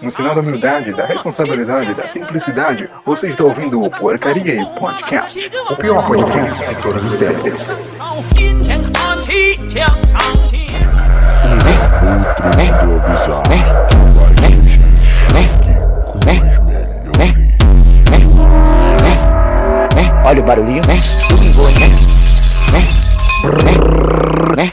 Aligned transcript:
No 0.00 0.10
sinal 0.10 0.34
da 0.34 0.40
humildade, 0.40 0.92
da 0.92 1.04
responsabilidade, 1.04 1.94
da 1.94 2.06
simplicidade, 2.06 2.88
você 3.04 3.30
está 3.30 3.44
ouvindo 3.44 3.82
o 3.82 3.90
Porcaria 3.90 4.64
Podcast, 4.78 5.50
o 5.70 5.76
pior 5.76 6.06
podcast 6.06 6.68
de 6.68 6.82
todos 6.82 7.04
os 7.04 7.18
tempos. 7.18 7.60
Olha 20.24 20.40
o 20.40 20.44
barulhinho, 20.44 20.82
né? 20.86 21.00
Tudo 21.28 21.44
em 21.44 21.52
boa, 21.52 21.70
né? 21.72 21.88
Né? 22.72 22.86
Brrr, 23.42 24.56
né? 24.56 24.72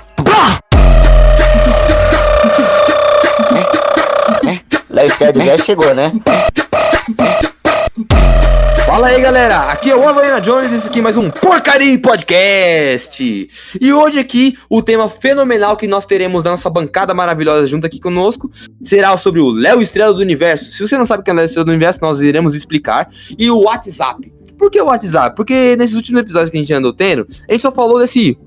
Sterd 5.05 5.45
já 5.45 5.57
chegou, 5.57 5.93
né? 5.93 6.11
Fala 8.85 9.07
aí, 9.07 9.21
galera. 9.21 9.71
Aqui 9.71 9.91
é 9.91 9.95
o 9.95 10.07
Havaiana 10.07 10.41
Jones, 10.41 10.71
esse 10.71 10.87
aqui 10.87 10.99
é 10.99 11.01
mais 11.01 11.17
um 11.17 11.29
Porcaria 11.29 11.99
Podcast. 11.99 13.49
E 13.79 13.93
hoje 13.93 14.17
aqui, 14.17 14.57
o 14.69 14.81
tema 14.81 15.09
fenomenal 15.09 15.75
que 15.75 15.87
nós 15.87 16.05
teremos 16.05 16.43
na 16.43 16.51
nossa 16.51 16.69
bancada 16.69 17.13
maravilhosa 17.13 17.67
junto 17.67 17.85
aqui 17.85 17.99
conosco 17.99 18.49
será 18.81 19.15
sobre 19.17 19.39
o 19.39 19.51
Léo 19.51 19.81
Estrela 19.81 20.13
do 20.13 20.21
Universo. 20.21 20.71
Se 20.71 20.87
você 20.87 20.97
não 20.97 21.05
sabe 21.05 21.21
o 21.21 21.23
que 21.23 21.29
é 21.29 21.33
o 21.33 21.35
Léo 21.35 21.45
Estrela 21.45 21.65
do 21.65 21.71
Universo, 21.71 21.99
nós 22.01 22.21
iremos 22.21 22.55
explicar. 22.55 23.09
E 23.37 23.51
o 23.51 23.63
WhatsApp. 23.63 24.31
Por 24.57 24.71
que 24.71 24.81
o 24.81 24.85
WhatsApp? 24.85 25.35
Porque 25.35 25.75
nesses 25.75 25.95
últimos 25.95 26.21
episódios 26.21 26.49
que 26.49 26.57
a 26.57 26.59
gente 26.59 26.73
andou 26.73 26.91
tendo, 26.91 27.27
a 27.47 27.51
gente 27.51 27.61
só 27.61 27.71
falou 27.71 27.99
desse. 27.99 28.37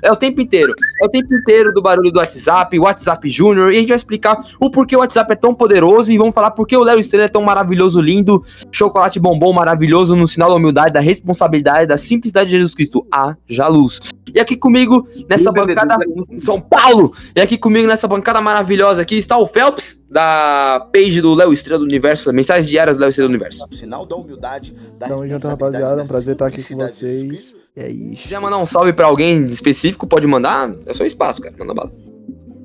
É 0.00 0.10
o 0.10 0.16
tempo 0.16 0.40
inteiro. 0.40 0.72
É 1.02 1.06
o 1.06 1.08
tempo 1.08 1.34
inteiro 1.34 1.72
do 1.72 1.82
barulho 1.82 2.10
do 2.10 2.18
WhatsApp, 2.18 2.78
WhatsApp 2.78 3.28
Júnior, 3.28 3.72
e 3.72 3.76
a 3.76 3.80
gente 3.80 3.88
vai 3.88 3.96
explicar 3.96 4.40
o 4.60 4.70
porquê 4.70 4.96
o 4.96 5.00
WhatsApp 5.00 5.32
é 5.32 5.36
tão 5.36 5.54
poderoso 5.54 6.12
e 6.12 6.18
vamos 6.18 6.34
falar 6.34 6.52
por 6.52 6.66
que 6.66 6.76
o 6.76 6.82
Léo 6.82 6.98
Estrela 6.98 7.24
é 7.24 7.28
tão 7.28 7.42
maravilhoso, 7.42 8.00
lindo, 8.00 8.42
chocolate 8.70 9.18
bombom 9.18 9.52
maravilhoso 9.52 10.16
no 10.16 10.26
sinal 10.26 10.50
da 10.50 10.56
humildade, 10.56 10.92
da 10.92 11.00
responsabilidade, 11.00 11.86
da 11.86 11.96
simplicidade 11.96 12.50
de 12.50 12.56
Jesus 12.56 12.74
Cristo. 12.74 13.06
Haja 13.10 13.68
luz. 13.68 14.00
E 14.34 14.40
aqui 14.40 14.56
comigo, 14.56 15.06
nessa 15.28 15.52
bancada 15.52 15.96
em 16.30 16.40
São 16.40 16.60
Paulo, 16.60 17.12
e 17.34 17.40
aqui 17.40 17.58
comigo 17.58 17.86
nessa 17.86 18.08
bancada 18.08 18.40
maravilhosa 18.40 19.02
aqui 19.02 19.16
está 19.16 19.36
o 19.36 19.46
Phelps, 19.46 20.02
da 20.10 20.86
page 20.92 21.20
do 21.20 21.34
Léo 21.34 21.52
Estrela 21.52 21.78
do 21.78 21.84
Universo, 21.84 22.32
mensagens 22.32 22.68
diárias 22.68 22.96
do 22.96 23.00
Léo 23.00 23.10
Estrela 23.10 23.28
do 23.28 23.32
Universo. 23.32 23.66
Sinal 23.72 24.06
da 24.06 24.16
humildade, 24.16 24.74
da 24.98 25.08
Tamo 25.08 25.26
junto, 25.26 25.48
rapaziada. 25.48 25.96
da 25.96 26.02
É 26.02 26.04
um 26.04 26.08
prazer 26.08 26.32
estar 26.34 26.46
aqui 26.46 26.62
com 26.62 26.76
vocês. 26.76 27.61
É 27.76 27.88
isso. 27.88 28.24
quiser 28.24 28.40
mandar 28.40 28.58
um 28.58 28.66
salve 28.66 28.92
pra 28.92 29.06
alguém 29.06 29.44
específico, 29.44 30.06
pode 30.06 30.26
mandar. 30.26 30.74
É 30.86 30.92
só 30.92 31.04
espaço, 31.04 31.40
cara. 31.40 31.54
Manda 31.58 31.74
bala. 31.74 31.92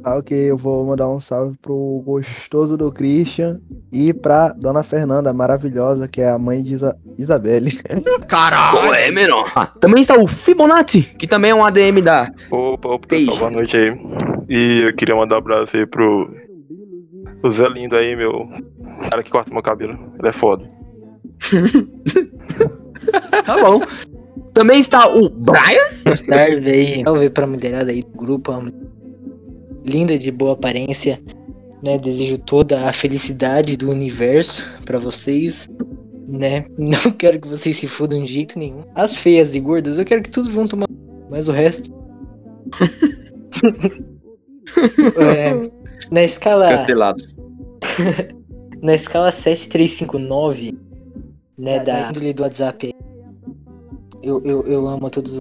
Ah, 0.03 0.17
ok, 0.17 0.51
eu 0.51 0.55
vou 0.55 0.85
mandar 0.85 1.09
um 1.09 1.19
salve 1.19 1.57
pro 1.61 2.01
gostoso 2.05 2.77
do 2.77 2.91
Christian 2.91 3.59
e 3.91 4.13
pra 4.13 4.49
Dona 4.49 4.81
Fernanda, 4.81 5.33
maravilhosa, 5.33 6.07
que 6.07 6.21
é 6.21 6.29
a 6.29 6.37
mãe 6.37 6.61
de 6.61 6.75
Isa 6.75 6.97
Isabelle. 7.17 7.71
Caralho! 8.27 8.93
é, 8.93 9.11
menor? 9.11 9.51
Ah, 9.53 9.67
também 9.67 9.99
está 9.99 10.17
o 10.17 10.25
Fibonacci, 10.25 11.01
que 11.01 11.27
também 11.27 11.51
é 11.51 11.55
um 11.55 11.65
ADM 11.65 12.01
da. 12.01 12.31
Opa, 12.49 12.89
opa, 12.89 13.07
pessoal, 13.07 13.37
boa 13.37 13.51
noite 13.51 13.75
aí. 13.75 13.99
E 14.47 14.83
eu 14.85 14.95
queria 14.95 15.15
mandar 15.15 15.35
um 15.35 15.39
abraço 15.39 15.75
aí 15.75 15.85
pro 15.85 16.29
o 17.43 17.49
Zé 17.49 17.67
Lindo 17.67 17.95
aí, 17.95 18.15
meu 18.15 18.47
cara 19.09 19.23
que 19.23 19.31
corta 19.31 19.51
meu 19.51 19.61
cabelo. 19.61 19.97
Ele 20.19 20.29
é 20.29 20.33
foda. 20.33 20.67
Tá 23.45 23.55
bom. 23.61 23.79
Também 24.57 24.79
está 24.79 25.07
o 25.07 25.29
Brian. 25.29 26.15
Salve 26.15 26.71
aí, 26.71 27.03
salve 27.03 27.29
pra 27.29 27.45
mulherada 27.45 27.91
aí 27.91 28.01
do 28.01 28.17
grupo, 28.17 28.51
uma 28.51 28.61
mulher 28.61 28.87
linda 29.85 30.17
de 30.17 30.31
boa 30.31 30.53
aparência, 30.53 31.21
né? 31.85 31.95
Desejo 31.99 32.39
toda 32.39 32.89
a 32.89 32.91
felicidade 32.91 33.77
do 33.77 33.91
universo 33.91 34.67
pra 34.83 34.97
vocês, 34.97 35.69
né? 36.27 36.65
Não 36.75 37.11
quero 37.11 37.39
que 37.39 37.47
vocês 37.47 37.77
se 37.77 37.87
fudam 37.87 38.23
de 38.23 38.33
jeito 38.33 38.57
nenhum. 38.57 38.81
As 38.95 39.17
feias 39.17 39.53
e 39.53 39.59
gordas, 39.59 39.99
eu 39.99 40.05
quero 40.05 40.23
que 40.23 40.31
tudo 40.31 40.49
vão 40.49 40.67
tomar, 40.67 40.87
mas 41.29 41.47
o 41.47 41.51
resto. 41.51 41.93
É, 45.15 45.71
na 46.11 46.23
escala 46.23 46.67
Castelado. 46.67 47.23
na 48.83 48.95
escala 48.95 49.31
7359, 49.31 50.77
né, 51.57 51.79
da 51.79 52.09
índole 52.09 52.33
do 52.33 52.43
WhatsApp, 52.43 52.93
eu, 54.27 54.41
eu, 54.43 54.61
eu 54.63 54.87
amo 54.87 55.07
a 55.07 55.09
todos. 55.09 55.39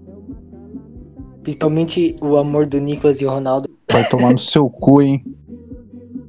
Principalmente 1.43 2.15
o 2.21 2.37
amor 2.37 2.65
do 2.65 2.79
Nicolas 2.79 3.21
e 3.21 3.25
o 3.25 3.29
Ronaldo. 3.29 3.69
Vai 3.91 4.07
tomar 4.07 4.31
no 4.31 4.39
seu 4.39 4.69
cu, 4.69 5.01
hein? 5.01 5.23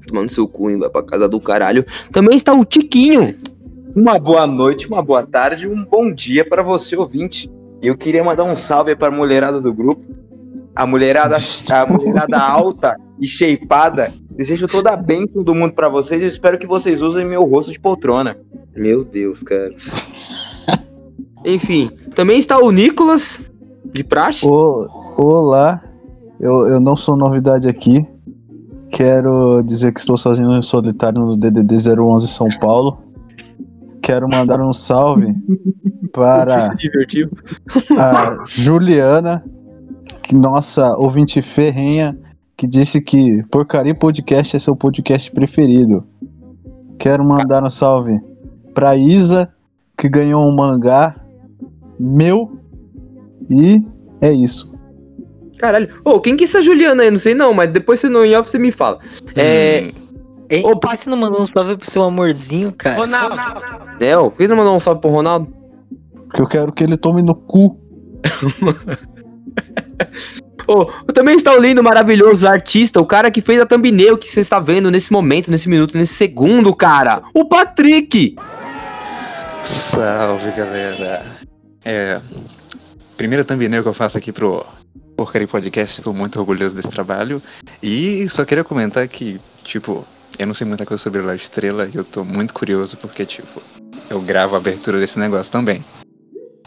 Tomando 0.07 0.31
seu 0.31 0.49
cu, 0.49 0.71
hein? 0.71 0.79
Vai 0.79 0.91
pra 0.91 1.03
casa 1.03 1.29
do 1.29 1.41
caralho. 1.41 1.85
Também 2.13 2.37
está 2.37 2.53
o 2.53 2.65
Tiquinho. 2.65 3.37
Uma 3.95 4.19
boa 4.19 4.47
noite, 4.47 4.87
uma 4.87 5.03
boa 5.03 5.25
tarde, 5.25 5.69
um 5.69 5.85
bom 5.85 6.13
dia 6.13 6.49
para 6.49 6.63
você 6.63 6.97
ouvinte. 6.97 7.51
Eu 7.83 7.97
queria 7.97 8.25
mandar 8.25 8.45
um 8.45 8.57
salve 8.57 8.95
para 8.97 9.09
a 9.09 9.17
mulherada 9.17 9.61
do 9.61 9.73
grupo, 9.73 10.05
a 10.75 10.87
mulherada, 10.87 11.37
a 11.71 11.87
mulherada 11.87 12.39
alta 12.43 12.97
e 13.21 13.27
shapeada. 13.27 14.13
Desejo 14.31 14.69
toda 14.69 14.93
a 14.93 14.97
bênção 14.97 15.43
do 15.43 15.55
mundo 15.55 15.75
para 15.75 15.89
vocês 15.89 16.23
e 16.23 16.27
espero 16.27 16.59
que 16.59 16.67
vocês 16.67 17.03
usem 17.03 17.25
meu 17.25 17.45
rosto 17.45 17.73
de 17.73 17.81
poltrona. 17.81 18.37
Meu 18.77 19.05
Deus, 19.05 19.43
cara. 19.43 19.75
Enfim, 21.45 21.91
também 22.15 22.39
está 22.39 22.59
o 22.59 22.71
Nicolas, 22.71 23.49
de 23.93 24.05
praxe. 24.05 24.47
Ô, 24.47 24.87
olá, 25.17 25.83
eu, 26.41 26.69
eu 26.69 26.81
não 26.81 26.97
sou 26.97 27.17
novidade 27.17 27.69
aqui. 27.69 28.07
Quero 28.91 29.63
dizer 29.63 29.93
que 29.93 30.01
estou 30.01 30.17
sozinho 30.17 30.59
e 30.59 30.63
solitário 30.63 31.21
no 31.21 31.37
DDD 31.37 31.77
011 32.01 32.29
São 32.29 32.49
Paulo. 32.61 32.99
Quero 34.03 34.27
mandar 34.29 34.61
um 34.61 34.73
salve 34.73 35.35
para 36.13 36.71
a 37.97 38.45
Juliana, 38.47 39.45
que 40.23 40.35
nossa 40.35 40.97
ouvinte 40.97 41.43
ferrenha, 41.43 42.19
que 42.57 42.67
disse 42.67 43.01
que 43.01 43.43
Porcaria 43.51 43.95
Podcast 43.95 44.57
é 44.57 44.59
seu 44.59 44.75
podcast 44.75 45.31
preferido. 45.31 46.05
Quero 46.99 47.25
mandar 47.25 47.63
um 47.63 47.71
salve 47.71 48.19
pra 48.75 48.97
Isa, 48.97 49.49
que 49.97 50.09
ganhou 50.09 50.45
um 50.47 50.55
mangá 50.55 51.15
meu. 51.99 52.59
E 53.51 53.83
é 54.21 54.33
isso. 54.33 54.73
Caralho. 55.59 55.89
Ô, 56.05 56.21
quem 56.21 56.37
que 56.37 56.45
é 56.45 56.47
essa 56.47 56.63
Juliana 56.63 57.03
aí? 57.03 57.11
Não 57.11 57.19
sei 57.19 57.35
não, 57.35 57.53
mas 57.53 57.71
depois 57.71 57.99
você 58.01 58.09
no 58.09 58.25
em 58.25 58.35
off 58.37 58.49
você 58.49 58.59
me 58.59 58.71
fala. 58.71 59.01
É. 59.35 59.93
Ei, 60.51 60.63
Opa. 60.65 60.79
por 60.81 60.91
que 60.91 60.97
você 60.97 61.11
não 61.11 61.17
mandou 61.17 61.43
um 61.43 61.47
salve 61.47 61.77
pro 61.77 61.91
seu 61.91 62.03
amorzinho, 62.03 62.73
cara? 62.73 62.97
É, 64.01 64.17
ó, 64.17 64.31
por 64.31 64.39
que 64.39 64.49
não 64.49 64.57
mandou 64.57 64.75
um 64.75 64.81
salve 64.81 65.01
pro 65.01 65.11
Ronaldo? 65.11 65.53
Que 66.35 66.41
eu 66.41 66.47
quero 66.47 66.73
que 66.73 66.83
ele 66.83 66.97
tome 66.97 67.23
no 67.23 67.35
cu. 67.35 67.79
Ô, 70.67 70.85
também 71.13 71.35
está 71.35 71.53
o 71.55 71.59
lindo, 71.59 71.83
maravilhoso 71.83 72.47
artista, 72.47 73.01
o 73.01 73.07
cara 73.07 73.31
que 73.31 73.41
fez 73.41 73.59
a 73.59 73.65
thumbnail 73.65 74.19
que 74.19 74.29
você 74.29 74.41
está 74.41 74.59
vendo 74.59 74.91
nesse 74.91 75.11
momento, 75.11 75.51
nesse 75.51 75.67
minuto, 75.67 75.97
nesse 75.97 76.13
segundo, 76.13 76.75
cara. 76.75 77.23
O 77.33 77.47
Patrick! 77.47 78.37
Salve 79.63 80.51
galera! 80.53 81.25
É. 81.85 82.21
Primeira 83.17 83.45
thumbnail 83.45 83.83
que 83.83 83.89
eu 83.89 83.95
faço 83.95 84.17
aqui 84.17 84.31
pro 84.33 84.65
Porcaria 85.17 85.49
Podcast, 85.49 85.99
estou 85.99 86.15
muito 86.15 86.39
orgulhoso 86.39 86.77
desse 86.77 86.91
trabalho. 86.91 87.43
E 87.83 88.29
só 88.29 88.45
queria 88.45 88.63
comentar 88.63 89.07
que, 89.09 89.41
tipo, 89.65 90.07
eu 90.39 90.47
não 90.47 90.55
sei 90.55 90.67
muita 90.67 90.87
coisa 90.87 91.03
sobre 91.03 91.21
La 91.23 91.35
Estrela 91.35 91.89
e 91.93 91.97
eu 91.97 92.05
tô 92.05 92.25
muito 92.25 92.55
curioso 92.55 92.97
porque, 92.97 93.25
tipo, 93.25 93.61
eu 94.09 94.21
gravo 94.21 94.55
a 94.55 94.59
abertura 94.59 95.01
desse 95.01 95.19
negócio 95.19 95.51
também. 95.51 95.85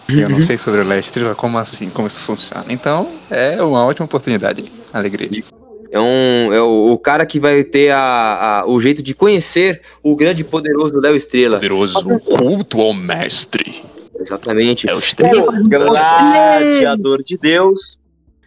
E 0.10 0.20
eu 0.20 0.28
não 0.30 0.42
sei 0.42 0.58
sobre 0.58 0.84
La 0.84 0.98
Estrela, 0.98 1.34
como 1.36 1.58
assim, 1.58 1.90
como 1.90 2.08
isso 2.08 2.20
funciona. 2.20 2.66
Então, 2.68 3.10
é 3.30 3.62
uma 3.64 3.86
ótima 3.86 4.06
oportunidade. 4.06 4.70
Alegria. 4.92 5.42
É, 5.90 6.00
um, 6.00 6.54
é 6.54 6.62
o, 6.62 6.92
o 6.94 6.98
cara 6.98 7.26
que 7.26 7.40
vai 7.40 7.64
ter 7.64 7.92
a, 7.92 8.62
a- 8.62 8.66
o 8.66 8.80
jeito 8.82 9.02
de 9.02 9.14
conhecer 9.14 9.82
o 10.04 10.16
grande 10.16 10.42
e 10.42 10.44
poderoso 10.44 11.00
Léo 11.00 11.16
Estrela. 11.16 11.58
Poderoso 11.58 12.20
culto 12.20 12.82
ao 12.82 12.94
mestre. 12.94 13.84
Exatamente. 14.22 14.90
É 14.90 14.96
o 14.96 15.00
Estrela. 15.00 15.52
O 15.52 15.68
gladiador 15.68 17.24
de 17.24 17.38
Deus. 17.38 18.00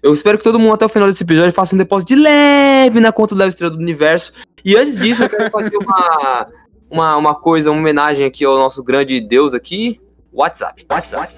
Eu 0.02 0.12
espero 0.12 0.36
que 0.36 0.44
todo 0.44 0.58
mundo 0.58 0.74
até 0.74 0.84
o 0.84 0.88
final 0.88 1.08
desse 1.08 1.22
episódio 1.22 1.52
faça 1.52 1.74
um 1.74 1.78
depósito 1.78 2.14
de 2.14 2.20
leve 2.20 3.00
na 3.00 3.10
conta 3.10 3.34
do 3.34 3.38
Léo 3.38 3.48
Estrela 3.48 3.74
do 3.74 3.80
Universo. 3.80 4.32
E 4.64 4.76
antes 4.76 4.96
disso, 4.96 5.24
eu 5.24 5.30
quero 5.30 5.50
fazer 5.50 5.76
uma, 5.78 6.46
uma, 6.90 7.16
uma 7.16 7.34
coisa, 7.34 7.70
uma 7.70 7.80
homenagem 7.80 8.26
aqui 8.26 8.44
ao 8.44 8.56
nosso 8.56 8.82
grande 8.82 9.20
Deus 9.20 9.54
aqui. 9.54 10.00
WhatsApp. 10.32 10.84
WhatsApp. 10.90 11.32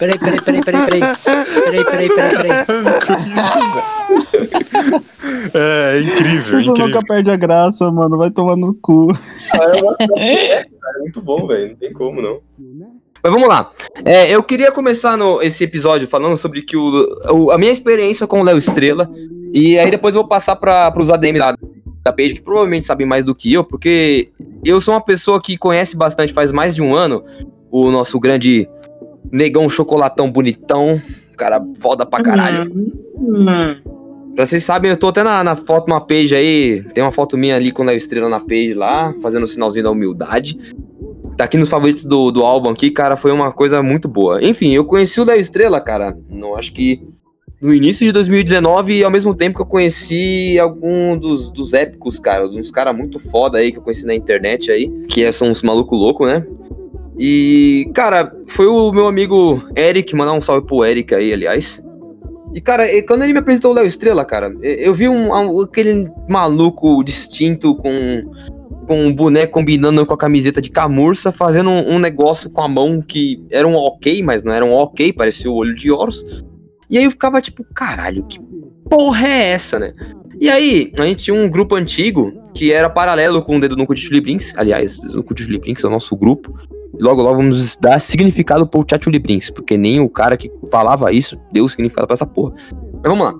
Peraí, 0.00 0.18
peraí, 0.18 0.40
peraí, 0.40 0.62
peraí, 0.64 0.86
peraí. 0.86 1.00
Peraí, 1.64 1.84
peraí, 1.84 2.08
peraí, 2.08 2.30
peraí. 2.36 2.66
É 5.54 6.00
incrível, 6.00 6.62
Você 6.62 6.70
nunca 6.82 7.00
perde 7.06 7.30
a 7.30 7.36
graça, 7.36 7.90
mano. 7.90 8.16
Vai 8.16 8.30
tomar 8.30 8.56
no 8.56 8.74
cu. 8.74 9.08
É 10.16 10.98
muito 11.00 11.20
bom, 11.22 11.46
velho. 11.46 11.68
Não 11.68 11.76
tem 11.76 11.92
como, 11.92 12.20
não. 12.20 12.40
Mas 13.22 13.32
vamos 13.32 13.48
lá. 13.48 13.70
É, 14.04 14.34
eu 14.34 14.42
queria 14.42 14.72
começar 14.72 15.16
no, 15.16 15.42
esse 15.42 15.62
episódio 15.64 16.08
falando 16.08 16.36
sobre 16.38 16.62
que 16.62 16.76
o, 16.76 17.06
o- 17.30 17.50
a 17.50 17.58
minha 17.58 17.70
experiência 17.70 18.26
com 18.26 18.40
o 18.40 18.42
Léo 18.44 18.56
Estrela 18.56 19.10
E 19.52 19.78
aí 19.78 19.90
depois 19.90 20.14
eu 20.14 20.22
vou 20.22 20.28
passar 20.28 20.56
para 20.56 20.90
os 20.98 21.10
ADM 21.10 21.36
da, 21.38 21.54
da 22.02 22.12
page, 22.14 22.34
que 22.34 22.40
provavelmente 22.42 22.86
sabem 22.86 23.06
mais 23.06 23.22
do 23.22 23.34
que 23.34 23.52
eu, 23.52 23.62
porque 23.62 24.30
eu 24.64 24.80
sou 24.80 24.94
uma 24.94 25.02
pessoa 25.02 25.38
que 25.40 25.58
conhece 25.58 25.94
bastante 25.96 26.32
faz 26.32 26.50
mais 26.50 26.74
de 26.74 26.80
um 26.80 26.94
ano 26.94 27.22
o 27.70 27.90
nosso 27.90 28.18
grande 28.18 28.66
negão 29.30 29.68
chocolatão 29.68 30.30
bonitão, 30.30 31.00
cara 31.36 31.62
foda 31.80 32.04
pra 32.04 32.22
caralho. 32.22 32.70
Pra 34.34 34.46
vocês 34.46 34.62
sabem, 34.62 34.90
eu 34.90 34.96
tô 34.96 35.08
até 35.08 35.22
na, 35.22 35.42
na 35.42 35.56
foto, 35.56 35.88
uma 35.88 36.00
page 36.00 36.34
aí, 36.34 36.82
tem 36.94 37.02
uma 37.02 37.12
foto 37.12 37.36
minha 37.36 37.56
ali 37.56 37.72
com 37.72 37.82
a 37.82 37.94
estrela 37.94 38.28
na 38.28 38.40
page 38.40 38.74
lá, 38.74 39.14
fazendo 39.20 39.42
o 39.42 39.48
sinalzinho 39.48 39.84
da 39.84 39.90
humildade. 39.90 40.58
Tá 41.36 41.44
aqui 41.44 41.56
nos 41.56 41.68
favoritos 41.68 42.04
do, 42.04 42.30
do 42.30 42.42
álbum 42.42 42.70
aqui, 42.70 42.90
cara, 42.90 43.16
foi 43.16 43.32
uma 43.32 43.50
coisa 43.50 43.82
muito 43.82 44.08
boa. 44.08 44.42
Enfim, 44.42 44.72
eu 44.72 44.84
conheci 44.84 45.20
o 45.20 45.24
Léo 45.24 45.40
Estrela, 45.40 45.80
cara, 45.80 46.16
não 46.28 46.54
acho 46.54 46.72
que 46.72 47.02
no 47.60 47.74
início 47.74 48.06
de 48.06 48.12
2019 48.12 48.94
e 48.94 49.04
ao 49.04 49.10
mesmo 49.10 49.34
tempo 49.34 49.56
que 49.56 49.62
eu 49.62 49.66
conheci 49.66 50.58
algum 50.58 51.16
dos, 51.16 51.50
dos 51.50 51.74
épicos, 51.74 52.18
cara, 52.18 52.46
uns 52.46 52.70
caras 52.70 52.96
muito 52.96 53.18
foda 53.18 53.58
aí 53.58 53.70
que 53.70 53.78
eu 53.78 53.82
conheci 53.82 54.06
na 54.06 54.14
internet 54.14 54.70
aí, 54.70 54.88
que 55.08 55.30
são 55.32 55.48
uns 55.48 55.62
maluco 55.62 55.94
louco, 55.94 56.26
né? 56.26 56.46
E, 57.22 57.90
cara, 57.92 58.34
foi 58.46 58.66
o 58.66 58.90
meu 58.90 59.06
amigo 59.06 59.62
Eric, 59.76 60.16
mandar 60.16 60.32
um 60.32 60.40
salve 60.40 60.66
pro 60.66 60.82
Eric 60.82 61.14
aí, 61.14 61.34
aliás. 61.34 61.84
E, 62.54 62.62
cara, 62.62 62.86
quando 63.02 63.24
ele 63.24 63.34
me 63.34 63.40
apresentou 63.40 63.72
o 63.72 63.74
Léo 63.74 63.84
Estrela, 63.84 64.24
cara, 64.24 64.50
eu 64.62 64.94
vi 64.94 65.06
um, 65.06 65.60
aquele 65.60 66.10
maluco 66.26 67.04
distinto 67.04 67.74
com, 67.74 67.92
com 68.86 69.04
um 69.04 69.12
boneco 69.12 69.52
combinando 69.52 70.06
com 70.06 70.14
a 70.14 70.16
camiseta 70.16 70.62
de 70.62 70.70
camurça, 70.70 71.30
fazendo 71.30 71.68
um, 71.68 71.96
um, 71.96 71.98
negócio 71.98 72.48
com 72.48 72.62
a 72.62 72.68
mão 72.68 73.02
que 73.02 73.44
era 73.50 73.68
um 73.68 73.74
ok, 73.74 74.22
mas 74.22 74.42
não 74.42 74.50
era 74.50 74.64
um 74.64 74.72
ok, 74.72 75.12
parecia 75.12 75.50
o 75.50 75.54
olho 75.54 75.74
de 75.74 75.90
Horus. 75.90 76.24
E 76.88 76.96
aí 76.96 77.04
eu 77.04 77.10
ficava 77.10 77.38
tipo, 77.42 77.62
caralho, 77.74 78.24
que 78.24 78.40
porra 78.88 79.28
é 79.28 79.48
essa, 79.50 79.78
né? 79.78 79.92
E 80.40 80.48
aí, 80.48 80.90
a 80.98 81.04
gente 81.04 81.24
tinha 81.24 81.34
um 81.34 81.50
grupo 81.50 81.74
antigo 81.74 82.32
que 82.54 82.72
era 82.72 82.88
paralelo 82.88 83.42
com 83.42 83.58
o 83.58 83.60
Dedo 83.60 83.76
no 83.76 83.86
Cu 83.86 83.94
de 83.94 84.00
Chuliprinks. 84.00 84.54
Aliás, 84.56 84.98
Dedo 84.98 85.16
no 85.16 85.22
Cu 85.22 85.34
de 85.34 85.44
Chuliprinks 85.44 85.84
é 85.84 85.86
o 85.86 85.90
nosso 85.90 86.16
grupo. 86.16 86.56
Logo, 87.00 87.22
logo 87.22 87.36
vamos 87.36 87.76
dar 87.76 88.00
significado 88.00 88.66
pro 88.66 88.84
Chachuliprinks, 88.88 89.50
porque 89.50 89.76
nem 89.78 90.00
o 90.00 90.08
cara 90.08 90.36
que 90.36 90.50
falava 90.70 91.12
isso 91.12 91.38
deu 91.50 91.68
significado 91.68 92.06
pra 92.06 92.14
essa 92.14 92.26
porra. 92.26 92.54
Mas 93.02 93.10
vamos 93.10 93.24
lá. 93.24 93.34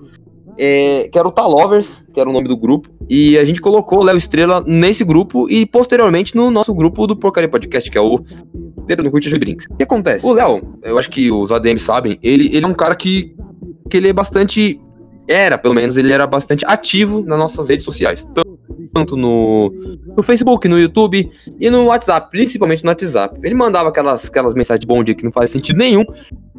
É, 0.57 1.07
que 1.09 1.17
era 1.17 1.27
o 1.27 1.31
Talovers, 1.31 2.05
que 2.13 2.19
era 2.19 2.29
o 2.29 2.33
nome 2.33 2.47
do 2.47 2.57
grupo, 2.57 2.89
e 3.09 3.37
a 3.37 3.45
gente 3.45 3.61
colocou 3.61 3.99
o 3.99 4.03
Léo 4.03 4.17
Estrela 4.17 4.63
nesse 4.67 5.03
grupo 5.03 5.49
e 5.49 5.65
posteriormente 5.65 6.35
no 6.35 6.51
nosso 6.51 6.73
grupo 6.73 7.07
do 7.07 7.15
Porcaria 7.15 7.49
Podcast, 7.49 7.89
que 7.89 7.97
é 7.97 8.01
o 8.01 8.19
Dedo 8.85 9.03
no 9.03 9.21
Chuliprinks. 9.21 9.65
O 9.69 9.75
que 9.75 9.83
acontece? 9.83 10.25
O 10.25 10.33
Léo, 10.33 10.77
eu 10.83 10.97
acho 10.97 11.09
que 11.09 11.31
os 11.31 11.51
ADM 11.51 11.77
sabem, 11.77 12.19
ele, 12.21 12.49
ele 12.53 12.65
é 12.65 12.67
um 12.67 12.73
cara 12.73 12.95
que 12.95 13.35
que 13.91 13.97
ele 13.97 14.07
é 14.07 14.13
bastante. 14.13 14.79
Era, 15.27 15.57
pelo 15.57 15.75
menos, 15.75 15.97
ele 15.97 16.11
era 16.11 16.25
bastante 16.25 16.65
ativo 16.65 17.23
nas 17.23 17.37
nossas 17.37 17.69
redes 17.69 17.85
sociais. 17.85 18.25
Tanto 18.33 18.50
no, 19.15 19.73
no 20.15 20.23
Facebook, 20.23 20.67
no 20.67 20.79
YouTube 20.79 21.29
e 21.59 21.69
no 21.69 21.85
WhatsApp, 21.85 22.29
principalmente 22.29 22.83
no 22.83 22.89
WhatsApp. 22.89 23.39
Ele 23.43 23.55
mandava 23.55 23.89
aquelas, 23.89 24.25
aquelas 24.25 24.53
mensagens 24.53 24.81
de 24.81 24.87
bom 24.87 25.03
dia 25.03 25.15
que 25.15 25.23
não 25.23 25.31
faz 25.31 25.51
sentido 25.51 25.77
nenhum, 25.77 26.05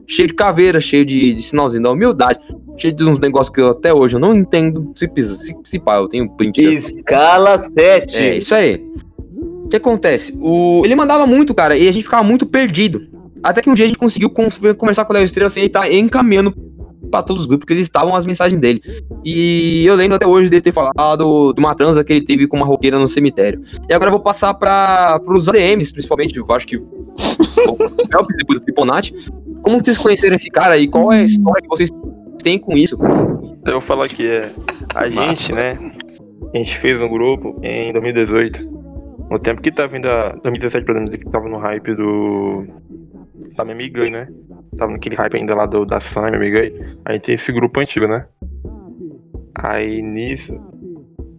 cheio 0.06 0.28
de 0.28 0.34
caveira, 0.34 0.80
cheio 0.80 1.04
de, 1.04 1.34
de 1.34 1.42
sinalzinho 1.42 1.82
da 1.82 1.90
humildade, 1.90 2.40
cheio 2.76 2.94
de 2.94 3.04
uns 3.04 3.18
negócios 3.18 3.54
que 3.54 3.60
eu 3.60 3.70
até 3.70 3.92
hoje 3.92 4.16
eu 4.16 4.20
não 4.20 4.34
entendo. 4.34 4.92
Se 4.96 5.08
pisa, 5.08 5.34
se, 5.34 5.54
se 5.64 5.78
pá, 5.78 5.96
eu 5.96 6.08
tenho 6.08 6.28
print. 6.30 6.60
Escala 6.60 7.58
7. 7.58 8.18
É, 8.18 8.38
isso 8.38 8.54
aí. 8.54 8.84
O 9.64 9.68
que 9.68 9.76
acontece? 9.76 10.36
O, 10.40 10.82
ele 10.84 10.94
mandava 10.94 11.26
muito, 11.26 11.54
cara, 11.54 11.76
e 11.76 11.88
a 11.88 11.92
gente 11.92 12.04
ficava 12.04 12.22
muito 12.22 12.46
perdido. 12.46 13.08
Até 13.42 13.60
que 13.60 13.68
um 13.68 13.74
dia 13.74 13.84
a 13.84 13.88
gente 13.88 13.98
conseguiu 13.98 14.30
conversar 14.30 15.04
com 15.04 15.12
o 15.12 15.16
Léo 15.16 15.24
Estrela 15.24 15.48
assim, 15.48 15.62
e 15.62 15.68
tá 15.68 15.90
encaminhando 15.92 16.54
para 17.10 17.22
todos 17.22 17.42
os 17.42 17.46
grupos, 17.46 17.64
porque 17.64 17.74
eles 17.74 17.86
estavam 17.86 18.14
as 18.14 18.26
mensagens 18.26 18.60
dele. 18.60 18.82
E 19.24 19.84
eu 19.84 19.94
lembro 19.94 20.16
até 20.16 20.26
hoje 20.26 20.48
dele 20.48 20.62
ter 20.62 20.72
falado 20.72 21.52
de 21.52 21.60
uma 21.60 21.74
transa 21.74 22.02
que 22.04 22.12
ele 22.12 22.24
teve 22.24 22.46
com 22.46 22.56
uma 22.56 22.66
roqueira 22.66 22.98
no 22.98 23.08
cemitério. 23.08 23.62
E 23.88 23.94
agora 23.94 24.08
eu 24.08 24.12
vou 24.12 24.20
passar 24.20 24.54
para 24.54 25.20
os 25.26 25.48
ADMs, 25.48 25.92
principalmente, 25.92 26.36
eu 26.36 26.46
acho 26.50 26.66
que 26.66 26.76
o 26.76 26.86
depois 28.36 28.60
do 28.60 28.64
Triponati. 28.64 29.14
Como 29.62 29.82
vocês 29.82 29.98
conheceram 29.98 30.34
esse 30.34 30.50
cara 30.50 30.76
e 30.76 30.88
qual 30.88 31.12
é 31.12 31.20
a 31.20 31.24
história 31.24 31.62
que 31.62 31.68
vocês 31.68 31.90
têm 32.42 32.58
com 32.58 32.76
isso? 32.76 32.98
Eu 33.64 33.72
vou 33.72 33.80
falar 33.80 34.08
que 34.08 34.26
é 34.26 34.50
a 34.94 35.08
gente, 35.08 35.52
né? 35.52 35.78
A 36.52 36.58
gente 36.58 36.76
fez 36.78 37.00
um 37.00 37.08
grupo 37.08 37.58
em 37.62 37.92
2018. 37.92 38.72
No 39.30 39.38
tempo 39.38 39.62
que 39.62 39.70
tava 39.72 39.96
indo 39.96 40.08
a 40.08 40.30
2017 40.42 40.84
pra 40.84 40.94
2018, 40.94 41.24
que 41.24 41.32
tava 41.32 41.48
no 41.48 41.58
hype 41.58 41.94
do. 41.94 42.66
Da 43.56 43.64
minha 43.64 43.74
amiga, 43.74 44.08
né? 44.08 44.28
tava 44.76 44.92
naquele 44.92 45.16
hype 45.16 45.36
ainda 45.36 45.54
lá 45.54 45.66
do, 45.66 45.84
da 45.84 46.00
Sam, 46.00 46.28
amiga 46.28 46.60
aí. 46.60 46.74
A 47.04 47.12
gente 47.12 47.22
tem 47.22 47.34
esse 47.34 47.52
grupo 47.52 47.80
antigo, 47.80 48.06
né? 48.06 48.26
Aí 49.54 50.00
nisso, 50.02 50.58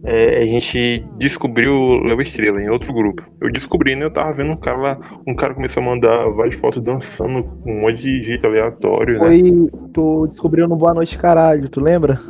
é, 0.04 0.42
a 0.42 0.46
gente 0.46 1.04
descobriu 1.16 1.74
o 1.74 2.04
Léo 2.04 2.20
Estrela 2.20 2.62
em 2.62 2.68
outro 2.68 2.92
grupo. 2.92 3.22
Eu 3.40 3.50
descobri, 3.50 3.96
né? 3.96 4.04
Eu 4.04 4.12
tava 4.12 4.32
vendo 4.32 4.52
um 4.52 4.56
cara 4.56 4.76
lá, 4.76 5.20
um 5.26 5.34
cara 5.34 5.54
começou 5.54 5.82
a 5.82 5.86
mandar 5.86 6.28
várias 6.30 6.56
fotos 6.56 6.82
dançando 6.82 7.42
com 7.42 7.72
um 7.72 7.80
monte 7.80 8.02
de 8.02 8.22
jeito 8.22 8.46
aleatório, 8.46 9.18
Foi, 9.18 9.42
né? 9.42 9.68
tu 9.92 10.26
descobriu 10.28 10.68
no 10.68 10.76
Boa 10.76 10.94
Noite 10.94 11.18
Caralho, 11.18 11.68
tu 11.68 11.80
lembra? 11.80 12.20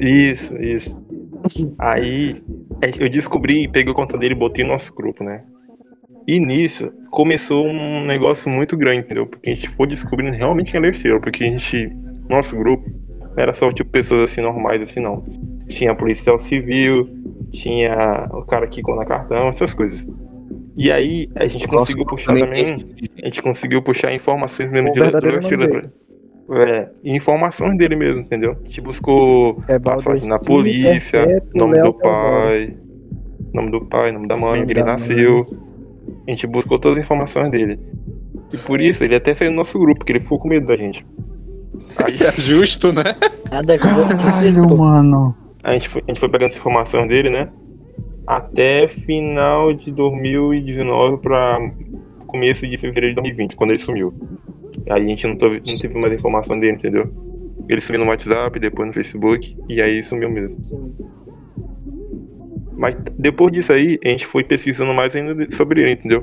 Isso, 0.00 0.56
isso. 0.56 0.96
Aí 1.78 2.40
eu 2.98 3.08
descobri, 3.08 3.68
peguei 3.68 3.92
o 3.92 3.96
conta 3.96 4.16
dele 4.16 4.34
e 4.34 4.38
botei 4.38 4.64
no 4.64 4.72
nosso 4.72 4.94
grupo, 4.94 5.22
né? 5.24 5.42
E 6.26 6.38
nisso 6.38 6.92
começou 7.10 7.66
um 7.66 8.04
negócio 8.04 8.50
muito 8.50 8.76
grande, 8.76 9.00
entendeu? 9.00 9.26
Porque 9.26 9.50
a 9.50 9.54
gente 9.54 9.68
foi 9.68 9.86
descobrindo 9.86 10.36
realmente 10.36 10.72
quem 10.72 10.80
ele 10.80 10.92
era, 10.92 11.20
porque 11.20 11.44
a 11.44 11.46
gente, 11.46 11.90
nosso 12.28 12.56
grupo, 12.56 12.84
não 13.20 13.42
era 13.42 13.52
só 13.52 13.72
tipo 13.72 13.90
pessoas 13.90 14.30
assim 14.30 14.40
normais 14.40 14.82
assim 14.82 15.00
não. 15.00 15.22
Tinha 15.68 15.94
policial 15.94 16.38
civil, 16.38 17.08
tinha 17.50 18.28
o 18.32 18.42
cara 18.44 18.66
que 18.66 18.82
na 18.82 19.04
cartão, 19.04 19.48
essas 19.48 19.74
coisas. 19.74 20.06
E 20.76 20.90
aí 20.90 21.28
a 21.34 21.46
gente 21.46 21.66
Nossa, 21.66 21.78
conseguiu 21.78 22.06
puxar 22.06 22.34
também, 22.38 22.64
a 23.22 23.26
gente 23.26 23.42
conseguiu 23.42 23.82
puxar 23.82 24.14
informações 24.14 24.70
mesmo 24.70 24.90
O 24.90 24.92
de 24.92 25.00
nome 25.00 25.56
dele. 25.66 25.90
é, 26.50 26.90
informações 27.04 27.76
dele 27.76 27.96
mesmo, 27.96 28.20
entendeu? 28.22 28.56
A 28.62 28.66
gente 28.66 28.80
buscou 28.80 29.62
É 29.68 29.78
passagem 29.78 30.28
na 30.28 30.38
polícia, 30.38 31.26
Perpétuo 31.26 31.58
nome 31.60 31.80
do 31.80 31.92
pai, 31.94 32.76
nome 33.52 33.70
do 33.70 33.84
pai, 33.86 34.12
nome 34.12 34.28
da 34.28 34.36
mãe, 34.36 34.62
onde 34.62 34.72
ele 34.72 34.80
da 34.80 34.86
nasceu. 34.86 35.46
A 36.26 36.30
gente 36.30 36.46
buscou 36.46 36.78
todas 36.78 36.98
as 36.98 37.04
informações 37.04 37.50
dele. 37.50 37.78
E 38.52 38.56
por 38.58 38.80
isso 38.80 39.02
ele 39.02 39.14
até 39.14 39.34
saiu 39.34 39.50
do 39.50 39.56
nosso 39.56 39.78
grupo, 39.78 39.98
porque 39.98 40.12
ele 40.12 40.20
ficou 40.20 40.38
com 40.38 40.48
medo 40.48 40.66
da 40.66 40.76
gente. 40.76 41.04
Aí 42.04 42.16
é 42.22 42.32
justo, 42.40 42.92
né? 42.92 43.04
Tem 44.08 44.18
Caralho, 44.18 44.68
que 44.68 44.74
mano. 44.74 45.34
A 45.62 45.72
gente, 45.72 45.88
foi, 45.88 46.02
a 46.02 46.10
gente 46.10 46.20
foi 46.20 46.28
pegando 46.28 46.50
as 46.50 46.56
informações 46.56 47.08
dele, 47.08 47.30
né? 47.30 47.48
Até 48.26 48.88
final 48.88 49.72
de 49.72 49.90
2019 49.90 51.18
pra 51.18 51.58
começo 52.26 52.66
de 52.66 52.78
fevereiro 52.78 53.16
de 53.16 53.22
2020, 53.22 53.56
quando 53.56 53.70
ele 53.70 53.78
sumiu. 53.78 54.14
Aí 54.88 55.02
a 55.02 55.06
gente 55.06 55.26
não 55.26 55.36
teve, 55.36 55.56
não 55.56 55.78
teve 55.78 55.98
mais 55.98 56.12
informação 56.12 56.58
dele, 56.58 56.76
entendeu? 56.76 57.12
Ele 57.68 57.80
sumiu 57.80 58.04
no 58.04 58.10
WhatsApp, 58.10 58.58
depois 58.58 58.88
no 58.88 58.92
Facebook, 58.92 59.56
e 59.68 59.80
aí 59.80 60.02
sumiu 60.02 60.30
mesmo. 60.30 60.58
Mas 62.76 62.96
depois 63.18 63.52
disso 63.52 63.72
aí, 63.72 63.98
a 64.04 64.08
gente 64.08 64.26
foi 64.26 64.42
pesquisando 64.44 64.92
mais 64.94 65.14
ainda 65.14 65.46
sobre 65.50 65.82
ele, 65.82 65.92
entendeu? 65.92 66.22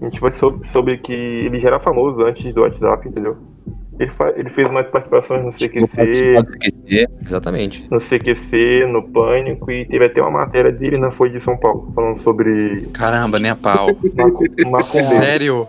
A 0.00 0.04
gente 0.06 0.18
foi 0.20 0.30
so- 0.30 0.60
sobre 0.72 0.98
que 0.98 1.12
ele 1.12 1.58
já 1.60 1.68
era 1.68 1.80
famoso 1.80 2.20
antes 2.22 2.52
do 2.54 2.60
WhatsApp, 2.62 3.08
entendeu? 3.08 3.36
Ele, 3.98 4.10
ele 4.36 4.50
fez 4.50 4.70
mais 4.70 4.86
participações 4.90 5.40
no 5.40 5.46
No 5.46 5.52
CQC, 5.52 6.34
do 6.34 6.46
CQC, 6.52 7.08
Exatamente. 7.24 7.86
no 7.90 7.98
CQC, 7.98 8.86
no 8.92 9.02
Pânico, 9.04 9.70
e 9.70 9.86
teve 9.86 10.04
até 10.04 10.20
uma 10.20 10.30
matéria 10.30 10.70
dele 10.70 10.98
na 10.98 11.10
Folha 11.10 11.32
de 11.32 11.40
São 11.40 11.56
Paulo, 11.56 11.90
falando 11.94 12.18
sobre 12.18 12.88
Caramba, 12.92 13.38
nem 13.38 13.50
a 13.52 13.56
pau. 13.56 13.86
maco-. 14.66 14.82
Sério? 14.84 15.66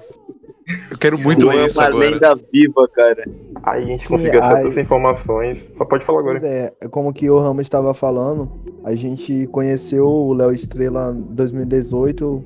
Eu 0.92 0.98
quero 0.98 1.18
muito 1.18 1.46
Tu 1.46 1.52
é 1.52 1.56
ler 1.56 1.68
isso 1.68 1.80
uma 1.80 1.88
agora. 1.88 2.10
lenda 2.10 2.36
viva, 2.52 2.88
cara. 2.94 3.24
Aí 3.64 3.84
a 3.84 3.86
gente 3.86 4.04
Sim, 4.04 4.10
conseguiu 4.10 4.44
aí- 4.44 4.54
essas 4.62 4.78
informações. 4.78 5.66
Só 5.78 5.86
pode 5.86 6.04
falar 6.06 6.20
agora. 6.20 6.40
Pois 6.40 6.52
é, 6.52 6.72
como 6.92 7.14
que 7.14 7.30
o 7.30 7.40
Ramos 7.40 7.62
estava 7.64 7.94
falando, 7.94 8.52
a 8.84 8.94
gente 8.96 9.48
conheceu 9.48 10.06
o 10.08 10.34
Léo 10.34 10.52
Estrela 10.52 11.16
em 11.18 11.22
2018 11.36 12.44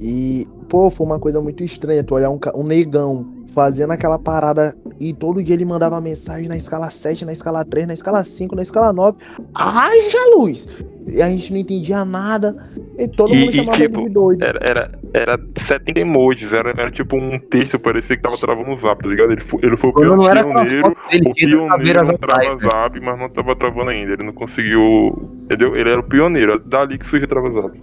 e, 0.00 0.46
pô, 0.68 0.88
foi 0.90 1.06
uma 1.06 1.18
coisa 1.20 1.40
muito 1.40 1.62
estranha 1.62 2.02
tu 2.02 2.14
olhar 2.14 2.30
um, 2.30 2.38
um 2.54 2.62
negão 2.64 3.41
fazendo 3.54 3.92
aquela 3.92 4.18
parada 4.18 4.74
e 5.00 5.12
todo 5.12 5.42
dia 5.42 5.54
ele 5.54 5.64
mandava 5.64 6.00
mensagem 6.00 6.48
na 6.48 6.56
escala 6.56 6.90
7, 6.90 7.24
na 7.24 7.32
escala 7.32 7.64
3, 7.64 7.86
na 7.86 7.94
escala 7.94 8.24
5, 8.24 8.54
na 8.54 8.62
escala 8.62 8.92
9. 8.92 9.18
Haja 9.54 10.18
luz! 10.36 10.66
E 11.08 11.20
a 11.20 11.28
gente 11.28 11.52
não 11.52 11.58
entendia 11.58 12.04
nada 12.04 12.54
e 12.96 13.08
todo 13.08 13.34
E- 13.34 13.38
mundo 13.40 13.50
e, 13.50 13.52
chamava 13.56 13.76
tipo, 13.78 14.00
ele 14.00 14.08
de 14.08 14.14
doido. 14.14 14.44
Era, 14.44 14.60
era, 14.62 14.92
era 15.12 15.40
70 15.56 15.98
emojis, 15.98 16.52
era, 16.52 16.70
era 16.70 16.90
tipo 16.92 17.16
um 17.16 17.38
texto, 17.40 17.76
parecia 17.78 18.16
que 18.16 18.22
tava 18.22 18.38
travando 18.38 18.70
o 18.70 18.78
zap, 18.78 19.02
tá 19.02 19.08
ligado? 19.08 19.32
Ele 19.32 19.40
foi, 19.40 19.60
ele 19.64 19.76
foi 19.76 19.90
o 19.90 19.92
Quando 19.92 20.14
não 20.16 20.28
era 20.28 20.44
pioneiro, 20.44 20.96
dele, 21.10 21.28
o 21.28 21.34
pioneiro 21.34 22.06
não 22.06 22.16
trava 22.16 22.56
zap, 22.62 23.00
mas 23.00 23.18
não 23.18 23.28
tava 23.28 23.56
travando 23.56 23.90
ainda. 23.90 24.12
Ele 24.12 24.22
não 24.22 24.32
conseguiu. 24.32 25.28
Entendeu? 25.44 25.74
Ele 25.76 25.90
era 25.90 26.00
o 26.00 26.04
pioneiro, 26.04 26.60
dali 26.60 26.96
que 26.96 27.06
surgiu 27.06 27.26
o 27.26 27.28
trava 27.28 27.50
zap. 27.50 27.78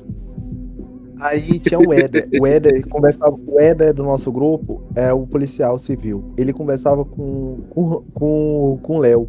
Aí 1.20 1.60
tinha 1.60 1.80
o 1.80 1.94
Éder. 1.94 2.30
O 2.40 2.48
Éder 2.48 2.88
conversava. 2.88 3.38
O 3.46 3.60
Éder 3.60 3.94
do 3.94 4.04
nosso 4.04 4.32
grupo 4.32 4.82
é 4.96 5.12
o 5.14 5.26
policial 5.28 5.78
civil. 5.78 6.34
Ele 6.38 6.54
conversava 6.54 7.04
com, 7.04 7.60
com, 7.70 8.04
com, 8.14 8.80
com 8.82 8.96
o 8.98 9.00
Léo. 9.00 9.28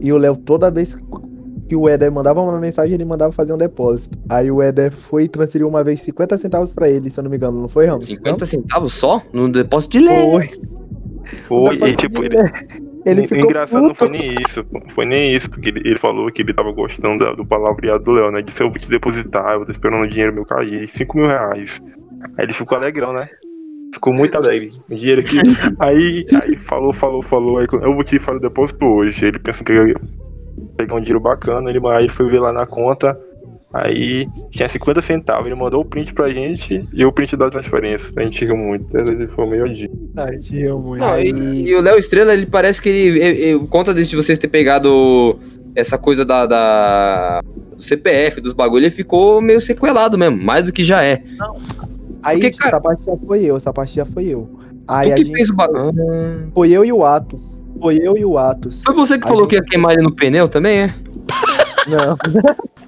E 0.00 0.12
o 0.12 0.16
Léo, 0.16 0.36
toda 0.36 0.70
vez 0.70 0.96
que 1.68 1.74
o 1.74 1.88
Éder 1.88 2.12
mandava 2.12 2.42
uma 2.42 2.60
mensagem 2.60 2.94
ele 2.94 3.04
mandava 3.04 3.32
fazer 3.32 3.52
um 3.52 3.58
depósito. 3.58 4.18
Aí 4.28 4.50
o 4.50 4.62
Éder 4.62 4.92
foi 4.92 5.24
e 5.24 5.28
transferiu 5.28 5.68
uma 5.68 5.82
vez 5.82 6.00
50 6.02 6.38
centavos 6.38 6.72
pra 6.72 6.88
ele, 6.88 7.10
se 7.10 7.18
eu 7.18 7.24
não 7.24 7.30
me 7.30 7.36
engano, 7.36 7.60
não 7.60 7.68
foi, 7.68 7.86
Ramos? 7.86 8.06
50 8.06 8.46
centavos 8.46 8.92
só? 8.92 9.22
No 9.32 9.50
depósito 9.50 9.98
de 9.98 10.06
lei. 10.06 10.30
Foi. 10.30 10.50
Foi, 11.48 11.90
e 11.90 11.96
tipo, 11.96 12.22
ele. 12.22 12.36
Ele 13.04 13.28
ficou 13.28 13.44
engraçado 13.44 13.82
não 13.82 13.88
puto. 13.88 13.98
foi 13.98 14.08
nem 14.08 14.34
isso, 14.46 14.64
pô. 14.64 14.80
Foi 14.88 15.04
nem 15.04 15.34
isso, 15.34 15.50
porque 15.50 15.68
ele, 15.68 15.80
ele 15.84 15.98
falou 15.98 16.30
que 16.32 16.42
ele 16.42 16.54
tava 16.54 16.72
gostando 16.72 17.24
da- 17.24 17.32
do 17.32 17.44
palavreado 17.44 18.02
do 18.02 18.12
Léo, 18.12 18.30
né? 18.30 18.40
Disse, 18.42 18.62
eu 18.62 18.70
vou 18.70 18.78
te 18.78 18.88
depositar, 18.88 19.54
eu 19.54 19.66
tô 19.66 19.72
esperando 19.72 20.02
o 20.02 20.08
dinheiro 20.08 20.32
meu 20.34 20.44
cair, 20.46 20.88
5 20.88 21.18
mil 21.18 21.26
reais. 21.26 21.80
Aí 22.38 22.44
ele 22.46 22.52
ficou 22.52 22.78
alegrão, 22.78 23.12
né? 23.12 23.28
Ficou 23.92 24.12
muito 24.12 24.34
alegre. 24.36 24.70
O 24.90 24.94
dinheiro 24.94 25.22
que. 25.22 25.38
Aí, 25.78 26.26
aí 26.42 26.56
falou, 26.56 26.92
falou, 26.92 27.22
falou. 27.22 27.58
Aí, 27.58 27.66
eu 27.70 27.94
vou 27.94 28.02
te 28.02 28.18
fazer 28.18 28.38
o 28.38 28.40
depósito 28.40 28.84
hoje. 28.84 29.24
Ele 29.26 29.38
pensou 29.38 29.64
que 29.64 29.72
eu 29.72 29.86
ia 29.88 30.00
pegar 30.76 30.96
um 30.96 31.00
dinheiro 31.00 31.20
bacana. 31.20 31.70
Ele 31.70 31.80
aí 31.88 32.08
foi 32.08 32.28
ver 32.28 32.40
lá 32.40 32.52
na 32.52 32.66
conta. 32.66 33.16
Aí 33.76 34.28
tinha 34.52 34.68
50 34.68 35.02
centavos. 35.02 35.46
Ele 35.46 35.54
mandou 35.56 35.80
o 35.80 35.84
print 35.84 36.14
pra 36.14 36.30
gente 36.30 36.86
e 36.92 37.04
o 37.04 37.10
print 37.10 37.36
da 37.36 37.50
transferência. 37.50 38.08
A 38.16 38.22
gente 38.22 38.44
riu 38.44 38.56
muito. 38.56 38.86
Ele 38.96 39.26
foi 39.26 39.46
meio 39.48 39.68
dia. 39.74 39.90
Ai, 40.16 40.38
te 40.38 40.62
amo 40.64 40.80
muito. 40.80 41.00
Não, 41.00 41.12
Aí- 41.12 41.30
e, 41.32 41.68
e 41.70 41.74
o 41.74 41.80
Léo 41.80 41.98
Estrela, 41.98 42.32
ele 42.32 42.46
parece 42.46 42.80
que 42.80 42.88
ele. 42.88 43.18
ele- 43.20 43.40
ele- 43.40 43.66
conta 43.66 43.92
disso 43.92 44.10
de 44.10 44.16
vocês 44.16 44.38
ter 44.38 44.46
pegado 44.46 45.38
essa 45.74 45.98
coisa 45.98 46.24
da, 46.24 46.46
da- 46.46 47.40
do 47.76 47.82
CPF, 47.82 48.40
dos 48.40 48.52
bagulho, 48.52 48.84
ele 48.84 48.92
ficou 48.94 49.40
meio 49.42 49.60
sequelado 49.60 50.16
mesmo, 50.16 50.36
mais 50.40 50.64
do 50.64 50.72
que 50.72 50.84
já 50.84 51.02
é. 51.02 51.24
Aí, 52.22 52.40
Porque, 52.40 52.56
cara- 52.56 52.76
essa 52.76 52.80
parte 52.80 53.02
já 53.04 53.16
foi 53.26 53.42
eu, 53.44 53.56
essa 53.56 53.72
parte 53.72 53.94
já 53.96 54.04
foi 54.06 54.26
eu. 54.26 54.48
Aí 54.86 55.08
tu 55.08 55.12
a 55.12 55.16
que 55.16 55.24
gente. 55.24 55.34
fez 55.36 55.50
o 55.50 55.54
bagulho. 55.54 55.92
Foi 56.54 56.70
eu 56.70 56.84
e 56.84 56.92
o 56.92 57.04
Atos. 57.04 57.42
Foi 57.80 57.98
eu 58.00 58.16
e 58.16 58.24
o 58.24 58.38
Atos. 58.38 58.82
Foi 58.84 58.94
você 58.94 59.18
que 59.18 59.24
A 59.24 59.28
falou 59.28 59.42
gente- 59.42 59.50
que 59.50 59.56
ia 59.56 59.62
queimar 59.64 59.94
ele 59.94 60.02
no 60.02 60.14
pneu 60.14 60.46
também, 60.46 60.82
é? 60.82 60.94
Não. 61.88 62.16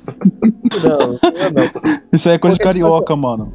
não, 0.82 1.18
eu 1.34 1.52
não. 1.52 2.00
Isso 2.12 2.28
aí 2.28 2.34
é 2.34 2.38
coisa 2.38 2.56
de 2.56 2.58
tipo 2.58 2.72
carioca, 2.72 3.16
mano. 3.16 3.52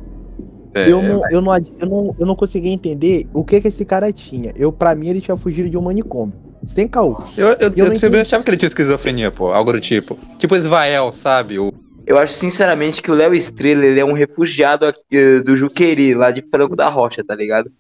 É, 0.74 0.90
eu, 0.90 1.02
não, 1.02 1.22
eu, 1.30 1.42
não, 1.42 1.56
eu, 1.56 1.88
não, 1.88 2.16
eu 2.20 2.26
não 2.26 2.36
conseguia 2.36 2.72
entender 2.72 3.28
o 3.34 3.44
que 3.44 3.60
que 3.60 3.68
esse 3.68 3.84
cara 3.84 4.12
tinha. 4.12 4.54
Eu, 4.56 4.72
pra 4.72 4.96
mim, 4.96 5.10
ele 5.10 5.20
tinha 5.20 5.36
fugido 5.36 5.70
de 5.70 5.78
um 5.78 5.82
manicômio. 5.82 6.34
Sem 6.68 6.88
caô. 6.88 7.22
Eu, 7.36 7.48
eu, 7.48 7.58
eu, 7.60 7.74
Eu 7.76 7.88
não 7.88 7.96
sempre 7.96 8.20
achava 8.20 8.44
que 8.44 8.50
ele 8.50 8.58
tinha 8.58 8.68
esquizofrenia, 8.68 9.32
pô. 9.32 9.52
Algo 9.52 9.74
do 9.74 9.82
tipo. 9.82 10.18
Tipo 10.38 10.56
Isvael, 10.56 11.12
sabe? 11.12 11.60
O... 11.60 11.74
Eu 12.06 12.18
acho 12.18 12.34
sinceramente 12.34 13.02
que 13.02 13.12
o 13.12 13.16
Léo 13.16 13.34
Estrela 13.34 13.86
ele 13.86 14.00
é 14.00 14.06
um 14.06 14.14
refugiado 14.14 14.86
aqui, 14.86 15.02
eh, 15.12 15.40
do 15.42 15.56
Juqueri, 15.56 16.14
lá 16.14 16.32
de 16.32 16.42
Franco 16.42 16.76
da 16.76 16.88
Rocha, 16.88 17.24
tá 17.24 17.36
ligado? 17.36 17.72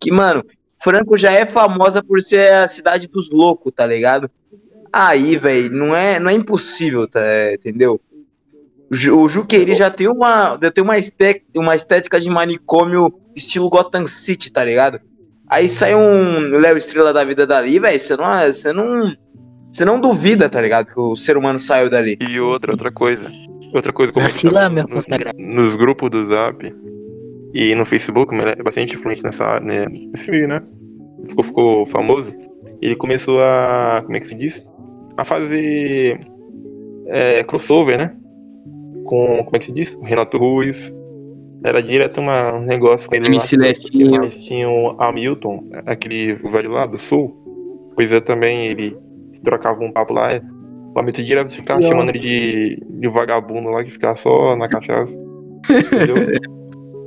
Que, 0.00 0.10
mano, 0.10 0.44
Franco 0.82 1.16
já 1.16 1.30
é 1.30 1.46
famosa 1.46 2.02
por 2.02 2.20
ser 2.20 2.52
a 2.54 2.68
cidade 2.68 3.06
dos 3.06 3.30
loucos, 3.30 3.72
tá 3.74 3.86
ligado? 3.86 4.30
Aí, 4.92 5.36
velho, 5.36 5.70
não 5.70 5.94
é, 5.94 6.18
não 6.18 6.28
é 6.28 6.34
impossível, 6.34 7.06
tá, 7.06 7.20
entendeu? 7.52 8.00
O 8.92 8.96
Ju- 8.96 9.18
O 9.18 9.28
Juqueri 9.28 9.74
já 9.74 9.90
tem 9.90 10.06
uma, 10.06 10.58
já 10.62 10.70
tem 10.70 10.84
uma, 10.84 10.98
estética, 10.98 11.46
uma 11.56 11.74
estética 11.74 12.20
de 12.20 12.28
manicômio 12.28 13.12
estilo 13.34 13.70
Gotham 13.70 14.06
City, 14.06 14.52
tá 14.52 14.62
ligado? 14.64 15.00
Aí 15.48 15.68
sai 15.68 15.94
um 15.94 16.48
Léo 16.58 16.76
Estrela 16.76 17.12
da 17.12 17.24
vida 17.24 17.46
dali, 17.46 17.78
velho, 17.78 17.98
você 17.98 18.16
não, 18.16 18.32
você 18.52 18.72
não, 18.72 19.16
você 19.70 19.84
não 19.84 20.00
duvida, 20.00 20.48
tá 20.48 20.60
ligado? 20.60 20.86
Que 20.86 21.00
o 21.00 21.16
ser 21.16 21.36
humano 21.36 21.58
saiu 21.58 21.88
dali. 21.88 22.18
E 22.20 22.38
outra, 22.38 22.72
outra 22.72 22.90
coisa. 22.92 23.30
Outra 23.74 23.92
coisa, 23.92 24.12
como 24.12 24.24
Vacila, 24.26 24.68
meu 24.68 24.86
nos, 24.86 25.06
nos 25.38 25.76
grupos 25.76 26.10
do 26.10 26.26
Zap 26.26 26.74
e 27.54 27.74
no 27.74 27.86
Facebook, 27.86 28.34
ele 28.34 28.50
é 28.50 28.62
bastante 28.62 28.94
influente 28.94 29.22
nessa 29.22 29.44
área, 29.46 29.66
né? 29.66 29.86
Nesse 29.88 30.30
meio, 30.30 30.46
né? 30.46 30.62
Ficou, 31.26 31.44
ficou 31.44 31.86
famoso. 31.86 32.34
Ele 32.82 32.94
começou 32.96 33.40
a. 33.42 34.02
Como 34.04 34.14
é 34.16 34.20
que 34.20 34.28
se 34.28 34.34
diz? 34.34 34.62
A 35.16 35.24
fazer. 35.24 36.20
É, 37.06 37.42
crossover, 37.44 37.98
né? 37.98 38.14
Com. 39.12 39.44
Como 39.44 39.56
é 39.56 39.58
que 39.58 39.66
se 39.66 39.72
diz? 39.72 39.94
O 39.94 40.02
Renato 40.02 40.38
Ruiz. 40.38 40.90
Era 41.64 41.80
direto 41.82 42.20
uma, 42.20 42.54
um 42.54 42.62
negócio 42.64 43.08
com 43.08 43.14
ele 43.14 43.26
MC 43.26 43.56
lá. 43.56 43.64
Letinho. 43.66 44.20
Mas 44.22 44.42
tinha 44.42 44.68
o 44.68 44.96
Hamilton, 45.00 45.64
aquele 45.86 46.32
velho 46.34 46.70
lá 46.72 46.86
do 46.86 46.98
sul. 46.98 47.36
Pois 47.94 48.12
é, 48.12 48.20
também 48.20 48.66
ele 48.66 48.96
trocava 49.44 49.84
um 49.84 49.92
papo 49.92 50.12
lá. 50.14 50.32
é. 50.32 50.40
O 50.94 50.98
Hamilton 50.98 51.22
direto 51.22 51.52
ficava 51.52 51.80
ó. 51.80 51.82
chamando 51.88 52.08
ele 52.10 52.18
de, 52.18 52.82
de 53.00 53.08
vagabundo 53.08 53.68
lá, 53.70 53.84
que 53.84 53.90
ficava 53.90 54.16
só 54.16 54.56
na 54.56 54.66
cachaça. 54.68 55.14
Entendeu? 55.70 56.16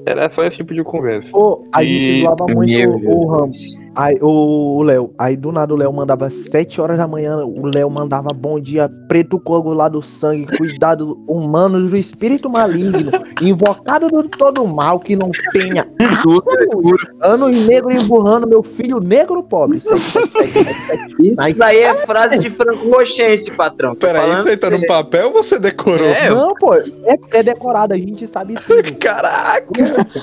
Era 0.07 0.29
só 0.29 0.45
esse 0.45 0.57
tipo 0.57 0.73
de 0.73 0.83
conversa. 0.83 1.31
Pô, 1.31 1.67
a 1.75 1.83
E- 1.83 1.87
gente 1.87 2.21
zoava 2.21 2.45
muito 2.47 2.71
Meu 2.71 2.91
o, 2.95 2.99
Deus. 2.99 3.25
o 3.25 3.29
Ramos. 3.29 3.75
Aí, 3.95 4.17
o 4.21 4.83
Léo. 4.83 5.13
Aí 5.17 5.37
do 5.37 5.51
nada 5.51 5.73
o 5.73 5.77
Léo 5.77 5.93
mandava 5.93 6.29
7 6.29 6.81
horas 6.81 6.97
da 6.97 7.07
manhã. 7.07 7.37
O 7.45 7.67
Léo 7.73 7.89
mandava 7.89 8.27
bom 8.35 8.59
dia, 8.59 8.89
preto 9.07 9.39
coagulado 9.39 10.01
sangue, 10.01 10.45
cuidado 10.57 11.17
humanos 11.27 11.89
do 11.89 11.95
espírito 11.97 12.49
maligno, 12.49 13.11
invocado 13.41 14.07
do 14.09 14.23
todo 14.23 14.67
mal 14.67 14.99
que 14.99 15.15
não 15.15 15.31
tenha 15.51 15.85
anos 17.21 17.51
negro 17.67 17.91
emburrando 17.91 18.47
meu 18.47 18.61
filho 18.63 18.99
negro 18.99 19.41
pobre. 19.43 19.79
Sete, 19.79 20.01
sete, 20.11 20.31
sete, 20.31 20.53
sete, 20.53 20.87
sete. 20.87 21.15
Isso 21.19 21.41
Aí- 21.41 21.53
daí 21.53 21.79
é 21.79 21.93
frase 22.05 22.39
de 22.39 22.49
Franco 22.49 22.89
Rochense, 22.89 23.51
patrão. 23.51 23.95
Peraí, 23.95 24.33
isso 24.33 24.47
aí 24.49 24.57
tá 24.57 24.69
no 24.69 24.85
papel 24.85 25.27
ou 25.27 25.33
você 25.33 25.57
decorou? 25.59 26.07
É, 26.07 26.29
Não, 26.29 26.53
pô, 26.55 26.73
é, 26.73 26.83
é 27.33 27.43
decorado, 27.43 27.93
a 27.93 27.97
gente 27.97 28.27
sabe 28.27 28.55
tudo. 28.55 28.83
Caraca! 28.99 29.65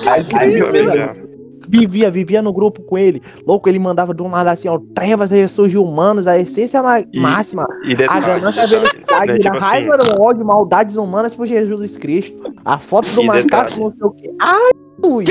Aí, 0.07 0.27
aí. 0.39 1.32
Vivia, 1.69 2.11
vivia 2.11 2.43
no 2.43 2.53
grupo 2.53 2.83
com 2.83 2.97
ele. 2.99 3.23
Louco, 3.47 3.69
ele 3.69 3.79
mandava 3.79 4.13
do 4.15 4.29
nada 4.29 4.51
assim, 4.53 4.69
ó, 4.69 4.79
trevas 4.95 5.31
ressurge 5.31 5.77
humanos, 5.79 6.27
a 6.27 6.39
essência 6.39 6.79
E- 7.13 7.21
máxima. 7.21 7.67
E 7.85 7.93
A 8.05 8.21
ganância, 8.21 8.63
a 8.63 8.67
velocidade, 8.67 9.27
né, 9.27 9.33
a 9.35 9.39
tipo 9.39 9.57
assim, 9.57 9.59
raiva, 9.65 9.97
o 10.19 10.23
ódio, 10.23 10.45
maldades 10.45 10.97
humanas 10.97 11.35
por 11.35 11.47
Jesus 11.47 11.97
Cristo. 11.99 12.53
A 12.65 12.79
foto 12.79 13.09
do 13.11 13.23
macaco, 13.25 13.45
detalhe. 13.45 13.81
não 13.81 13.91
sei 13.91 14.07
o 14.07 14.11
que. 14.11 14.31
Ai, 14.41 14.71
ui. 15.05 15.25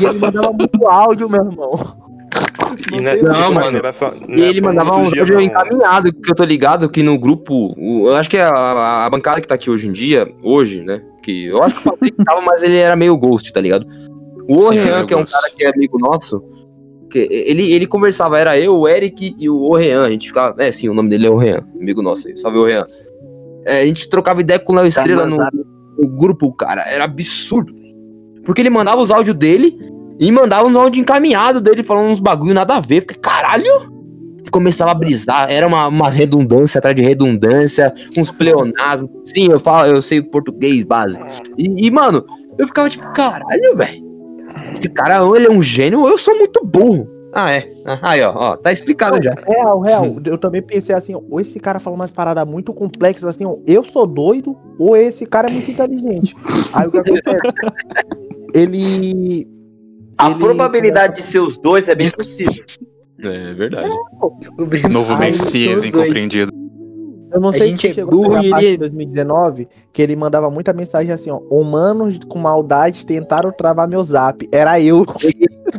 E 0.00 0.04
ele 0.04 0.18
mandava 0.18 0.52
muito 0.52 0.86
áudio, 0.88 1.28
meu 1.28 1.44
irmão. 1.44 1.72
e 2.92 3.00
né, 3.00 3.14
tem- 3.16 3.22
Não, 3.24 3.34
tipo, 3.34 3.52
mano. 3.54 3.82
não 4.26 4.36
E 4.36 4.40
ele 4.40 4.60
só 4.60 4.66
mandava 4.66 4.90
um 4.96 5.04
áudio 5.04 5.26
não. 5.34 5.40
encaminhado, 5.40 6.12
que 6.12 6.30
eu 6.30 6.34
tô 6.34 6.44
ligado 6.44 6.88
que 6.88 7.02
no 7.02 7.18
grupo, 7.18 7.74
o- 7.76 8.08
eu 8.08 8.16
acho 8.16 8.30
que 8.30 8.36
é 8.38 8.42
a, 8.42 9.04
a 9.04 9.10
bancada 9.10 9.40
que 9.40 9.46
tá 9.46 9.54
aqui 9.54 9.70
hoje 9.70 9.86
em 9.88 9.92
dia, 9.92 10.32
hoje, 10.42 10.82
né? 10.82 11.02
Que 11.22 11.46
eu 11.46 11.62
acho 11.62 11.74
que 11.76 11.86
o 11.86 11.92
Patrick 11.92 12.24
tava, 12.24 12.40
mas 12.40 12.62
ele 12.62 12.76
era 12.78 12.96
meio 12.96 13.16
ghost, 13.16 13.52
tá 13.52 13.60
ligado? 13.60 13.86
O 14.48 14.64
Orrean, 14.64 15.06
que 15.06 15.14
é 15.14 15.16
um 15.16 15.24
cara 15.24 15.50
que 15.54 15.64
é 15.64 15.68
amigo 15.68 15.98
nosso, 15.98 16.42
que 17.10 17.18
ele, 17.30 17.72
ele 17.72 17.86
conversava, 17.86 18.38
era 18.38 18.58
eu, 18.58 18.76
o 18.76 18.88
Eric 18.88 19.36
e 19.38 19.48
o 19.48 19.70
Orrean, 19.70 20.06
a 20.06 20.10
gente 20.10 20.28
ficava, 20.28 20.54
é 20.58 20.72
sim, 20.72 20.88
o 20.88 20.94
nome 20.94 21.10
dele 21.10 21.26
é 21.26 21.30
Orrean, 21.30 21.64
amigo 21.78 22.02
nosso 22.02 22.28
aí, 22.28 22.38
salve 22.38 22.58
Orrean. 22.58 22.86
É, 23.64 23.82
a 23.82 23.86
gente 23.86 24.08
trocava 24.08 24.40
ideia 24.40 24.58
com 24.58 24.72
o 24.72 24.76
Léo 24.76 24.86
Estrela 24.86 25.24
no, 25.24 25.36
mandado. 25.36 25.66
no 25.98 26.08
grupo, 26.08 26.52
cara, 26.52 26.82
era 26.82 27.04
absurdo. 27.04 27.72
Porque 28.44 28.60
ele 28.60 28.70
mandava 28.70 29.00
os 29.00 29.10
áudios 29.10 29.36
dele 29.36 29.78
e 30.18 30.30
mandava 30.32 30.66
uns 30.66 30.74
áudios 30.74 31.00
encaminhados 31.00 31.60
dele 31.60 31.82
falando 31.82 32.10
uns 32.10 32.18
bagulho 32.18 32.54
nada 32.54 32.74
a 32.74 32.80
ver. 32.80 33.02
Fiquei, 33.02 33.18
caralho! 33.18 33.92
Começava 34.50 34.90
a 34.90 34.94
brisar, 34.94 35.50
era 35.50 35.66
uma, 35.66 35.86
uma 35.88 36.10
redundância 36.10 36.78
atrás 36.78 36.94
de 36.94 37.00
redundância, 37.00 37.94
uns 38.18 38.30
pleonasmos. 38.30 39.10
Sim, 39.24 39.48
eu 39.50 39.58
falo, 39.58 39.88
eu 39.88 40.02
sei 40.02 40.20
português 40.20 40.84
básico. 40.84 41.24
E, 41.56 41.86
e, 41.86 41.90
mano, 41.90 42.22
eu 42.58 42.66
ficava 42.66 42.88
tipo, 42.88 43.10
caralho, 43.12 43.76
velho. 43.76 44.11
Esse 44.72 44.88
cara, 44.88 45.22
ou 45.24 45.36
ele 45.36 45.46
é 45.46 45.50
um 45.50 45.62
gênio, 45.62 46.00
ou 46.00 46.08
eu 46.08 46.18
sou 46.18 46.36
muito 46.36 46.64
burro. 46.64 47.08
Ah, 47.34 47.50
é. 47.50 47.72
Ah, 47.86 47.98
Aí, 48.02 48.22
ó, 48.22 48.32
ó, 48.34 48.56
tá 48.56 48.70
explicado 48.72 49.22
já. 49.22 49.34
Real, 49.46 49.80
real. 49.80 50.16
Eu 50.24 50.36
também 50.36 50.60
pensei 50.60 50.94
assim, 50.94 51.14
ou 51.14 51.40
esse 51.40 51.58
cara 51.58 51.78
fala 51.80 51.96
umas 51.96 52.12
paradas 52.12 52.46
muito 52.46 52.74
complexas, 52.74 53.24
assim, 53.24 53.46
ó, 53.46 53.56
eu 53.66 53.82
sou 53.84 54.06
doido, 54.06 54.56
ou 54.78 54.94
esse 54.96 55.24
cara 55.24 55.48
é 55.48 55.52
muito 55.52 55.70
inteligente. 55.70 56.34
Aí 56.74 56.86
o 56.86 56.90
que 56.90 56.98
acontece? 56.98 57.38
Ele. 58.54 59.48
A 60.18 60.30
ele- 60.30 60.38
probabilidade 60.38 61.16
de 61.16 61.22
ser 61.22 61.38
os 61.40 61.56
dois 61.58 61.88
é 61.88 61.94
bem 61.94 62.10
possível. 62.10 62.62
É 63.18 63.54
verdade. 63.54 63.88
Descobrimos 64.38 64.92
Novo 64.92 65.18
Messias 65.18 65.84
incompreendido. 65.84 66.52
Eu 67.32 67.40
não 67.40 67.48
A 67.48 67.52
sei 67.52 67.70
gente 67.70 67.92
se 67.94 68.00
é 68.00 68.04
burro 68.04 68.38
e 68.42 68.46
ele- 68.52 68.70
de 68.72 68.76
2019, 68.78 69.68
que 69.92 70.02
ele 70.02 70.14
mandava 70.16 70.50
muita 70.50 70.72
mensagem 70.72 71.12
assim, 71.12 71.30
ó. 71.30 71.40
Humanos 71.50 72.18
com 72.28 72.38
maldade 72.38 73.06
tentaram 73.06 73.50
travar 73.52 73.88
meu 73.88 74.02
zap. 74.02 74.48
Era 74.52 74.80
eu. 74.80 75.04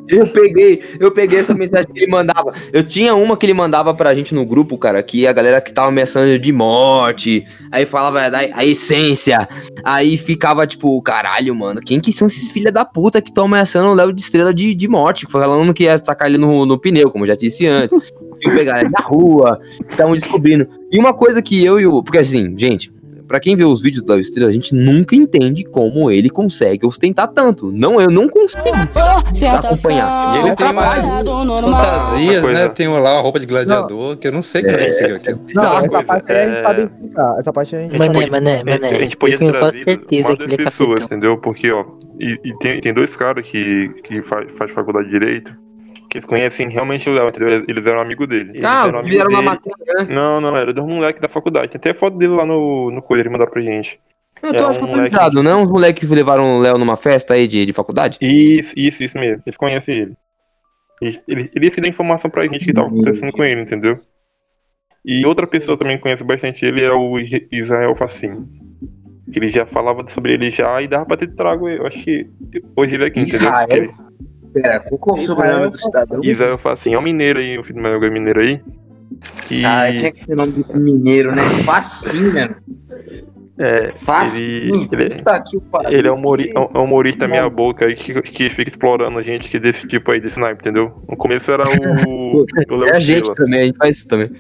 Eu 0.07 0.27
peguei, 0.27 0.81
eu 1.00 1.12
peguei 1.12 1.39
essa 1.39 1.53
mensagem 1.53 1.91
que 1.93 2.00
ele 2.00 2.12
mandava. 2.12 2.53
Eu 2.72 2.83
tinha 2.83 3.13
uma 3.15 3.38
que 3.38 3.45
ele 3.45 3.53
mandava 3.53 3.93
pra 3.93 4.13
gente 4.15 4.33
no 4.33 4.45
grupo, 4.45 4.77
cara, 4.77 5.01
que 5.03 5.27
a 5.27 5.31
galera 5.33 5.62
que 5.62 5.72
tava 5.74 5.89
ameaçando 5.89 6.38
de 6.39 6.51
morte, 6.51 7.45
aí 7.72 7.86
falava 7.86 8.29
da 8.29 8.39
a 8.53 8.65
essência, 8.65 9.48
aí 9.83 10.17
ficava 10.17 10.65
tipo, 10.65 11.00
caralho, 11.01 11.53
mano, 11.55 11.79
quem 11.79 12.00
que 12.00 12.12
são 12.12 12.27
esses 12.27 12.50
filha 12.50 12.72
da 12.72 12.83
puta 12.86 13.22
que 13.22 13.29
estão 13.29 13.45
ameaçando 13.45 13.89
o 13.89 13.93
Léo 13.93 14.12
de 14.13 14.22
estrela 14.22 14.53
de, 14.53 14.74
de 14.74 14.88
morte, 14.88 15.25
falando 15.29 15.74
que 15.74 15.83
ia 15.83 16.00
tacar 16.00 16.27
ele 16.27 16.38
no, 16.38 16.65
no 16.65 16.77
pneu, 16.79 17.12
como 17.12 17.24
eu 17.24 17.27
já 17.27 17.36
disse 17.36 17.65
antes. 17.67 18.12
Que 18.43 18.51
pegar 18.51 18.81
ele 18.81 18.89
na 18.89 19.00
rua, 19.03 19.59
que 19.88 19.91
estavam 19.93 20.13
descobrindo. 20.15 20.67
E 20.91 21.00
uma 21.00 21.13
coisa 21.13 21.41
que 21.41 21.63
eu 21.63 21.79
e 21.79 21.85
o. 21.88 22.03
Porque 22.03 22.17
assim, 22.19 22.53
gente, 22.57 22.91
pra 23.27 23.39
quem 23.39 23.55
vê 23.55 23.63
os 23.63 23.81
vídeos 23.81 24.03
do 24.03 24.12
Léo 24.12 24.19
Estrela, 24.21 24.50
a 24.50 24.53
gente 24.53 24.75
nunca 24.75 25.15
entende 25.15 25.63
como 25.63 26.12
ele 26.12 26.29
consegue 26.29 26.85
ostentar 26.85 27.27
tanto. 27.29 27.71
Não, 27.71 28.00
eu 28.01 28.09
não 28.09 28.27
consigo 28.27 28.62
acompanhar. 29.57 30.35
E 30.35 30.39
ele 30.39 30.55
tem 30.55 30.67
umas 30.67 31.23
fantasias, 31.63 32.50
né? 32.51 32.67
Tem 32.69 32.88
lá 32.88 33.17
a 33.17 33.21
roupa 33.21 33.39
de 33.39 33.45
gladiador, 33.45 34.17
que 34.17 34.27
eu 34.27 34.31
não 34.31 34.41
sei 34.41 34.62
como 34.63 34.75
ele 34.75 34.85
conseguiu 34.88 35.15
aquilo. 35.15 35.38
Não, 35.38 35.45
Bizarro. 35.45 35.85
essa 35.85 36.03
parte 36.03 36.31
aí 36.31 36.38
a 36.38 36.47
gente 36.47 36.57
é- 36.57 36.62
sabe 36.63 36.81
explicar. 36.83 37.35
Essa 37.39 37.53
parte 37.53 37.75
a 37.75 37.81
gente 37.81 37.97
Mané, 37.97 38.13
pode- 38.13 38.31
mané, 38.31 38.63
mané. 38.63 38.89
a 38.89 39.00
gente 39.00 39.17
podia 39.17 39.38
trazer 39.38 39.83
certeza 39.83 40.27
mais 40.29 40.39
que 40.39 40.45
das 40.45 40.53
ele 40.53 40.62
é 40.62 40.65
pessoas, 40.65 41.01
entendeu? 41.01 41.38
Porque, 41.38 41.71
ó, 41.71 41.85
e, 42.19 42.39
e 42.43 42.57
tem, 42.59 42.81
tem 42.81 42.93
dois 42.93 43.15
caras 43.15 43.45
que, 43.47 43.89
que 44.03 44.21
faz, 44.21 44.51
faz 44.53 44.71
faculdade 44.71 45.05
de 45.05 45.12
Direito, 45.13 45.51
que 46.13 46.17
eles 46.20 46.25
conhecem 46.27 46.70
realmente 46.70 47.10
o 47.10 47.13
Léo, 47.13 47.29
entendeu? 47.29 47.65
Eles- 47.67 47.86
eram 47.88 48.00
amigos 48.00 48.27
dele. 48.27 48.51
Eles 48.51 48.63
Ah, 48.63 48.86
eram 48.88 49.01
vieram 49.01 49.32
na 49.32 49.38
dele. 49.39 49.50
matéria, 49.50 50.05
né? 50.05 50.13
Não, 50.13 50.39
não, 50.39 50.55
era 50.55 50.72
de 50.72 50.79
um 50.79 50.88
moleque 50.88 51.20
da 51.20 51.27
faculdade. 51.27 51.72
Tem 51.72 51.79
até 51.79 51.93
foto 52.00 52.15
dele 52.17 52.34
lá 52.34 52.46
no, 52.46 52.91
no 52.91 53.01
coisa, 53.01 53.24
ele 53.24 53.29
mandar 53.29 53.48
pra 53.48 53.60
gente. 53.62 54.00
Eu 54.43 54.53
tô, 54.53 54.63
É 54.63 54.67
um 54.77 54.88
moleque- 54.88 55.01
ligado, 55.10 55.41
não 55.41 55.51
é 55.51 55.55
uns 55.55 55.67
moleques 55.67 56.08
que 56.08 56.13
levaram 56.13 56.58
o 56.58 56.60
Léo 56.60 56.77
numa 56.77 56.96
festa 56.98 57.34
aí 57.34 57.48
de, 57.48 57.65
de 57.65 57.74
faculdade? 57.74 58.20
Isso, 58.22 58.74
isso, 58.77 59.03
isso 59.03 59.17
mesmo. 59.17 59.41
Eles 59.46 59.58
conhecem 59.58 59.96
ele. 59.96 60.13
Ele, 61.01 61.20
ele, 61.27 61.51
ele 61.55 61.72
se 61.72 61.82
dá 61.82 61.88
informação 61.88 62.29
pra 62.29 62.43
gente 62.43 62.63
que 62.65 62.74
tava 62.74 62.88
acontecendo 62.89 63.32
com 63.32 63.43
ele, 63.43 63.62
entendeu? 63.62 63.91
E 65.03 65.25
outra 65.25 65.48
pessoa 65.48 65.77
também 65.77 65.98
que 65.98 66.03
conhece 66.03 66.24
bastante 66.24 66.63
ele 66.63 66.84
é 66.84 66.91
o 66.93 67.17
Israel 67.51 67.96
Facim. 67.96 68.46
Que 69.32 69.39
ele 69.39 69.50
já 69.50 69.65
falava 69.65 70.08
sobre 70.10 70.34
ele 70.34 70.51
já 70.51 70.79
e 70.82 70.88
dava 70.88 71.05
pra 71.05 71.17
ter 71.17 71.34
trago. 71.34 71.67
Eu 71.67 71.88
acho 71.88 72.03
que 72.03 72.27
hoje 72.75 72.93
ele 72.96 73.05
é 73.05 73.08
aqui, 73.08 73.22
entendeu? 73.22 73.48
Israel? 73.48 73.67
Ele- 73.72 73.89
Pera, 74.53 74.79
qual 74.79 75.15
que 75.15 75.22
é 75.22 75.24
o 75.24 75.25
sobrenome 75.27 75.69
do 75.72 75.79
cidadão? 75.79 76.24
Israel 76.24 76.57
Facim 76.57 76.93
é 76.93 77.00
um 77.00 77.01
mineiro 77.01 77.39
aí, 77.39 77.57
o 77.57 77.63
filho 77.63 77.77
do 77.77 77.81
meu 77.81 78.03
é 78.03 78.10
mineiro 78.10 78.39
aí. 78.39 78.62
Que 79.48 79.63
Ah, 79.65 79.93
tinha 79.95 80.12
que 80.12 80.25
ter 80.25 80.36
nome 80.36 80.51
de 80.53 80.77
mineiro, 80.77 81.36
né? 81.36 81.41
Facinho, 81.65 82.33
mano. 82.33 82.55
é, 83.60 83.89
Facinho. 83.91 84.89
ele, 84.91 85.03
ele, 85.03 85.24
pariu. 85.24 85.62
ele 85.89 86.07
é 86.07 86.12
um 86.12 86.15
humori- 86.15 86.51
é 86.55 86.60
um 86.79 86.83
humorista 86.83 87.27
meia 87.27 87.50
boca 87.50 87.86
aí 87.86 87.95
que, 87.95 88.19
que 88.22 88.50
fica 88.50 88.69
explorando 88.69 89.22
gente 89.22 89.48
que 89.50 89.60
desse 89.60 89.88
tipo 89.88 90.12
aí, 90.12 90.19
desse 90.19 90.39
naipe, 90.39 90.62
entendeu? 90.62 91.03
No 91.07 91.15
começo 91.15 91.51
era 91.51 91.63
o, 92.07 92.41
o 92.69 92.83
É 92.86 92.95
a 92.95 93.00
gente 93.00 93.33
também, 93.36 93.60
a 93.62 93.65
gente 93.65 93.77
faz 93.77 93.98
isso 93.98 94.07
também. 94.07 94.31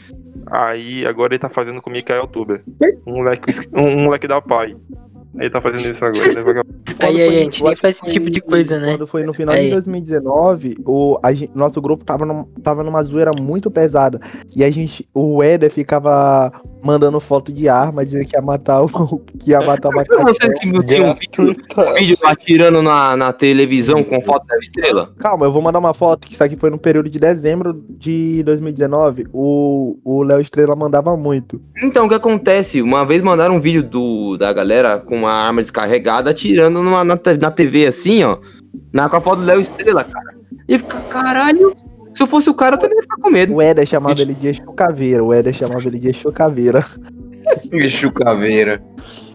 Aí 0.47 1.05
agora 1.05 1.33
ele 1.33 1.39
tá 1.39 1.49
fazendo 1.49 1.81
com 1.81 1.89
o 1.89 1.93
Mikael 1.93 2.27
Tuber. 2.27 2.61
Um 3.07 3.17
moleque, 3.17 3.67
um, 3.73 3.81
um 3.83 4.03
moleque 4.05 4.27
da 4.27 4.41
pai. 4.41 4.75
Aí 5.35 5.45
ele 5.45 5.49
tá 5.49 5.59
fazendo 5.61 5.93
isso 5.93 6.05
agora, 6.05 6.33
né? 6.53 6.61
Aí, 6.99 7.21
aí, 7.21 7.39
a 7.39 7.43
gente 7.43 7.63
nem 7.63 7.75
faz 7.75 7.95
esse 7.95 8.13
tipo 8.13 8.29
de 8.29 8.39
coisa, 8.39 8.79
né? 8.79 8.91
Quando 8.91 9.07
foi 9.07 9.23
no 9.23 9.33
final 9.33 9.55
Aí. 9.55 9.65
de 9.65 9.71
2019, 9.71 10.77
o 10.85 11.17
a 11.23 11.33
gen- 11.33 11.49
nosso 11.55 11.81
grupo 11.81 12.05
tava, 12.05 12.25
num, 12.25 12.43
tava 12.63 12.83
numa 12.83 13.03
zoeira 13.03 13.31
muito 13.39 13.71
pesada. 13.71 14.19
E 14.55 14.63
a 14.63 14.69
gente, 14.69 15.07
o 15.13 15.41
Éder 15.41 15.71
ficava 15.71 16.51
mandando 16.83 17.19
foto 17.19 17.51
de 17.51 17.67
arma, 17.67 18.05
dizendo 18.05 18.25
que 18.25 18.35
ia 18.35 18.41
matar 18.41 18.83
o. 18.83 18.87
que 19.39 19.51
ia 19.51 19.59
matar 19.61 19.89
o 19.89 19.95
macaco. 19.95 20.21
vocês 20.23 20.59
que 20.59 20.71
não 20.71 20.83
tinham 20.83 21.11
um 21.11 21.15
vídeo, 21.15 21.55
um 21.77 21.93
vídeo 21.93 22.17
atirando 22.23 22.81
na, 22.81 23.17
na 23.17 23.33
televisão 23.33 24.03
com 24.03 24.21
foto 24.21 24.45
da 24.45 24.57
estrela? 24.57 25.13
Calma, 25.17 25.45
eu 25.45 25.51
vou 25.51 25.61
mandar 25.61 25.79
uma 25.79 25.93
foto, 25.93 26.27
que 26.27 26.33
isso 26.33 26.43
aqui 26.43 26.55
foi 26.55 26.69
no 26.69 26.77
período 26.77 27.09
de 27.09 27.19
dezembro 27.19 27.83
de 27.89 28.43
2019. 28.43 29.27
O 29.33 29.97
o 30.03 30.23
Léo 30.23 30.41
Estrela 30.41 30.75
mandava 30.75 31.15
muito. 31.15 31.61
Então, 31.81 32.05
o 32.05 32.09
que 32.09 32.15
acontece? 32.15 32.81
Uma 32.81 33.05
vez 33.05 33.21
mandaram 33.21 33.55
um 33.55 33.59
vídeo 33.59 33.83
do, 33.83 34.37
da 34.37 34.51
galera 34.51 34.99
com 34.99 35.22
uma 35.23 35.33
arma 35.33 35.61
descarregada 35.61 36.29
atirando 36.29 36.83
numa, 36.83 37.03
na, 37.03 37.19
na 37.39 37.51
TV 37.51 37.87
assim, 37.87 38.23
ó. 38.23 38.37
Na, 38.91 39.09
com 39.09 39.17
a 39.17 39.21
foto 39.21 39.39
do 39.39 39.45
Léo 39.45 39.59
Estrela, 39.59 40.03
cara. 40.03 40.35
E 40.67 40.77
fica, 40.77 40.99
caralho. 41.01 41.75
Se 42.13 42.21
eu 42.21 42.27
fosse 42.27 42.49
o 42.49 42.53
cara, 42.53 42.75
eu 42.75 42.79
também 42.79 42.97
ia 42.97 43.01
ficar 43.01 43.17
com 43.17 43.29
medo. 43.29 43.55
O 43.55 43.61
Éder 43.61 43.85
chamava 43.87 44.21
ele 44.21 44.35
de 44.35 44.49
Exu 44.49 44.71
Caveira. 44.73 45.23
O 45.23 45.33
Éder 45.33 45.53
chamava 45.53 45.87
ele 45.87 45.99
de 45.99 46.09
Exu 46.09 46.31
Caveira. 46.31 46.85
Bicho 47.69 48.11
caveira. 48.13 48.81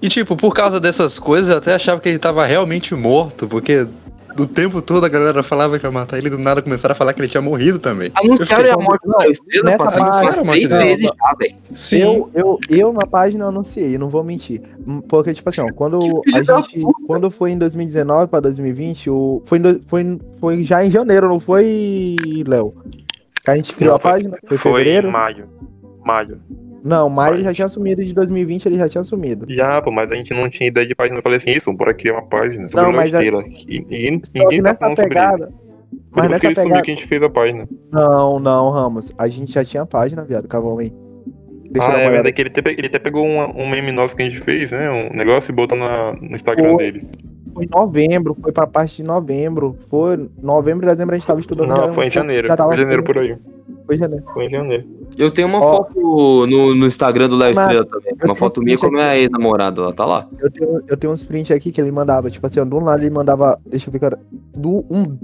E 0.00 0.08
tipo, 0.08 0.36
por 0.36 0.54
causa 0.54 0.80
dessas 0.80 1.18
coisas, 1.18 1.48
eu 1.50 1.58
até 1.58 1.74
achava 1.74 2.00
que 2.00 2.08
ele 2.08 2.18
tava 2.18 2.44
realmente 2.44 2.94
morto, 2.94 3.46
porque 3.46 3.86
do 4.38 4.46
tempo 4.46 4.80
todo 4.80 5.04
a 5.04 5.08
galera 5.08 5.42
falava 5.42 5.78
que 5.78 5.84
ia 5.84 5.90
matar 5.90 6.16
ele, 6.16 6.30
do 6.30 6.38
nada 6.38 6.62
começaram 6.62 6.92
a 6.92 6.96
falar 6.96 7.12
que 7.12 7.20
ele 7.20 7.28
tinha 7.28 7.42
morrido 7.42 7.78
também. 7.80 8.10
Anunciaram 8.14 8.72
a 8.72 8.82
morte 8.82 9.02
do 9.04 9.30
Estrela 9.30 9.64
Nessa 9.64 9.90
três 9.90 9.96
anunciaram 10.00 10.40
a 10.40 10.44
morte 10.44 10.66
vezes 10.68 11.02
já, 11.02 11.34
velho. 11.38 11.54
Sim. 11.74 12.00
Eu, 12.00 12.30
eu, 12.34 12.58
eu 12.70 12.92
na 12.92 13.04
página 13.06 13.46
anunciei, 13.46 13.98
não 13.98 14.08
vou 14.08 14.22
mentir. 14.22 14.62
Porque, 15.08 15.34
tipo 15.34 15.48
assim, 15.48 15.60
ó, 15.60 15.72
quando 15.72 15.98
a 16.32 16.42
gente. 16.42 16.80
Quando 17.06 17.30
foi 17.30 17.50
em 17.50 17.58
2019 17.58 18.28
pra 18.28 18.38
2020, 18.40 19.10
o, 19.10 19.42
foi, 19.44 19.58
do- 19.58 19.80
foi, 19.88 20.18
foi 20.40 20.62
já 20.62 20.84
em 20.84 20.90
janeiro, 20.90 21.28
não 21.28 21.40
foi, 21.40 22.16
Léo? 22.46 22.72
Que 23.44 23.50
a 23.50 23.56
gente 23.56 23.74
criou 23.74 23.90
Não, 23.92 23.96
a 23.96 24.00
página? 24.00 24.38
Foi, 24.46 24.56
Foi 24.56 24.72
fevereiro? 24.72 25.08
em 25.08 25.10
maio. 25.12 25.46
Maio. 26.04 26.40
Não, 26.84 27.08
maio 27.08 27.34
ele 27.36 27.42
já 27.44 27.52
tinha 27.52 27.66
assumido, 27.66 28.04
de 28.04 28.12
2020 28.14 28.66
ele 28.66 28.76
já 28.78 28.88
tinha 28.88 29.00
assumido. 29.02 29.46
Já, 29.48 29.82
pô, 29.82 29.90
mas 29.90 30.10
a 30.10 30.14
gente 30.14 30.32
não 30.32 30.48
tinha 30.48 30.68
ideia 30.68 30.86
de 30.86 30.94
página. 30.94 31.18
Eu 31.18 31.22
falei 31.22 31.38
assim, 31.38 31.50
isso, 31.50 31.72
bora 31.72 31.92
criar 31.92 32.14
uma 32.14 32.22
página 32.22 32.68
sobre 32.68 32.82
Não, 32.82 32.92
mas 32.92 33.14
a-. 33.14 33.22
E, 33.24 33.84
e 33.90 34.20
que 34.20 34.38
ninguém 34.38 34.62
tá 34.62 34.74
falando 34.74 34.96
sobre 34.96 35.18
ele. 35.18 35.26
pegada. 35.26 35.52
Foi 36.12 36.22
Mas 36.22 36.24
que 36.24 36.30
nessa 36.30 36.46
ele 36.46 36.54
descobriu 36.54 36.64
pegada. 36.64 36.82
que 36.84 36.90
a 36.90 36.94
gente 36.94 37.06
fez 37.06 37.22
a 37.22 37.30
página. 37.30 37.68
Não, 37.90 38.38
não, 38.38 38.70
Ramos. 38.70 39.12
A 39.18 39.26
gente 39.28 39.52
já 39.52 39.64
tinha 39.64 39.84
página, 39.86 40.22
viado. 40.22 40.46
Cavão 40.48 40.78
aí. 40.78 40.92
Deixa 41.70 41.88
ah, 41.90 41.98
é 42.00 42.08
verdade 42.10 42.32
que 42.32 42.40
ele 42.42 42.48
até, 42.56 42.70
ele 42.72 42.86
até 42.86 42.98
pegou 42.98 43.26
uma- 43.26 43.48
um 43.54 43.68
meme 43.68 43.92
nosso 43.92 44.16
que 44.16 44.22
a 44.22 44.24
gente 44.24 44.40
fez, 44.40 44.72
né? 44.72 44.90
Um 44.90 45.14
negócio 45.16 45.50
e 45.50 45.54
botou 45.54 45.76
na, 45.76 46.14
no 46.14 46.34
Instagram 46.34 46.72
Foi. 46.74 46.84
dele. 46.92 47.06
Foi 47.52 47.64
em 47.64 47.68
novembro, 47.68 48.36
foi 48.40 48.52
pra 48.52 48.66
parte 48.66 48.96
de 48.96 49.02
novembro. 49.02 49.76
Foi 49.90 50.30
novembro 50.42 50.86
e 50.86 50.88
dezembro 50.90 51.14
a 51.14 51.18
gente 51.18 51.26
tava 51.26 51.40
estudando. 51.40 51.68
Não, 51.68 51.76
já- 51.88 51.92
foi 51.92 52.06
em 52.06 52.10
janeiro. 52.10 52.48
já 52.48 52.56
Foi 52.56 52.74
em 52.74 52.78
janeiro 52.78 53.02
por 53.02 53.18
aí. 53.18 53.36
Foi 53.84 53.96
em 53.96 53.98
janeiro. 53.98 54.24
Foi 54.32 54.44
em 54.46 54.50
janeiro. 54.50 54.84
Eu 55.16 55.30
tenho 55.30 55.48
uma 55.48 55.58
Ó. 55.58 55.76
foto 55.76 56.46
no, 56.46 56.74
no 56.74 56.86
Instagram 56.86 57.28
do 57.28 57.36
Léo 57.36 57.50
Estrela 57.52 57.84
também. 57.84 58.14
Uma 58.22 58.36
foto 58.36 58.60
um 58.60 58.64
minha 58.64 58.78
com 58.78 58.86
a 58.86 58.90
minha 58.90 59.16
ex-namorada, 59.16 59.80
ela 59.80 59.92
tá 59.92 60.04
lá. 60.04 60.28
Eu 60.38 60.50
tenho, 60.50 60.82
eu 60.86 60.96
tenho 60.96 61.12
uns 61.12 61.26
aqui 61.50 61.72
que 61.72 61.80
ele 61.80 61.90
mandava, 61.90 62.30
tipo 62.30 62.46
assim, 62.46 62.60
ó, 62.60 62.64
do 62.64 62.78
lado 62.78 63.02
ele 63.02 63.10
mandava, 63.10 63.58
deixa 63.66 63.88
eu 63.88 63.92
ver, 63.92 63.98
cara, 63.98 64.18
do 64.54 64.84
um 64.90 65.18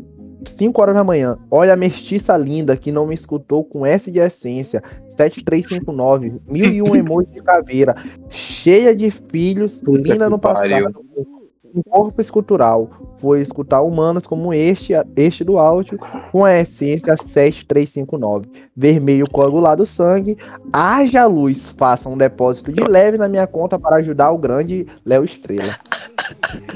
5 0.49 0.81
horas 0.81 0.95
da 0.95 1.05
manhã. 1.05 1.39
Olha 1.51 1.75
a 1.75 1.77
mestiça 1.77 2.37
linda 2.37 2.77
que 2.77 2.93
não 2.93 3.07
me 3.07 3.15
escutou 3.15 3.65
com 3.65 3.87
S 3.87 4.11
de 4.11 4.19
essência. 4.19 4.83
7359, 5.17 6.41
mil 6.47 6.73
e 6.73 6.83
um 6.83 6.95
emoji 6.97 7.29
de 7.33 7.41
caveira, 7.41 7.95
cheia 8.29 8.95
de 8.95 9.11
filhos, 9.11 9.81
linda 9.87 10.25
que 10.25 10.29
no 10.29 10.39
pariu. 10.39 10.87
passado. 10.87 11.05
Um 11.17 11.44
corpo 11.83 12.21
escultural. 12.21 12.91
Foi 13.19 13.41
escutar 13.41 13.81
humanos 13.83 14.27
como 14.27 14.53
este, 14.53 14.93
este 15.17 15.43
do 15.43 15.59
áudio, 15.59 15.99
com 16.31 16.45
a 16.45 16.55
essência 16.59 17.17
7359. 17.17 18.47
Vermelho 18.77 19.25
coagulado 19.31 19.87
sangue. 19.87 20.37
Haja 20.73 21.25
luz, 21.27 21.71
faça 21.77 22.09
um 22.09 22.17
depósito 22.17 22.73
de 22.73 22.83
leve 22.83 23.19
na 23.19 23.29
minha 23.29 23.47
conta 23.47 23.79
para 23.79 23.97
ajudar 23.97 24.31
o 24.31 24.39
grande 24.39 24.87
Léo 25.05 25.25
Estrela. 25.25 25.63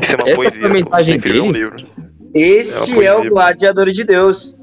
Isso 0.00 0.12
é 0.12 0.16
uma 0.22 0.28
Essa 0.28 0.36
poesia. 0.36 0.60
foi 0.60 0.68
a 0.68 0.72
mensagem 0.72 1.18
ler 1.18 1.40
um 1.42 1.52
dele? 1.52 1.52
livro. 1.52 1.76
Este 2.34 2.74
É 2.74 2.84
uma 2.94 3.04
é, 3.04 3.14
o 3.14 3.28
gladiador 3.28 3.86
de 3.90 4.04
Deus. 4.04 4.54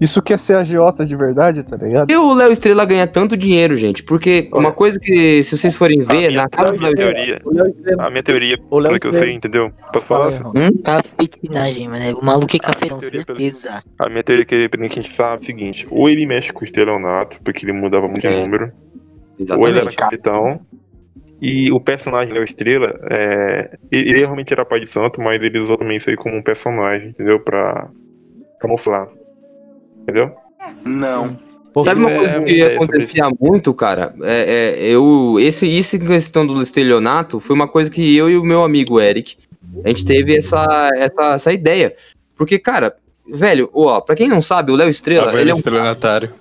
Isso 0.00 0.22
quer 0.22 0.38
ser 0.38 0.54
agiota 0.54 1.04
de 1.04 1.14
verdade, 1.14 1.62
tá 1.62 1.76
ligado? 1.76 2.10
E 2.10 2.16
o 2.16 2.32
Léo 2.32 2.50
Estrela 2.50 2.86
ganha 2.86 3.06
tanto 3.06 3.36
dinheiro, 3.36 3.76
gente? 3.76 4.02
Porque 4.02 4.48
uma 4.52 4.72
coisa 4.72 4.98
que, 4.98 5.44
se 5.44 5.54
vocês 5.56 5.74
forem 5.76 6.00
A 6.00 6.04
ver, 6.04 6.28
minha, 6.28 6.42
na 6.42 6.48
casa 6.48 6.72
do 6.72 6.78
minha 6.78 6.88
Léo 6.88 6.96
teoria, 6.96 7.40
O 7.44 7.52
Léo 7.52 7.66
Estrela. 7.68 8.06
a 8.06 8.10
minha 8.10 8.22
teoria, 8.22 8.56
pelo 8.58 8.98
que 8.98 9.06
eu 9.06 9.12
sei, 9.12 9.32
entendeu? 9.34 9.70
Posso 9.92 10.06
falar? 10.06 10.32
Fala 10.32 10.52
aí, 10.54 10.60
Raul. 10.62 10.82
Cafetinagem, 10.82 11.88
mano. 11.88 12.18
O 12.18 12.24
maluco 12.24 12.56
é 12.56 12.86
pelo- 12.88 13.00
certeza. 13.02 13.82
A 13.98 14.08
minha 14.08 14.22
teoria 14.22 14.44
que 14.46 14.68
que 14.70 14.76
a 14.78 14.88
gente 15.02 15.12
sabe 15.12 15.34
é 15.34 15.42
o 15.42 15.44
seguinte: 15.44 15.86
ou 15.90 16.08
ele 16.08 16.24
mexe 16.24 16.50
com 16.50 16.62
o 16.62 16.64
estelionato, 16.64 17.36
porque 17.44 17.66
ele 17.66 17.72
mudava 17.72 18.08
muito 18.08 18.26
É. 18.26 18.30
de 18.30 18.36
número, 18.40 18.72
ou 19.38 19.68
ele 19.68 19.78
era 19.78 19.90
Exatamente. 19.90 19.96
capitão. 19.96 20.60
E 21.42 21.70
o 21.72 21.78
personagem 21.80 22.32
Léo 22.32 22.42
Estrela, 22.44 22.98
é, 23.10 23.76
ele 23.90 24.18
realmente 24.18 24.52
era 24.52 24.64
pai 24.64 24.80
de 24.80 24.86
santo, 24.86 25.20
mas 25.20 25.42
ele 25.42 25.58
usou 25.58 25.76
também 25.76 25.96
isso 25.98 26.08
aí 26.10 26.16
como 26.16 26.36
um 26.36 26.42
personagem, 26.42 27.08
entendeu? 27.10 27.38
Pra 27.40 27.88
camuflar. 28.60 29.08
Entendeu? 30.10 30.34
Não. 30.84 31.38
Sabe 31.84 32.00
uma 32.00 32.10
É, 32.10 32.16
coisa 32.16 32.38
é, 32.38 32.42
que 32.42 32.62
é 32.62 32.74
acontecia 32.74 33.30
muito, 33.40 33.72
cara? 33.72 34.12
É, 34.22 34.82
é, 34.82 34.88
eu, 34.88 35.36
esse, 35.38 35.66
isso 35.66 35.96
em 35.96 36.04
questão 36.04 36.44
do 36.44 36.60
estelionato 36.60 37.38
foi 37.38 37.54
uma 37.54 37.68
coisa 37.68 37.90
que 37.90 38.16
eu 38.16 38.28
e 38.28 38.36
o 38.36 38.44
meu 38.44 38.64
amigo 38.64 39.00
Eric, 39.00 39.36
a 39.84 39.88
gente 39.88 40.04
teve 40.04 40.36
essa, 40.36 40.90
essa, 40.96 41.34
essa 41.34 41.52
ideia. 41.52 41.94
Porque, 42.36 42.58
cara, 42.58 42.96
velho, 43.32 43.70
ó, 43.72 44.00
pra 44.00 44.16
quem 44.16 44.28
não 44.28 44.42
sabe, 44.42 44.72
o 44.72 44.76
Léo 44.76 44.88
Estrela, 44.88 45.26
Tava 45.26 45.40
ele 45.40 45.50
é 45.50 45.54
um 45.54 45.58
estelionatário. 45.58 46.34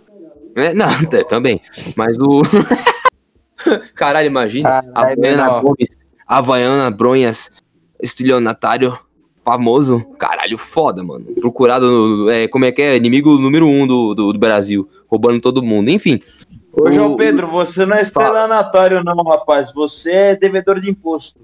É, 0.55 0.73
não, 0.73 0.87
é, 0.87 1.23
também. 1.23 1.61
Mas 1.95 2.17
o. 2.17 2.41
Caralho, 3.93 4.27
imagina. 4.27 4.81
Caralho, 4.81 4.93
Havaiana. 4.95 5.59
Gomes, 5.59 6.05
Havaiana 6.25 6.89
Bronhas, 6.91 7.51
estilionatário 8.01 8.97
famoso. 9.43 10.05
Caralho, 10.17 10.57
foda, 10.57 11.03
mano. 11.03 11.25
Procurado, 11.39 11.89
no- 11.89 12.29
é, 12.29 12.47
como 12.47 12.65
é 12.65 12.71
que 12.71 12.81
é? 12.81 12.95
Inimigo 12.97 13.37
número 13.37 13.65
um 13.67 13.85
do, 13.87 14.13
do, 14.13 14.33
do 14.33 14.39
Brasil. 14.39 14.87
Roubando 15.07 15.39
todo 15.41 15.63
mundo. 15.63 15.89
Enfim. 15.89 16.19
Ô, 16.71 16.87
O- 16.87 16.91
João 16.91 17.15
Pedro, 17.15 17.47
você 17.47 17.85
não 17.85 17.97
é 17.97 18.01
estelionatário, 18.01 19.03
não, 19.03 19.15
rapaz. 19.23 19.73
Você 19.73 20.11
é 20.11 20.35
devedor 20.35 20.79
de 20.79 20.89
imposto. 20.89 21.39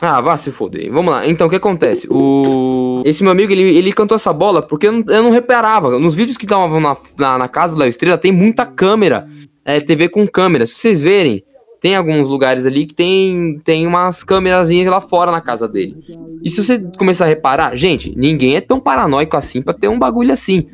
Ah, 0.00 0.20
vá 0.20 0.36
se 0.36 0.50
foder. 0.50 0.90
Vamos 0.90 1.12
lá. 1.12 1.26
Então, 1.28 1.46
o 1.46 1.50
que 1.50 1.54
acontece? 1.56 2.08
O... 2.10 3.02
Esse 3.04 3.22
meu 3.22 3.30
amigo, 3.30 3.52
ele, 3.52 3.76
ele 3.76 3.92
cantou 3.92 4.16
essa 4.16 4.32
bola 4.32 4.60
porque 4.60 4.88
eu 4.88 4.92
não, 4.92 5.04
eu 5.06 5.22
não 5.22 5.30
reparava. 5.30 5.96
Nos 5.98 6.14
vídeos 6.14 6.36
que 6.36 6.44
estavam 6.44 6.80
na, 6.80 6.96
na, 7.18 7.38
na 7.38 7.48
casa 7.48 7.76
Léo 7.78 7.88
Estrela, 7.88 8.18
tem 8.18 8.32
muita 8.32 8.66
câmera. 8.66 9.28
É, 9.64 9.78
TV 9.80 10.08
com 10.08 10.26
câmera. 10.26 10.66
Se 10.66 10.74
vocês 10.74 11.02
verem, 11.02 11.44
tem 11.82 11.96
alguns 11.96 12.28
lugares 12.28 12.64
ali 12.64 12.86
que 12.86 12.94
tem, 12.94 13.60
tem 13.64 13.88
umas 13.88 14.22
câmerazinhas 14.22 14.88
lá 14.88 15.00
fora 15.00 15.32
na 15.32 15.40
casa 15.40 15.66
dele. 15.66 15.96
E 16.40 16.48
se 16.48 16.62
você 16.62 16.78
começar 16.96 17.24
a 17.24 17.28
reparar, 17.28 17.74
gente, 17.74 18.16
ninguém 18.16 18.54
é 18.54 18.60
tão 18.60 18.78
paranoico 18.78 19.36
assim 19.36 19.60
pra 19.60 19.74
ter 19.74 19.88
um 19.88 19.98
bagulho 19.98 20.32
assim. 20.32 20.68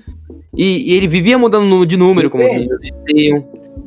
E, 0.55 0.93
e 0.93 0.95
ele 0.95 1.09
vivia 1.09 1.39
mudando 1.39 1.87
de 1.87 1.97
número, 1.97 2.29
como 2.29 2.45
os 2.45 2.51
meninos 2.51 2.79
diziam. 2.81 3.43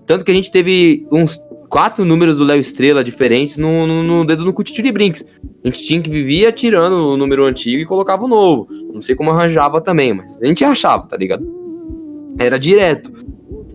Tanto 0.07 0.25
que 0.25 0.31
a 0.31 0.33
gente 0.33 0.51
teve 0.51 1.05
uns 1.11 1.39
quatro 1.69 2.03
números 2.03 2.39
do 2.39 2.43
Léo 2.43 2.59
Estrela 2.59 3.03
diferentes 3.03 3.55
no, 3.55 3.85
no, 3.85 4.01
no 4.01 4.25
dedo 4.25 4.43
no 4.43 4.51
de 4.51 4.91
brinks. 4.91 5.23
A 5.63 5.67
gente 5.67 5.85
tinha 5.85 6.01
que 6.01 6.09
vivia 6.09 6.51
tirando 6.51 6.93
o 6.93 7.17
número 7.17 7.45
antigo 7.45 7.83
e 7.83 7.85
colocava 7.85 8.25
o 8.25 8.27
novo. 8.27 8.67
Não 8.91 8.99
sei 8.99 9.13
como 9.13 9.29
arranjava 9.29 9.79
também, 9.79 10.11
mas 10.11 10.41
a 10.41 10.47
gente 10.47 10.65
achava, 10.65 11.07
tá 11.07 11.17
ligado? 11.17 11.45
Era 12.39 12.57
direto. 12.57 13.13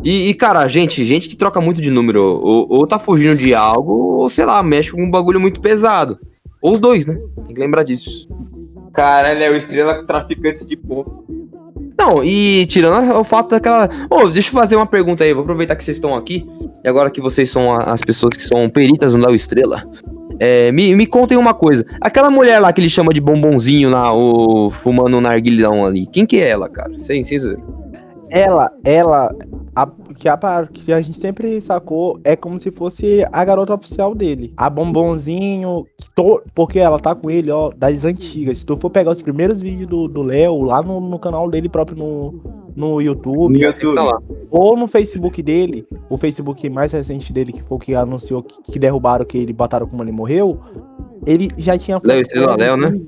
E, 0.04 0.28
e, 0.28 0.34
cara, 0.34 0.66
gente, 0.68 1.04
gente 1.04 1.28
que 1.28 1.36
troca 1.36 1.60
muito 1.60 1.80
de 1.80 1.90
número, 1.90 2.22
ou, 2.22 2.66
ou 2.68 2.86
tá 2.86 2.98
fugindo 2.98 3.36
de 3.36 3.54
algo, 3.54 3.92
ou 3.92 4.28
sei 4.28 4.44
lá, 4.44 4.62
mexe 4.62 4.92
com 4.92 5.02
um 5.02 5.10
bagulho 5.10 5.40
muito 5.40 5.60
pesado. 5.60 6.18
Ou 6.60 6.74
os 6.74 6.78
dois, 6.78 7.06
né? 7.06 7.18
Tem 7.46 7.54
que 7.54 7.60
lembrar 7.60 7.82
disso. 7.82 8.28
Caralho, 8.92 9.42
é 9.42 9.50
o 9.50 9.56
estrela 9.56 10.04
traficante 10.04 10.64
de 10.64 10.76
porco. 10.76 11.24
Não, 11.98 12.22
e 12.22 12.66
tirando 12.66 13.18
o 13.18 13.24
fato 13.24 13.50
daquela. 13.50 13.88
Ô, 14.10 14.28
deixa 14.28 14.48
eu 14.48 14.52
fazer 14.52 14.76
uma 14.76 14.86
pergunta 14.86 15.24
aí, 15.24 15.32
vou 15.32 15.42
aproveitar 15.42 15.76
que 15.76 15.84
vocês 15.84 15.96
estão 15.96 16.14
aqui, 16.14 16.46
e 16.84 16.88
agora 16.88 17.10
que 17.10 17.20
vocês 17.20 17.50
são 17.50 17.72
as 17.74 18.00
pessoas 18.00 18.36
que 18.36 18.44
são 18.44 18.68
peritas 18.68 19.14
no 19.14 19.24
Léo 19.24 19.34
Estrela. 19.34 19.84
É, 20.38 20.70
me, 20.70 20.94
me 20.94 21.06
contem 21.06 21.38
uma 21.38 21.54
coisa. 21.54 21.86
Aquela 22.00 22.30
mulher 22.30 22.60
lá 22.60 22.72
que 22.72 22.80
ele 22.80 22.90
chama 22.90 23.12
de 23.14 23.20
bombonzinho 23.20 23.88
lá, 23.88 24.14
o, 24.14 24.70
fumando 24.70 25.16
um 25.16 25.20
narguilhão 25.20 25.84
ali. 25.86 26.06
Quem 26.06 26.26
que 26.26 26.36
é 26.36 26.50
ela, 26.50 26.68
cara? 26.68 26.96
Sem, 26.98 27.24
sem 27.24 27.38
zoeira. 27.38 27.62
Ela, 28.30 28.72
ela, 28.84 29.34
a, 29.74 29.86
que, 30.16 30.28
a, 30.28 30.66
que 30.72 30.92
a 30.92 31.00
gente 31.00 31.20
sempre 31.20 31.60
sacou, 31.60 32.18
é 32.24 32.34
como 32.34 32.58
se 32.58 32.70
fosse 32.70 33.26
a 33.30 33.44
garota 33.44 33.74
oficial 33.74 34.14
dele. 34.14 34.52
A 34.56 34.68
bombonzinho, 34.68 35.86
que 35.96 36.14
to- 36.14 36.42
porque 36.54 36.78
ela 36.78 36.98
tá 36.98 37.14
com 37.14 37.30
ele, 37.30 37.50
ó, 37.50 37.70
das 37.76 38.04
antigas. 38.04 38.58
Se 38.58 38.66
tu 38.66 38.76
for 38.76 38.90
pegar 38.90 39.12
os 39.12 39.22
primeiros 39.22 39.60
vídeos 39.60 39.88
do 39.88 40.08
do 40.08 40.22
Léo, 40.22 40.62
lá 40.62 40.82
no, 40.82 41.00
no 41.00 41.18
canal 41.18 41.50
dele 41.50 41.68
próprio 41.68 41.96
no, 41.98 42.34
no 42.74 43.00
YouTube, 43.00 43.52
No 43.58 43.64
YouTube. 43.64 43.94
Tá 43.94 44.18
ou 44.50 44.76
no 44.76 44.86
Facebook 44.86 45.42
dele, 45.42 45.86
o 46.08 46.16
Facebook 46.16 46.68
mais 46.68 46.92
recente 46.92 47.32
dele, 47.32 47.52
que 47.52 47.62
foi 47.62 47.76
o 47.76 47.80
que 47.80 47.94
anunciou 47.94 48.42
que, 48.42 48.72
que 48.72 48.78
derrubaram, 48.78 49.24
que 49.24 49.38
ele 49.38 49.52
botaram 49.52 49.86
como 49.86 50.02
ele 50.02 50.12
morreu, 50.12 50.58
ele 51.26 51.50
já 51.58 51.76
tinha... 51.78 52.00
Léo 52.02 52.20
Estrela 52.20 52.56
Léo, 52.56 52.76
né? 52.76 52.98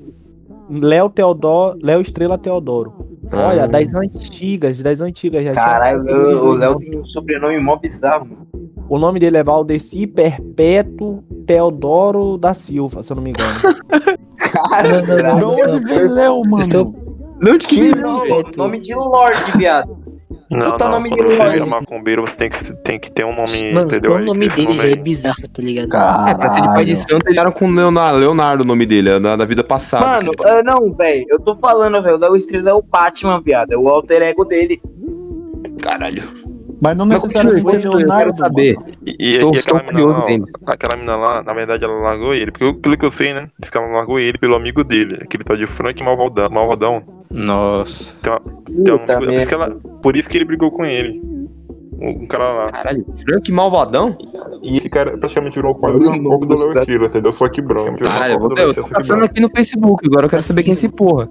Léo 0.69 1.09
Teodoro, 1.09 1.77
Léo 1.81 2.01
Estrela 2.01 2.37
Teodoro. 2.37 2.93
Olha, 3.31 3.63
Ah. 3.63 3.67
das 3.67 3.93
antigas, 3.93 4.79
das 4.81 5.01
antigas 5.01 5.43
já 5.43 5.53
Caralho, 5.53 5.99
o 6.43 6.49
o 6.49 6.53
Léo 6.53 6.77
tem 6.79 6.99
um 6.99 7.05
sobrenome 7.05 7.59
mó 7.59 7.75
bizarro. 7.77 8.25
mano. 8.25 8.47
O 8.87 8.97
nome 8.97 9.19
dele 9.19 9.37
é 9.37 9.43
Valdeci 9.43 10.07
Perpétuo 10.07 11.23
Teodoro 11.45 12.37
da 12.37 12.53
Silva, 12.53 13.03
se 13.03 13.11
eu 13.11 13.15
não 13.15 13.23
me 13.23 13.29
engano. 13.31 13.59
Cara, 14.37 15.01
De 15.37 15.45
onde 15.45 15.79
veio 15.85 16.11
Léo, 16.11 16.41
mano? 16.43 16.59
Estou- 16.59 16.95
Não 17.41 17.57
te 17.57 17.67
que 17.67 17.95
não, 17.95 18.23
nome 18.57 18.79
de 18.79 18.93
Lorde, 18.95 19.57
viado. 19.57 19.95
Não, 20.49 20.71
Puta 20.71 20.85
não, 20.85 20.91
nome 20.93 21.09
quando 21.09 21.29
você 21.29 21.57
é 21.59 21.65
macumbeiro, 21.65 22.21
você 22.23 22.35
tem 22.35 22.49
que, 22.49 22.73
tem 22.77 22.99
que 22.99 23.11
ter 23.11 23.23
um 23.23 23.35
nome, 23.35 23.71
Mano, 23.71 23.85
entendeu? 23.85 24.13
o 24.13 24.19
nome 24.19 24.49
dele 24.49 24.75
já 24.75 24.83
aí. 24.83 24.93
é 24.93 24.95
bizarro, 24.95 25.47
tá 25.47 25.61
ligado? 25.61 25.95
É, 26.27 26.33
pra 26.35 26.51
ser 26.51 26.61
de 26.61 26.67
pai 26.73 26.85
de 26.85 26.95
Caralho. 26.95 26.95
santo, 26.95 27.29
ele 27.29 27.39
era 27.39 27.51
com 27.51 27.69
Leonardo, 27.69 28.17
Leonardo 28.17 28.63
o 28.63 28.67
nome 28.67 28.85
dele, 28.87 29.11
é 29.11 29.19
da, 29.19 29.35
da 29.35 29.45
vida 29.45 29.63
passada. 29.63 30.05
Mano, 30.05 30.31
pai. 30.35 30.59
ah, 30.59 30.63
não, 30.63 30.91
velho, 30.93 31.25
eu 31.29 31.39
tô 31.39 31.55
falando, 31.57 32.01
velho, 32.01 32.15
o 32.15 32.19
Léo 32.19 32.35
Estrela 32.35 32.71
é 32.71 32.73
o 32.73 32.81
Batman, 32.81 33.39
viado. 33.41 33.73
É 33.73 33.77
o 33.77 33.87
alter 33.87 34.23
ego 34.23 34.43
dele. 34.43 34.81
Caralho. 35.83 36.23
Mas 36.81 36.95
não 36.95 37.05
Mas 37.05 37.21
necessariamente 37.21 37.67
é 37.67 37.71
continua, 37.71 37.93
eu 37.93 37.97
Leonardo. 37.99 38.23
quero 38.25 38.37
saber. 38.37 38.77
E, 39.05 39.15
e, 39.19 39.29
Estou- 39.31 39.53
e 39.53 39.57
estou 39.57 39.77
aquela 39.77 39.91
mina 39.91 40.01
curioso 40.13 40.45
lá, 40.65 40.73
aquela 40.73 40.97
mina 40.97 41.15
lá, 41.17 41.43
na 41.43 41.53
verdade, 41.53 41.83
ela 41.83 41.93
largou 41.99 42.33
ele. 42.33 42.51
Porque, 42.51 42.73
pelo 42.73 42.97
que 42.97 43.05
eu 43.05 43.11
sei, 43.11 43.33
né? 43.33 43.49
Diz 43.59 43.69
que 43.69 43.77
ela 43.77 43.87
largou 43.87 44.19
ele 44.19 44.37
pelo 44.37 44.55
amigo 44.55 44.83
dele, 44.83 45.17
aquele 45.21 45.43
tal 45.43 45.57
de 45.57 45.67
Frank 45.67 46.01
Malvadão. 46.03 46.49
Malvadão. 46.49 47.03
Nossa. 47.29 48.15
Tem, 48.21 48.31
uma, 48.31 48.39
tem 48.39 48.93
um 48.93 49.17
amigo, 49.17 49.31
merda. 49.31 49.45
que 49.45 49.53
ela, 49.53 49.69
por 50.01 50.15
isso 50.15 50.29
que 50.29 50.37
ele 50.37 50.45
brigou 50.45 50.71
com 50.71 50.85
ele. 50.85 51.21
Um 52.01 52.25
cara 52.27 52.53
lá. 52.53 52.65
Caralho, 52.67 53.05
Frank 53.27 53.51
Malvadão? 53.51 54.17
E 54.63 54.77
esse 54.77 54.89
cara 54.89 55.17
praticamente 55.17 55.55
virou 55.55 55.73
o 55.73 55.75
quadro 55.75 55.99
Não, 55.99 56.17
do 56.17 56.55
Léo 56.55 57.05
entendeu? 57.05 57.33
Só 57.33 57.49
que 57.49 57.61
branco. 57.61 57.97
Caralho, 57.99 58.39
eu, 58.57 58.73
tô 58.73 58.83
caçando 58.83 59.25
aqui 59.25 59.41
no 59.41 59.49
Facebook, 59.49 60.07
agora 60.07 60.25
eu 60.27 60.29
quero 60.29 60.41
saber 60.41 60.63
quem 60.63 60.71
é 60.71 60.73
esse 60.75 60.87
porra. 60.87 61.29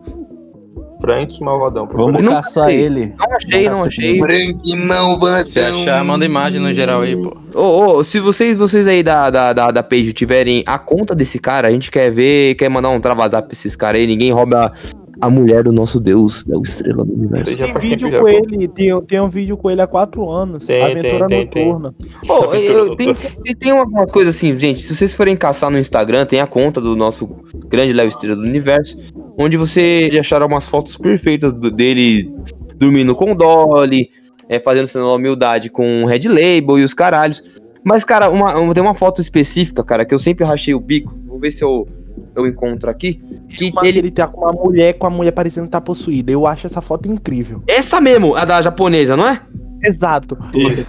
Frank 1.00 1.40
Malvadão. 1.42 1.88
Vamos 1.92 2.22
Não 2.22 2.32
caçar 2.32 2.70
ele. 2.70 3.14
Não 3.18 3.37
achei, 3.37 3.68
não 3.68 3.84
achei. 3.84 4.18
Branque 4.18 4.76
malvadão. 4.76 5.46
Se 5.46 5.61
achar, 5.61 6.04
manda 6.04 6.24
imagem 6.24 6.61
no 6.61 6.72
geral 6.72 7.02
aí, 7.02 7.16
pô. 7.16 7.37
Ô, 7.54 7.96
ô, 7.98 8.04
se 8.04 8.20
vocês, 8.20 8.56
vocês 8.56 8.87
aí 8.87 9.02
da, 9.02 9.30
da, 9.30 9.52
da, 9.52 9.70
da 9.70 9.82
page 9.82 10.12
tiverem 10.12 10.62
a 10.66 10.78
conta 10.78 11.14
desse 11.14 11.38
cara, 11.38 11.68
a 11.68 11.70
gente 11.70 11.90
quer 11.90 12.11
ver, 12.11 12.54
quer 12.56 12.68
mandar 12.68 12.90
um 12.90 13.00
travazap 13.00 13.48
pra 13.48 13.54
esses 13.54 13.76
caras 13.76 14.00
aí, 14.00 14.06
ninguém 14.06 14.32
rouba 14.32 14.72
a 15.20 15.28
mulher 15.31 15.64
do 15.64 15.72
nosso 15.72 15.98
Deus, 16.00 16.44
da 16.44 16.57
estrela 16.61 17.04
do 17.04 17.12
universo. 17.12 17.57
Tem 17.57 17.74
vídeo 17.74 18.11
com 18.20 18.28
ele, 18.28 18.68
tem, 18.68 19.00
tem 19.02 19.20
um 19.20 19.28
vídeo 19.28 19.57
com 19.57 19.70
ele 19.70 19.81
há 19.83 19.87
quatro 19.87 20.31
anos. 20.31 20.66
Tem, 20.66 20.83
Aventura 20.83 21.26
tem, 21.26 21.46
tem, 21.48 21.66
Noturna. 21.66 21.94
Ô, 22.28 22.54
eu, 22.54 22.94
tem, 22.96 23.14
tem, 23.14 23.54
tem 23.57 23.70
algumas 23.72 24.11
coisas 24.11 24.37
assim, 24.37 24.59
gente, 24.59 24.83
se 24.83 24.94
vocês 24.94 25.14
forem 25.16 25.37
caçar 25.37 25.70
no 25.70 25.78
Instagram, 25.78 26.24
tem 26.26 26.40
a 26.40 26.46
conta 26.46 26.81
do 26.81 26.94
nosso 26.94 27.28
grande 27.66 27.92
Léo 27.92 28.07
Estrela 28.09 28.37
do 28.37 28.42
Universo, 28.42 28.96
onde 29.37 29.57
você 29.57 30.09
achará 30.18 30.46
umas 30.46 30.68
fotos 30.68 30.96
perfeitas 30.96 31.52
do- 31.52 31.70
dele 31.70 32.33
dormindo 32.76 33.14
com 33.16 33.35
Dolly, 33.35 34.11
é, 34.48 34.61
fazendo 34.61 34.87
sinal 34.87 35.09
da 35.09 35.14
humildade 35.14 35.68
com 35.68 36.04
Red 36.04 36.28
Label 36.28 36.78
e 36.78 36.85
os 36.85 36.94
caralhos. 36.94 37.42
Mas, 37.85 38.04
cara, 38.04 38.31
uma, 38.31 38.57
uma- 38.59 38.72
tem 38.74 38.83
uma 38.83 38.94
foto 38.94 39.20
específica, 39.20 39.83
cara, 39.83 40.04
que 40.04 40.14
eu 40.14 40.18
sempre 40.18 40.44
rachei 40.44 40.74
o 40.74 40.81
bico, 40.81 41.18
vou 41.26 41.38
ver 41.40 41.50
se 41.50 41.64
eu, 41.64 41.87
eu 42.35 42.46
encontro 42.46 42.88
aqui, 42.90 43.20
que 43.48 43.72
ele... 43.83 43.98
ele 43.98 44.11
tá 44.11 44.26
com 44.28 44.40
uma 44.42 44.52
mulher, 44.52 44.94
com 44.94 45.07
a 45.07 45.11
mulher 45.11 45.33
parecendo 45.33 45.66
que 45.66 45.72
tá 45.72 45.81
possuída. 45.81 46.31
Eu 46.33 46.46
acho 46.46 46.66
essa 46.66 46.81
foto 46.81 47.11
incrível. 47.11 47.62
Essa 47.66 48.00
mesmo, 48.00 48.35
a 48.35 48.44
da 48.44 48.61
japonesa, 48.62 49.16
não 49.16 49.26
é? 49.28 49.40
Exato. 49.83 50.37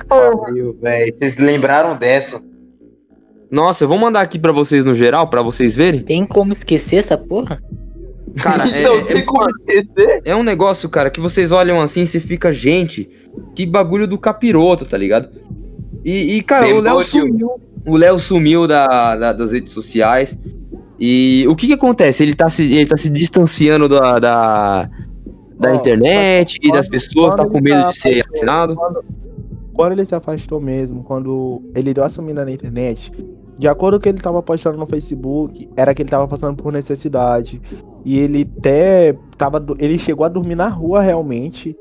Pariu, 0.07 0.77
velho. 0.81 1.15
Vocês 1.19 1.37
lembraram 1.37 1.95
dessa? 1.97 2.41
Nossa, 3.51 3.83
eu 3.83 3.87
vou 3.87 3.97
mandar 3.97 4.21
aqui 4.21 4.37
pra 4.37 4.51
vocês 4.51 4.85
no 4.85 4.93
geral, 4.93 5.27
pra 5.29 5.41
vocês 5.41 5.75
verem. 5.75 6.03
Tem 6.03 6.25
como 6.25 6.51
esquecer 6.51 6.97
essa 6.97 7.17
porra? 7.17 7.61
Cara, 8.37 8.67
é, 8.69 8.83
Não 8.83 8.95
é- 8.97 9.03
tem 9.03 9.25
como 9.25 9.47
esquecer. 9.49 10.21
É 10.23 10.35
um 10.35 10.43
negócio, 10.43 10.87
cara, 10.89 11.09
que 11.09 11.19
vocês 11.19 11.51
olham 11.51 11.81
assim 11.81 12.01
e 12.01 12.07
você 12.07 12.19
fica, 12.19 12.51
gente, 12.51 13.09
que 13.55 13.65
bagulho 13.65 14.07
do 14.07 14.17
capiroto, 14.17 14.85
tá 14.85 14.97
ligado? 14.97 15.29
E, 16.05 16.37
e, 16.37 16.41
cara, 16.43 16.65
Bem 16.65 16.73
o 16.77 16.81
Léo 16.81 17.03
sumiu. 17.03 17.51
O 17.85 17.97
Léo 17.97 18.17
sumiu 18.19 18.67
da, 18.67 19.15
da- 19.15 19.33
das 19.33 19.51
redes 19.51 19.73
sociais. 19.73 20.37
E 20.99 21.45
o 21.47 21.55
que 21.55 21.67
que 21.67 21.73
acontece? 21.73 22.23
Ele 22.23 22.35
tá 22.35 22.49
se, 22.49 22.63
ele 22.73 22.85
tá 22.85 22.97
se 22.97 23.09
distanciando 23.09 23.88
da, 23.88 24.19
da, 24.19 24.89
da 25.57 25.75
internet 25.75 26.57
e 26.62 26.71
das 26.71 26.88
pessoas, 26.88 27.35
tá 27.35 27.45
com 27.45 27.62
medo 27.62 27.81
tá 27.81 27.88
de 27.89 27.99
ser 27.99 28.19
assassinado. 28.19 28.75
Quando, 28.75 29.03
quando 29.73 29.91
ele 29.93 30.05
se 30.05 30.13
afastou 30.13 30.59
mesmo, 30.59 31.03
quando 31.03 31.62
ele 31.73 31.93
deu 31.93 32.03
a 32.03 32.09
sumida 32.09 32.43
na 32.43 32.51
internet, 32.51 33.12
de 33.57 33.67
acordo 33.67 33.95
com 33.95 33.99
o 33.99 34.01
que 34.03 34.09
ele 34.09 34.21
tava 34.21 34.41
postando 34.41 34.77
no 34.77 34.85
Facebook, 34.85 35.69
era 35.75 35.93
que 35.93 36.01
ele 36.01 36.09
tava 36.09 36.27
passando 36.27 36.62
por 36.62 36.71
necessidade. 36.71 37.62
E 38.05 38.17
ele 38.17 38.49
até 38.57 39.13
tava. 39.38 39.62
Ele 39.77 39.99
chegou 39.99 40.25
a 40.25 40.29
dormir 40.29 40.55
na 40.55 40.69
rua 40.69 41.01
realmente. 41.01 41.75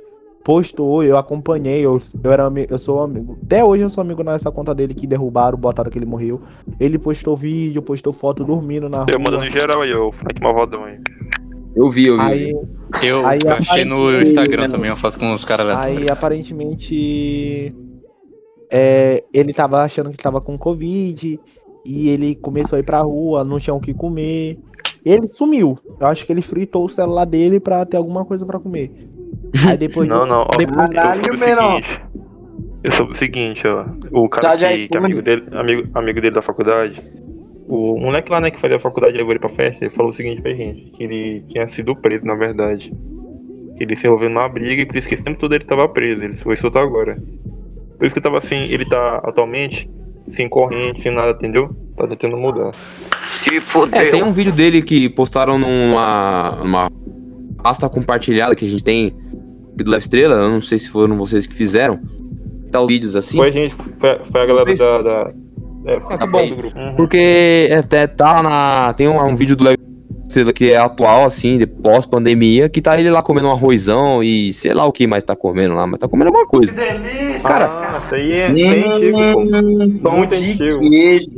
Postou, 0.45 1.03
eu 1.03 1.19
acompanhei, 1.19 1.85
eu, 1.85 2.01
eu 2.23 2.33
era 2.33 2.51
eu 2.71 2.79
sou 2.79 3.03
amigo. 3.03 3.39
Até 3.43 3.63
hoje 3.63 3.83
eu 3.83 3.91
sou 3.91 4.01
amigo 4.01 4.23
nessa 4.23 4.51
conta 4.51 4.75
dele 4.75 4.95
que 4.95 5.07
derrubaram, 5.07 5.59
botaram 5.59 5.91
que 5.91 5.99
ele 5.99 6.07
morreu. 6.07 6.41
Ele 6.81 6.99
postou 6.99 7.37
vídeo, 7.37 7.83
postou 7.83 8.13
foto 8.13 8.45
dormindo 8.45 8.89
na 8.89 9.05
Eu 9.13 9.19
mandando 9.19 9.39
rua. 9.39 9.47
em 9.47 9.51
geral 9.51 9.83
aí, 9.83 9.93
ó, 9.93 10.09
o 10.09 10.13
Frank 10.13 10.41
Malvadão 10.41 10.85
aí. 10.85 10.99
Eu 11.77 11.91
vi, 11.91 12.07
eu 12.07 12.17
vi. 12.17 12.23
Aí, 12.23 12.57
Eu 13.03 13.27
Aí 13.27 13.39
achei 13.47 13.85
no 13.85 14.11
Instagram 14.23 14.63
né, 14.63 14.69
também, 14.69 14.91
eu 14.91 14.97
faço 14.97 15.19
com 15.19 15.33
os 15.33 15.45
caras 15.45 15.67
lá. 15.67 15.85
Aí 15.85 16.09
aparentemente 16.09 17.75
é, 18.71 19.23
ele 19.33 19.53
tava 19.53 19.83
achando 19.83 20.11
que 20.11 20.17
tava 20.17 20.41
com 20.41 20.59
Covid 20.59 21.39
e 21.85 22.09
ele 22.09 22.35
começou 22.35 22.77
a 22.77 22.81
ir 22.81 22.85
pra 22.85 23.01
rua, 23.01 23.45
não 23.45 23.59
tinha 23.59 23.75
o 23.75 23.81
que 23.81 23.95
comer. 23.95 24.59
Ele 25.05 25.29
sumiu. 25.29 25.79
Eu 26.01 26.07
acho 26.07 26.27
que 26.27 26.33
ele 26.33 26.43
fritou 26.43 26.85
o 26.85 26.89
celular 26.89 27.25
dele 27.25 27.61
pra 27.61 27.85
ter 27.85 27.97
alguma 27.97 28.25
coisa 28.25 28.45
pra 28.45 28.59
comer. 28.59 29.09
Aí 29.67 29.77
depois. 29.79 30.09
Não, 30.09 30.27
não, 30.27 30.43
ó, 30.43 30.57
depois 30.57 30.91
Caralho, 30.91 31.21
eu 31.21 31.25
soube 31.25 31.37
o 31.37 31.41
menor. 31.41 31.83
seguinte. 31.83 32.01
Eu 32.85 32.93
soube 32.93 33.13
o 33.13 33.15
seguinte, 33.15 33.67
ó. 33.67 33.85
O 34.13 34.29
cara 34.29 34.57
Tá 34.57 34.69
que, 34.69 34.89
que 34.89 34.97
é 34.97 34.99
amigo 35.01 35.23
dele, 35.23 35.45
amigo, 35.53 35.89
amigo 35.95 36.21
dele 36.21 36.35
da 36.35 36.43
faculdade, 36.43 37.03
o 37.67 37.99
moleque 37.99 38.31
lá, 38.31 38.41
né, 38.41 38.51
que 38.51 38.61
fazia 38.61 38.77
a 38.77 38.81
faculdade 38.81 39.17
levou 39.17 39.33
ele 39.33 39.41
pra 39.41 39.49
festa, 39.49 39.85
ele 39.85 39.95
falou 39.95 40.11
o 40.11 40.15
seguinte 40.15 40.41
pra 40.41 40.53
gente, 40.53 40.91
que 40.93 41.03
ele 41.05 41.45
tinha 41.49 41.67
sido 41.69 41.95
preso, 41.97 42.25
na 42.25 42.35
verdade. 42.35 42.93
Que 43.77 43.85
ele 43.85 43.97
se 43.97 44.07
envolveu 44.07 44.29
numa 44.31 44.49
briga 44.49 44.83
e 44.83 44.87
por 44.87 44.97
isso 44.97 45.09
que 45.09 45.15
esse 45.15 45.25
tempo 45.25 45.39
todo 45.39 45.55
ele 45.55 45.65
tava 45.65 45.89
preso, 45.89 46.25
ele 46.25 46.37
foi 46.37 46.57
solto 46.57 46.79
agora. 46.79 47.17
Por 47.99 48.07
isso 48.07 48.15
que 48.15 48.21
tava 48.21 48.39
assim, 48.39 48.63
ele 48.65 48.85
tá 48.85 49.21
atualmente 49.25 49.91
sem 50.29 50.49
corrente, 50.49 51.03
sem 51.03 51.13
nada, 51.13 51.33
entendeu? 51.33 51.75
Tá 51.97 52.07
tentando 52.07 52.37
mudar. 52.37 52.71
Se 53.25 53.61
fodeu. 53.61 54.01
É, 54.01 54.07
tem 54.11 54.23
um 54.23 54.33
vídeo 54.33 54.53
dele 54.53 54.83
que 54.83 55.09
postaram 55.09 55.59
numa, 55.59 56.59
numa 56.63 56.91
pasta 57.63 57.89
compartilhada 57.89 58.55
que 58.55 58.65
a 58.65 58.69
gente 58.69 58.85
tem 58.85 59.15
do 59.85 59.91
Léo 59.91 59.99
Estrela, 59.99 60.35
eu 60.37 60.51
não 60.51 60.61
sei 60.63 60.79
se 60.79 60.89
foram 60.91 61.17
vocês 61.17 61.47
que 61.47 61.55
fizeram. 61.55 61.99
Tá 62.71 62.81
os 62.83 62.89
vídeos 62.89 63.17
assim. 63.17 63.37
Foi 63.39 63.49
a 63.49 63.51
gente, 63.53 63.75
foi, 63.99 64.19
foi 64.31 64.41
a 64.43 64.47
galera 64.47 64.65
Vocês- 64.65 64.79
da, 64.79 65.03
da, 65.03 65.33
É, 65.87 65.97
Ah, 66.11 66.19
tá 66.19 66.27
bom. 66.27 66.47
do 66.49 66.57
grupo. 66.57 66.79
Uhum. 66.79 66.95
Porque 66.97 67.69
até 67.79 68.07
tá 68.07 68.43
na. 68.43 68.93
Tem 68.95 69.09
um, 69.09 69.19
um 69.25 69.35
vídeo 69.37 69.57
do 69.57 69.65
Léo 69.65 69.77
Estrela 70.29 70.53
que 70.53 70.71
é 70.71 70.77
atual, 70.77 71.25
assim, 71.25 71.57
de 71.57 71.67
pós-pandemia, 71.67 72.69
que 72.69 72.83
tá 72.83 72.99
ele 73.01 73.11
lá 73.11 73.23
comendo 73.23 73.49
um 73.49 73.53
arrozão 73.53 74.23
e 74.23 74.53
sei 74.53 74.75
lá 74.75 74.85
o 74.85 74.93
que 74.93 75.07
mais 75.07 75.25
tá 75.25 75.35
comendo 75.35 75.75
lá, 75.75 75.87
mas 75.87 75.99
tá 75.99 76.07
comendo 76.07 76.29
alguma 76.29 76.47
coisa. 76.47 76.75
Cara, 77.43 77.67
Ah, 77.67 78.03
isso 78.05 78.15
aí 78.15 78.33
é 78.33 78.53
bem 78.53 78.85
antigo, 78.85 79.19
pô. 79.33 80.01
Pão 80.11 80.17
Muito 80.19 80.37
de 80.37 80.65
antigo. 80.65 80.91
queijo. 80.91 81.31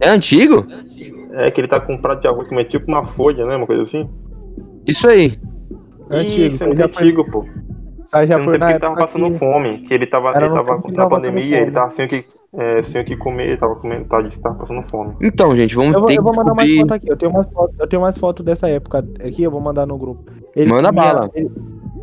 é 0.00 0.08
antigo? 0.08 0.66
É 1.34 1.50
que 1.52 1.60
ele 1.60 1.68
tá 1.68 1.78
com 1.78 1.94
um 1.94 1.98
prato 1.98 2.22
de 2.22 2.26
arroz 2.28 2.48
que 2.48 2.54
é 2.56 2.64
tipo 2.64 2.86
uma 2.88 3.04
folha, 3.04 3.46
né? 3.46 3.54
Uma 3.56 3.66
coisa 3.66 3.82
assim. 3.82 4.08
Isso 4.86 5.06
aí. 5.08 5.38
Antigo, 6.10 6.54
Isso 6.54 6.64
é 6.64 6.66
muito 6.66 6.82
antigo, 6.82 7.24
pô. 7.30 7.44
Aí 8.14 8.26
já 8.26 8.38
foi 8.42 8.58
na 8.58 8.66
que 8.66 8.72
ele 8.72 8.80
tava 8.80 8.96
passando 8.96 9.30
que... 9.30 9.38
fome, 9.38 9.78
que 9.80 9.94
ele 9.94 10.06
tava, 10.06 10.30
Era 10.30 10.46
ele 10.46 10.54
tava 10.54 10.82
na 10.92 11.06
pandemia, 11.08 11.60
ele 11.60 11.70
tava 11.70 11.90
sem 11.90 12.06
o 12.06 12.08
que, 12.08 12.24
é, 12.56 12.82
sem 12.82 13.02
o 13.02 13.04
que 13.04 13.16
comer, 13.16 13.48
ele 13.48 13.56
tava 13.56 13.74
comendo, 13.76 14.04
tava, 14.04 14.28
tava 14.42 14.54
passando 14.56 14.82
fome. 14.88 15.14
Então, 15.20 15.54
gente, 15.54 15.74
vamos 15.74 15.92
Eu 15.92 16.00
vou, 16.00 16.08
ter 16.08 16.18
eu 16.18 16.22
vou 16.22 16.34
mandar 16.34 16.54
mais 16.54 16.68
descobrir. 16.68 16.88
foto 16.88 16.96
aqui. 16.96 17.10
Eu 17.10 17.16
tenho 17.16 17.32
mais 17.32 17.46
foto, 17.48 17.74
eu 17.78 17.86
tenho 17.86 18.02
mais 18.02 18.18
foto 18.18 18.42
dessa 18.42 18.68
época 18.68 19.04
aqui, 19.24 19.42
eu 19.42 19.50
vou 19.50 19.60
mandar 19.60 19.86
no 19.86 19.98
grupo. 19.98 20.30
Ele 20.54 20.70
Manda 20.70 20.88
comia- 20.88 21.12
bala. 21.14 21.30
Ele, 21.34 21.50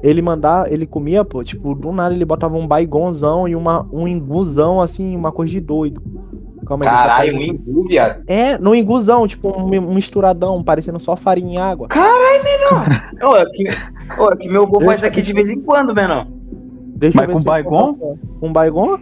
ele 0.04 0.21
mandar, 0.21 0.71
ele 0.71 0.86
comia, 0.86 1.24
pô, 1.24 1.43
tipo, 1.43 1.76
do 1.76 1.91
nada 1.91 2.13
ele 2.13 2.26
botava 2.26 2.58
um 2.58 2.67
baigonzão 2.67 3.47
e 3.47 3.56
uma, 3.56 3.88
um 3.91 4.08
inguzão, 4.08 4.82
assim, 4.82 5.15
uma 5.15 5.32
coisa 5.32 5.52
de 5.52 5.60
doido. 5.60 6.02
Calma 6.65 6.84
aí. 6.86 6.89
Caralho, 6.89 7.36
um 7.36 7.41
imbu, 7.41 7.84
viado. 7.88 8.24
É, 8.28 8.58
no 8.58 8.74
inguzão, 8.76 9.28
tipo, 9.28 9.50
um, 9.50 9.93
misturadão, 9.93 10.63
parecendo 10.63 11.00
só 11.00 11.15
farinha 11.15 11.54
e 11.56 11.58
água. 11.58 11.88
Ô, 13.24 13.36
é 13.36 13.45
que, 13.45 13.63
ô, 14.19 14.30
é 14.30 14.36
que 14.36 14.50
meu 14.50 14.63
avô 14.63 14.82
faz 14.82 15.04
aqui 15.04 15.21
de 15.21 15.34
vez 15.34 15.50
em 15.50 15.62
quando, 15.62 15.93
menor. 15.93 16.28
Deixa 17.02 17.17
Mas 17.17 17.30
eu 17.30 17.36
ver 17.36 17.41
com 17.41 17.43
baigon? 17.43 18.17
Com 18.39 18.54
baigon? 18.54 18.97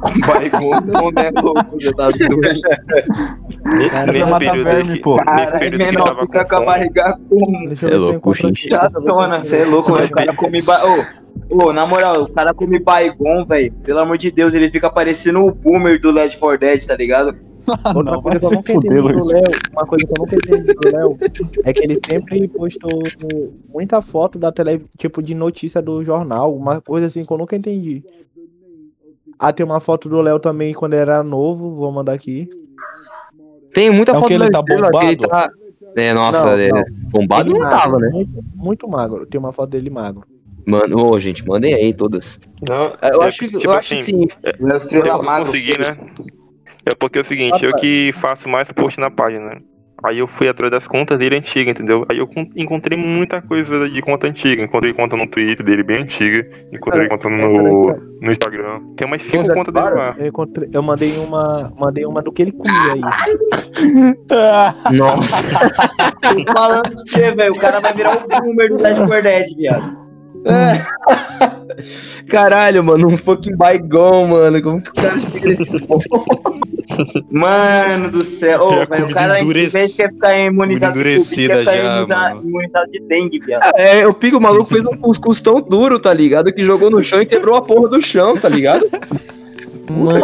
Com 0.00 0.20
baigon, 0.26 0.80
não, 0.84 1.10
né, 1.10 1.30
louco? 1.42 1.72
Você 1.72 1.92
tá. 1.94 2.08
Nesse, 2.10 3.90
Cara, 3.90 4.12
nesse 4.12 4.38
período 4.38 4.64
verme, 4.64 5.00
pô. 5.00 5.16
nesse 5.16 5.70
que 5.70 5.76
menor, 5.78 6.04
tava 6.04 6.20
fica 6.22 6.44
com 6.44 6.56
a 6.56 6.64
barriga 6.64 7.18
com 7.28 7.66
Deixa 7.66 7.88
Cê 7.88 7.94
é 7.94 7.96
louco, 7.96 8.34
gente. 8.34 8.68
chatona, 8.68 9.40
você 9.40 9.62
é 9.62 9.64
louco, 9.64 9.92
velho. 9.92 10.06
O 10.06 10.10
cara 10.10 10.36
come 10.36 10.60
ba... 10.60 10.80
Ô, 10.84 11.68
ô, 11.68 11.72
na 11.72 11.86
moral, 11.86 12.24
o 12.24 12.28
cara 12.28 12.52
come 12.52 12.78
baigon, 12.78 13.46
velho. 13.46 13.72
Pelo 13.84 14.00
amor 14.00 14.18
de 14.18 14.30
Deus, 14.30 14.52
ele 14.52 14.70
fica 14.70 14.90
parecendo 14.90 15.42
o 15.42 15.54
boomer 15.54 15.98
do 15.98 16.10
Left 16.10 16.38
4 16.38 16.58
Dead, 16.58 16.86
tá 16.86 16.94
ligado? 16.94 17.34
Outra 17.94 18.12
Não, 18.12 18.22
coisa 18.22 18.40
que 18.40 18.46
eu 18.46 18.50
nunca 18.50 18.72
entendi 18.72 18.94
do. 18.94 19.02
Léo, 19.26 19.42
uma 19.72 19.86
coisa 19.86 20.06
que 20.06 20.12
eu 20.12 20.16
nunca 20.18 20.34
entendi 20.36 20.74
do 20.74 20.96
Léo, 20.96 21.18
é 21.64 21.72
que 21.72 21.84
ele 21.84 22.00
sempre 22.08 22.48
postou 22.48 23.02
muita 23.72 24.00
foto 24.02 24.38
da 24.38 24.50
tele, 24.50 24.84
tipo 24.96 25.22
de 25.22 25.34
notícia 25.34 25.80
do 25.82 26.02
jornal, 26.04 26.54
uma 26.54 26.80
coisa 26.80 27.06
assim 27.06 27.24
que 27.24 27.32
eu 27.32 27.38
nunca 27.38 27.56
entendi. 27.56 28.02
Ah, 29.38 29.52
tem 29.52 29.64
uma 29.64 29.80
foto 29.80 30.08
do 30.08 30.20
Léo 30.20 30.38
também 30.38 30.74
quando 30.74 30.92
ele 30.94 31.02
era 31.02 31.22
novo, 31.22 31.74
vou 31.74 31.90
mandar 31.90 32.12
aqui. 32.12 32.48
Tem 33.72 33.90
muita 33.90 34.12
É 34.12 34.14
foto 34.16 34.28
que 34.28 34.36
do 34.36 34.44
ele 34.44 34.50
tá 34.50 34.62
que 34.62 35.06
ele 35.06 35.16
tá. 35.16 35.50
É, 35.96 36.12
nossa, 36.14 36.44
Não, 36.56 36.58
é, 36.58 36.68
não. 36.68 36.84
bombado 37.10 37.50
Ele 37.50 37.58
não 37.58 37.64
magro, 37.64 37.78
tava, 37.78 37.98
né? 37.98 38.08
Muito, 38.10 38.44
muito 38.54 38.88
magro. 38.88 39.26
Tem 39.26 39.38
uma 39.40 39.50
foto 39.52 39.70
dele 39.70 39.90
magro. 39.90 40.24
Mano, 40.66 41.04
ô, 41.04 41.18
gente, 41.18 41.44
mandem 41.46 41.74
aí 41.74 41.92
todas. 41.92 42.38
Não, 42.68 42.92
Eu 43.02 43.22
é, 43.22 43.26
acho 43.26 43.38
que, 43.38 43.48
tipo 43.48 43.64
eu 43.66 43.72
acho 43.72 43.94
assim, 43.94 43.96
que 43.96 44.02
sim. 44.04 44.28
Léo 44.60 44.72
Eu 44.72 44.76
Estrela 44.76 45.16
não 45.16 45.24
magro. 45.24 45.46
consegui, 45.46 45.72
né? 45.78 45.96
É 46.90 46.94
porque 46.98 47.18
é 47.18 47.20
o 47.20 47.24
seguinte, 47.24 47.64
eu 47.64 47.72
que 47.76 48.10
faço 48.14 48.48
mais 48.48 48.70
post 48.72 48.98
na 48.98 49.10
página? 49.10 49.60
Aí 50.02 50.18
eu 50.18 50.26
fui 50.26 50.48
atrás 50.48 50.70
das 50.72 50.88
contas 50.88 51.18
dele 51.18 51.36
antigas, 51.36 51.72
entendeu? 51.74 52.06
Aí 52.10 52.16
eu 52.16 52.26
con- 52.26 52.48
encontrei 52.56 52.96
muita 52.96 53.42
coisa 53.42 53.86
de 53.88 54.00
conta 54.00 54.26
antiga. 54.26 54.62
Encontrei 54.62 54.94
conta 54.94 55.14
no 55.14 55.26
Twitter 55.28 55.62
dele 55.64 55.82
bem 55.82 55.98
antiga. 56.04 56.48
Encontrei 56.72 57.04
Essa- 57.04 57.10
conta 57.10 57.28
no, 57.28 57.92
no 58.22 58.32
Instagram. 58.32 58.80
Tem 58.96 59.06
umas 59.06 59.22
cinco 59.22 59.52
contas 59.52 59.74
dele 59.74 59.90
lá. 59.90 60.14
Eu, 60.18 60.26
encontrei- 60.28 60.70
eu 60.72 60.82
mandei 60.82 61.18
uma, 61.18 61.70
mandei 61.78 62.06
uma 62.06 62.22
do 62.22 62.32
que 62.32 62.40
ele 62.42 62.52
comia 62.52 62.94
aí. 62.94 63.00
Nossa. 64.96 65.44
Tô 66.22 66.52
falando 66.52 66.82
pra 66.82 66.92
você, 66.92 67.32
velho. 67.32 67.52
O 67.52 67.58
cara 67.58 67.80
vai 67.80 67.92
virar 67.92 68.16
o 68.16 68.26
boomer 68.40 68.68
do 68.70 68.78
4 68.78 69.22
Dead, 69.22 69.54
viado. 69.54 69.98
Caralho, 72.26 72.82
mano, 72.82 73.08
um 73.08 73.18
fucking 73.18 73.54
baigon, 73.54 74.28
mano. 74.28 74.62
Como 74.62 74.80
que 74.82 74.88
o 74.90 74.94
cara 74.94 75.20
chega 75.20 75.46
nesse 75.46 75.86
ponto? 75.86 76.08
Mano 77.30 78.10
do 78.10 78.24
céu. 78.24 78.60
Ô, 78.68 78.72
É 78.74 78.82
a 78.82 78.84
velho, 78.86 79.06
o 79.06 79.10
cara, 79.14 79.38
em 79.38 79.42
endurec- 79.42 79.70
vez 79.72 79.90
de 79.92 79.96
quer 79.98 80.12
ficar 80.12 80.38
imunizado 80.38 80.92
endurecida 80.98 81.64
quer 81.64 82.06
já, 82.06 82.32
imunizado 82.42 82.90
de 82.90 83.00
dengue, 83.00 83.38
viado. 83.40 83.72
É, 83.76 84.04
eu 84.04 84.12
pico, 84.14 84.36
o 84.38 84.40
maluco 84.40 84.70
fez 84.70 84.82
um 84.84 84.96
cuscuz 84.96 85.40
tão 85.40 85.60
duro, 85.60 85.98
tá 85.98 86.12
ligado? 86.12 86.52
Que 86.52 86.64
jogou 86.64 86.90
no 86.90 87.02
chão 87.02 87.20
e 87.22 87.26
quebrou 87.26 87.54
a 87.56 87.62
porra 87.62 87.88
do 87.88 88.00
chão, 88.00 88.36
tá 88.36 88.48
ligado? 88.48 88.84
Mano, 89.90 90.20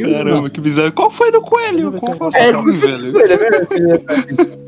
Caramba, 0.00 0.50
que 0.50 0.60
bizarro. 0.60 0.92
Qual 0.92 1.10
foi 1.10 1.32
do 1.32 1.40
coelho? 1.40 1.92
Qual 1.92 2.30
foi 2.30 2.40
É, 2.40 2.52
velho? 2.52 3.20
ele 3.20 3.32
é 3.32 3.36
verdade. 3.36 4.60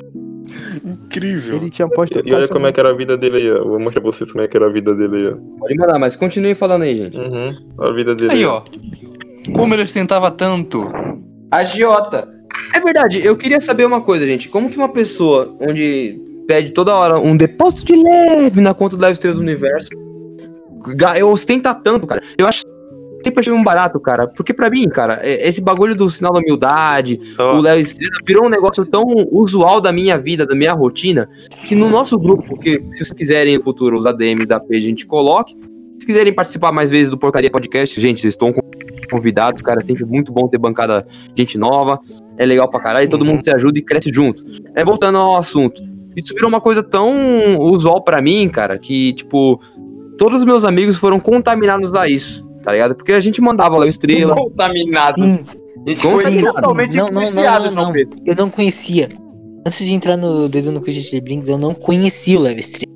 Incrível. 0.85 1.57
ele 1.57 1.71
tinha 1.71 1.89
postado. 1.89 2.27
E 2.29 2.35
olha 2.35 2.49
como 2.49 2.67
é 2.67 2.73
que 2.73 2.81
era 2.81 2.91
a 2.91 2.93
vida 2.95 3.17
dele 3.17 3.37
aí, 3.37 3.51
ó. 3.53 3.63
Vou 3.65 3.79
mostrar 3.79 4.01
pra 4.01 4.11
vocês 4.11 4.31
como 4.33 4.43
é 4.43 4.49
que 4.49 4.57
era 4.57 4.67
a 4.67 4.73
vida 4.73 4.95
dele 4.95 5.17
aí, 5.17 5.27
ó. 5.29 5.37
Pode 5.61 5.75
mandar, 5.77 5.99
mas 5.99 6.17
continue 6.17 6.55
falando 6.55 6.83
aí, 6.83 6.97
gente. 6.97 7.17
Uhum. 7.19 7.55
A 7.79 7.93
vida 7.93 8.15
dele 8.15 8.33
Aí, 8.33 8.45
ó. 8.45 8.63
Como 9.55 9.75
ele 9.75 9.83
ostentava 9.83 10.31
tanto. 10.31 10.91
Agiota. 11.53 12.29
É 12.75 12.81
verdade, 12.81 13.25
eu 13.25 13.37
queria 13.37 13.61
saber 13.61 13.85
uma 13.85 14.01
coisa, 14.01 14.27
gente. 14.27 14.49
Como 14.49 14.71
que 14.71 14.77
uma 14.79 14.89
pessoa 14.89 15.55
onde 15.61 16.19
pede 16.47 16.73
toda 16.73 16.95
hora 16.97 17.19
um 17.19 17.37
depósito 17.37 17.85
de 17.85 18.03
leve 18.03 18.61
na 18.61 18.75
conta 18.75 18.97
do 18.97 19.03
Leve 19.03 19.13
Estrela 19.13 19.37
do 19.37 19.43
Universo 19.43 19.89
eu 21.17 21.31
ostenta 21.31 21.73
tanto, 21.75 22.07
cara? 22.07 22.23
Eu 22.37 22.47
acho 22.47 22.63
que 22.63 22.73
sempre 23.25 23.41
achei 23.41 23.53
um 23.53 23.63
barato, 23.63 24.01
cara. 24.01 24.27
Porque 24.27 24.53
pra 24.53 24.69
mim, 24.69 24.89
cara, 24.89 25.21
é- 25.23 25.47
esse 25.49 25.61
bagulho 25.61 25.95
do 25.95 26.09
sinal 26.11 26.33
da 26.33 26.41
humildade, 26.41 27.21
Ó, 27.39 27.59
o 27.59 27.61
Léo 27.61 27.79
Estrela 27.79 28.11
virou 28.27 28.47
um 28.47 28.49
negócio 28.49 28.85
tão 28.85 29.05
usual 29.31 29.81
da 29.81 29.93
minha 29.93 30.19
vida, 30.19 30.45
da 30.45 30.55
minha 30.57 30.73
rotina, 30.73 31.29
que 31.67 31.75
no 31.75 31.89
nosso 31.89 32.19
grupo, 32.19 32.59
que 32.59 32.81
se 32.93 33.05
vocês 33.05 33.11
quiserem 33.13 33.59
no 33.59 33.63
futuro 33.63 33.97
os 33.99 34.07
ADMs 34.07 34.47
da 34.47 34.59
page, 34.59 34.79
a 34.79 34.89
gente 34.89 35.07
coloque. 35.07 35.55
Se 36.03 36.07
quiserem 36.07 36.33
participar 36.33 36.73
mais 36.73 36.91
vezes 36.91 37.13
do 37.13 37.17
Porcaria 37.17 37.49
Podcast, 37.49 38.01
gente, 38.01 38.21
vocês 38.21 38.35
estão 38.35 38.53
convidados, 39.09 39.63
cara. 39.63 39.81
É 39.81 39.87
sempre 39.87 40.05
muito 40.05 40.33
bom 40.33 40.49
ter 40.49 40.59
bancada 40.59 41.07
gente 41.39 41.57
nova. 41.57 42.01
É 42.37 42.45
legal 42.45 42.69
pra 42.69 42.81
caralho, 42.81 43.09
todo 43.09 43.25
mundo 43.25 43.45
se 43.45 43.53
ajuda 43.53 43.79
e 43.79 43.83
cresce 43.83 44.11
junto. 44.13 44.45
É, 44.75 44.85
voltando 44.85 45.19
ao 45.19 45.37
assunto. 45.37 45.81
Isso 46.17 46.35
virou 46.35 46.49
uma 46.49 46.61
coisa 46.61 46.83
tão 46.83 47.57
usual 47.61 48.03
pra 48.03 48.21
mim, 48.21 48.49
cara, 48.49 48.77
que, 48.79 49.13
tipo, 49.13 49.61
todos 50.19 50.41
os 50.41 50.45
meus 50.45 50.65
amigos 50.65 50.97
foram 50.97 51.21
contaminados 51.21 51.95
a 51.95 52.09
isso, 52.09 52.45
tá 52.65 52.73
ligado? 52.73 52.97
Porque 52.97 53.13
a 53.13 53.21
gente 53.21 53.41
mandava 53.41 53.79
lá 53.79 53.85
o 53.85 53.89
Estrela. 53.89 54.35
Contaminados. 54.35 55.25
Hum, 55.25 55.39
Contaminado. 56.03 56.55
totalmente 56.55 56.97
Não, 56.97 57.11
não, 57.13 57.31
não, 57.31 57.71
não, 57.71 57.93
não. 57.93 57.95
Eu 58.27 58.35
não 58.37 58.51
conhecia. 58.51 59.09
Antes 59.65 59.87
de 59.87 59.95
entrar 59.95 60.17
no 60.17 60.49
dedo 60.49 60.73
no 60.73 60.81
cu 60.81 60.91
de 60.91 61.21
Brinks, 61.21 61.49
eu 61.49 61.59
não 61.59 61.73
conhecia 61.73 62.41
o 62.41 62.43
Lev 62.43 62.59
Stream. 62.59 62.91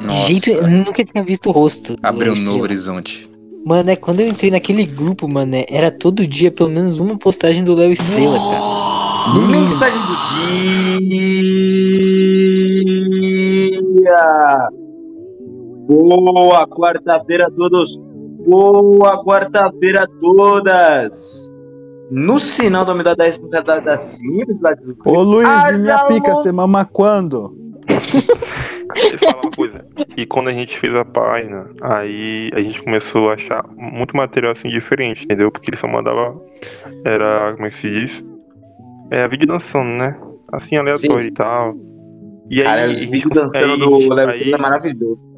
Nossa. 0.00 0.26
jeito, 0.26 0.50
eu 0.50 0.68
nunca 0.68 1.04
tinha 1.04 1.24
visto 1.24 1.48
o 1.48 1.52
rosto. 1.52 1.96
Abriu 2.02 2.32
um 2.32 2.34
novo 2.34 2.38
Estrela. 2.40 2.62
horizonte. 2.62 3.30
Mano, 3.64 3.90
é 3.90 3.96
quando 3.96 4.20
eu 4.20 4.28
entrei 4.28 4.50
naquele 4.50 4.86
grupo, 4.86 5.28
mano, 5.28 5.54
é- 5.54 5.66
era 5.68 5.90
todo 5.90 6.26
dia 6.26 6.50
pelo 6.50 6.70
menos 6.70 6.98
uma 6.98 7.18
postagem 7.18 7.62
do 7.62 7.74
Léo 7.74 7.92
Estrela, 7.92 8.38
cara. 8.38 8.80
Mensagem 9.48 9.98
do 10.00 10.14
dia. 14.00 14.68
Boa 15.86 16.66
quarta-feira 16.68 17.46
a 17.46 17.50
todos. 17.50 17.98
Boa 18.46 19.22
quarta-feira 19.22 20.04
a 20.04 20.06
todas. 20.20 21.50
No 22.10 22.38
sinal 22.40 22.84
da 22.84 22.92
umidade 22.92 23.18
da 23.18 23.24
responsabilidade 23.24 23.84
da 23.84 23.98
simples 23.98 24.60
lá 24.60 24.72
do 24.74 24.96
Ô 25.04 25.22
Luiz, 25.22 25.48
minha 25.78 26.04
pica, 26.06 26.34
você 26.34 26.50
mama 26.50 26.84
quando? 26.84 27.54
Falar 29.18 29.40
uma 29.42 29.50
coisa. 29.50 29.86
E 30.16 30.26
quando 30.26 30.48
a 30.48 30.52
gente 30.52 30.78
fez 30.78 30.94
a 30.94 31.04
página, 31.04 31.68
aí 31.82 32.50
a 32.54 32.60
gente 32.60 32.82
começou 32.82 33.30
a 33.30 33.34
achar 33.34 33.64
muito 33.76 34.16
material 34.16 34.52
assim 34.52 34.68
diferente, 34.68 35.24
entendeu? 35.24 35.50
Porque 35.50 35.70
ele 35.70 35.76
só 35.76 35.88
mandava. 35.88 36.40
Era. 37.04 37.52
Como 37.54 37.66
é 37.66 37.70
que 37.70 37.76
se 37.76 37.90
diz? 37.90 38.24
É, 39.10 39.26
vídeo 39.28 39.46
dançando, 39.46 39.90
né? 39.90 40.18
Assim, 40.52 40.76
aleatório 40.76 41.26
e 41.26 41.32
tal. 41.32 41.74
E 42.48 42.56
aí. 42.56 42.62
Cara, 42.62 42.90
os 42.90 43.04
vídeos 43.04 43.32
dançando 43.32 43.76
do 43.78 44.12
aí- 44.28 44.52
é 44.52 44.58
maravilhoso. 44.58 45.28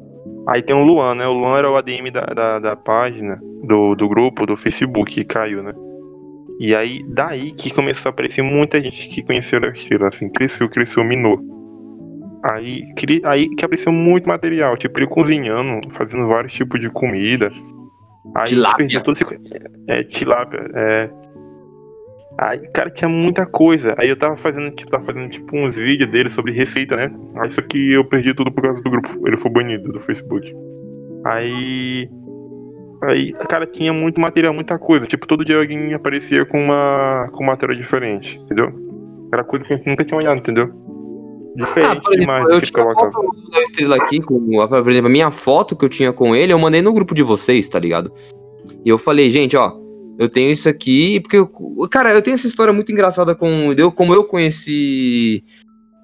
Aí 0.47 0.61
tem 0.61 0.75
o 0.75 0.83
Luan, 0.83 1.15
né? 1.15 1.27
O 1.27 1.33
Luan 1.33 1.57
era 1.57 1.71
o 1.71 1.75
ADM 1.77 2.11
da, 2.11 2.21
da, 2.25 2.59
da 2.59 2.75
página, 2.75 3.39
do, 3.63 3.95
do 3.95 4.09
grupo, 4.09 4.45
do 4.45 4.57
Facebook, 4.57 5.13
que 5.13 5.23
caiu, 5.23 5.63
né? 5.63 5.73
E 6.59 6.75
aí, 6.75 7.03
daí 7.07 7.51
que 7.51 7.73
começou 7.73 8.09
a 8.09 8.11
aparecer 8.11 8.41
muita 8.41 8.81
gente 8.81 9.07
que 9.09 9.23
conheceu 9.23 9.59
a 9.63 9.69
Estrela, 9.69 10.07
assim, 10.07 10.29
cresceu, 10.29 10.69
cresceu, 10.69 11.03
minou. 11.03 11.39
Aí, 12.51 12.83
aí 13.23 13.49
que 13.55 13.63
apareceu 13.63 13.91
muito 13.93 14.27
material, 14.27 14.75
tipo, 14.75 14.99
ele 14.99 15.07
cozinhando, 15.07 15.89
fazendo 15.91 16.27
vários 16.27 16.51
tipos 16.53 16.79
de 16.79 16.89
comida. 16.89 17.49
Aí 18.35 18.47
Tilápia. 18.47 19.01
todo 19.01 19.13
esse... 19.13 19.25
É, 19.87 20.03
tilápia, 20.03 20.59
é... 20.73 21.09
Aí, 22.37 22.67
cara, 22.73 22.89
tinha 22.89 23.07
muita 23.07 23.45
coisa. 23.45 23.93
Aí 23.97 24.09
eu 24.09 24.17
tava 24.17 24.35
fazendo, 24.35 24.71
tipo, 24.71 24.91
tava 24.91 25.03
fazendo, 25.03 25.29
tipo, 25.29 25.55
uns 25.55 25.75
vídeos 25.77 26.09
dele 26.09 26.29
sobre 26.29 26.51
receita, 26.51 26.95
né? 26.95 27.11
Aí 27.37 27.51
só 27.51 27.61
que 27.61 27.91
eu 27.91 28.03
perdi 28.05 28.33
tudo 28.33 28.51
por 28.51 28.63
causa 28.63 28.81
do 28.81 28.89
grupo. 28.89 29.27
Ele 29.27 29.37
foi 29.37 29.51
banido 29.51 29.91
do 29.91 29.99
Facebook. 29.99 30.51
Aí. 31.25 32.09
Aí, 33.03 33.33
cara, 33.47 33.67
tinha 33.67 33.93
muito 33.93 34.19
material, 34.19 34.53
muita 34.53 34.79
coisa. 34.79 35.05
Tipo, 35.05 35.27
todo 35.27 35.45
dia 35.45 35.57
alguém 35.57 35.93
aparecia 35.93 36.43
com 36.45 36.59
uma 36.59 37.29
com 37.33 37.43
matéria 37.43 37.75
diferente, 37.75 38.39
entendeu? 38.39 38.73
Era 39.31 39.43
coisa 39.43 39.65
que 39.65 39.73
a 39.73 39.77
gente 39.77 39.87
nunca 39.87 40.03
tinha 40.03 40.17
olhado, 40.17 40.39
entendeu? 40.39 40.71
Diferente 41.55 41.97
Ah, 41.97 42.01
por 42.01 42.13
exemplo, 42.13 42.51
eu 42.51 42.61
tinha 42.61 42.83
foto 42.83 43.35
Estrela 43.61 43.95
aqui, 43.95 44.21
com, 44.21 44.39
por 44.67 44.89
exemplo, 44.89 45.07
a 45.07 45.11
minha 45.11 45.31
foto 45.31 45.75
que 45.75 45.85
eu 45.85 45.89
tinha 45.89 46.11
com 46.11 46.35
ele, 46.35 46.51
eu 46.51 46.59
mandei 46.59 46.81
no 46.81 46.93
grupo 46.93 47.13
de 47.13 47.21
vocês, 47.21 47.67
tá 47.67 47.79
ligado? 47.79 48.11
E 48.83 48.89
eu 48.89 48.97
falei, 48.97 49.29
gente, 49.29 49.55
ó, 49.55 49.73
eu 50.17 50.27
tenho 50.29 50.51
isso 50.51 50.67
aqui, 50.67 51.19
porque, 51.19 51.37
eu, 51.37 51.51
cara, 51.89 52.13
eu 52.13 52.21
tenho 52.21 52.35
essa 52.35 52.47
história 52.47 52.73
muito 52.73 52.91
engraçada 52.91 53.35
com, 53.35 53.73
eu, 53.77 53.91
como 53.91 54.13
eu 54.13 54.23
conheci 54.23 55.43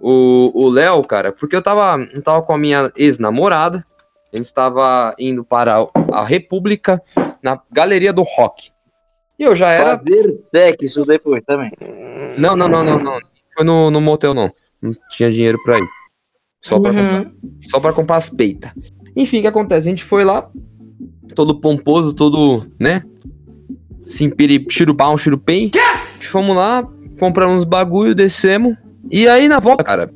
o 0.01 0.51
o 0.53 0.69
Léo, 0.69 1.03
cara, 1.03 1.31
porque 1.31 1.55
eu 1.55 1.61
tava, 1.61 2.01
eu 2.13 2.21
tava 2.21 2.41
com 2.41 2.53
a 2.53 2.57
minha 2.57 2.91
ex-namorada, 2.95 3.85
a 4.31 4.37
gente 4.37 4.45
estava 4.45 5.15
indo 5.19 5.43
para 5.43 5.85
a 6.11 6.23
República, 6.23 7.01
na 7.41 7.59
Galeria 7.71 8.13
do 8.13 8.21
Rock. 8.21 8.71
E 9.37 9.43
eu 9.43 9.55
já 9.55 9.69
era... 9.69 9.97
Fazer 9.97 10.31
sexo 10.53 11.05
depois 11.05 11.43
também. 11.45 11.71
Não, 12.37 12.55
não, 12.55 12.67
não, 12.67 12.83
não, 12.83 12.99
não. 12.99 13.19
Foi 13.55 13.65
no, 13.65 13.89
no 13.89 14.01
motel, 14.01 14.33
não. 14.33 14.51
Não 14.81 14.93
tinha 15.11 15.31
dinheiro 15.31 15.57
pra 15.63 15.79
ir. 15.79 15.87
Só 16.61 16.79
pra, 16.79 16.91
comprar, 16.91 17.31
só 17.61 17.79
pra 17.79 17.93
comprar 17.93 18.17
as 18.17 18.29
peitas. 18.29 18.71
Enfim, 19.15 19.39
o 19.39 19.41
que 19.41 19.47
acontece? 19.47 19.87
A 19.87 19.91
gente 19.91 20.03
foi 20.03 20.25
lá, 20.25 20.49
todo 21.35 21.59
pomposo, 21.59 22.13
todo, 22.13 22.65
né? 22.79 23.03
Simpiri, 24.07 24.65
chirubão, 24.69 25.17
chirupem. 25.17 25.71
Fomos 26.19 26.55
lá, 26.55 26.87
compramos 27.17 27.61
uns 27.61 27.65
bagulho, 27.65 28.13
descemos. 28.13 28.75
E 29.09 29.27
aí, 29.27 29.47
na 29.47 29.59
volta, 29.59 29.83
cara, 29.83 30.11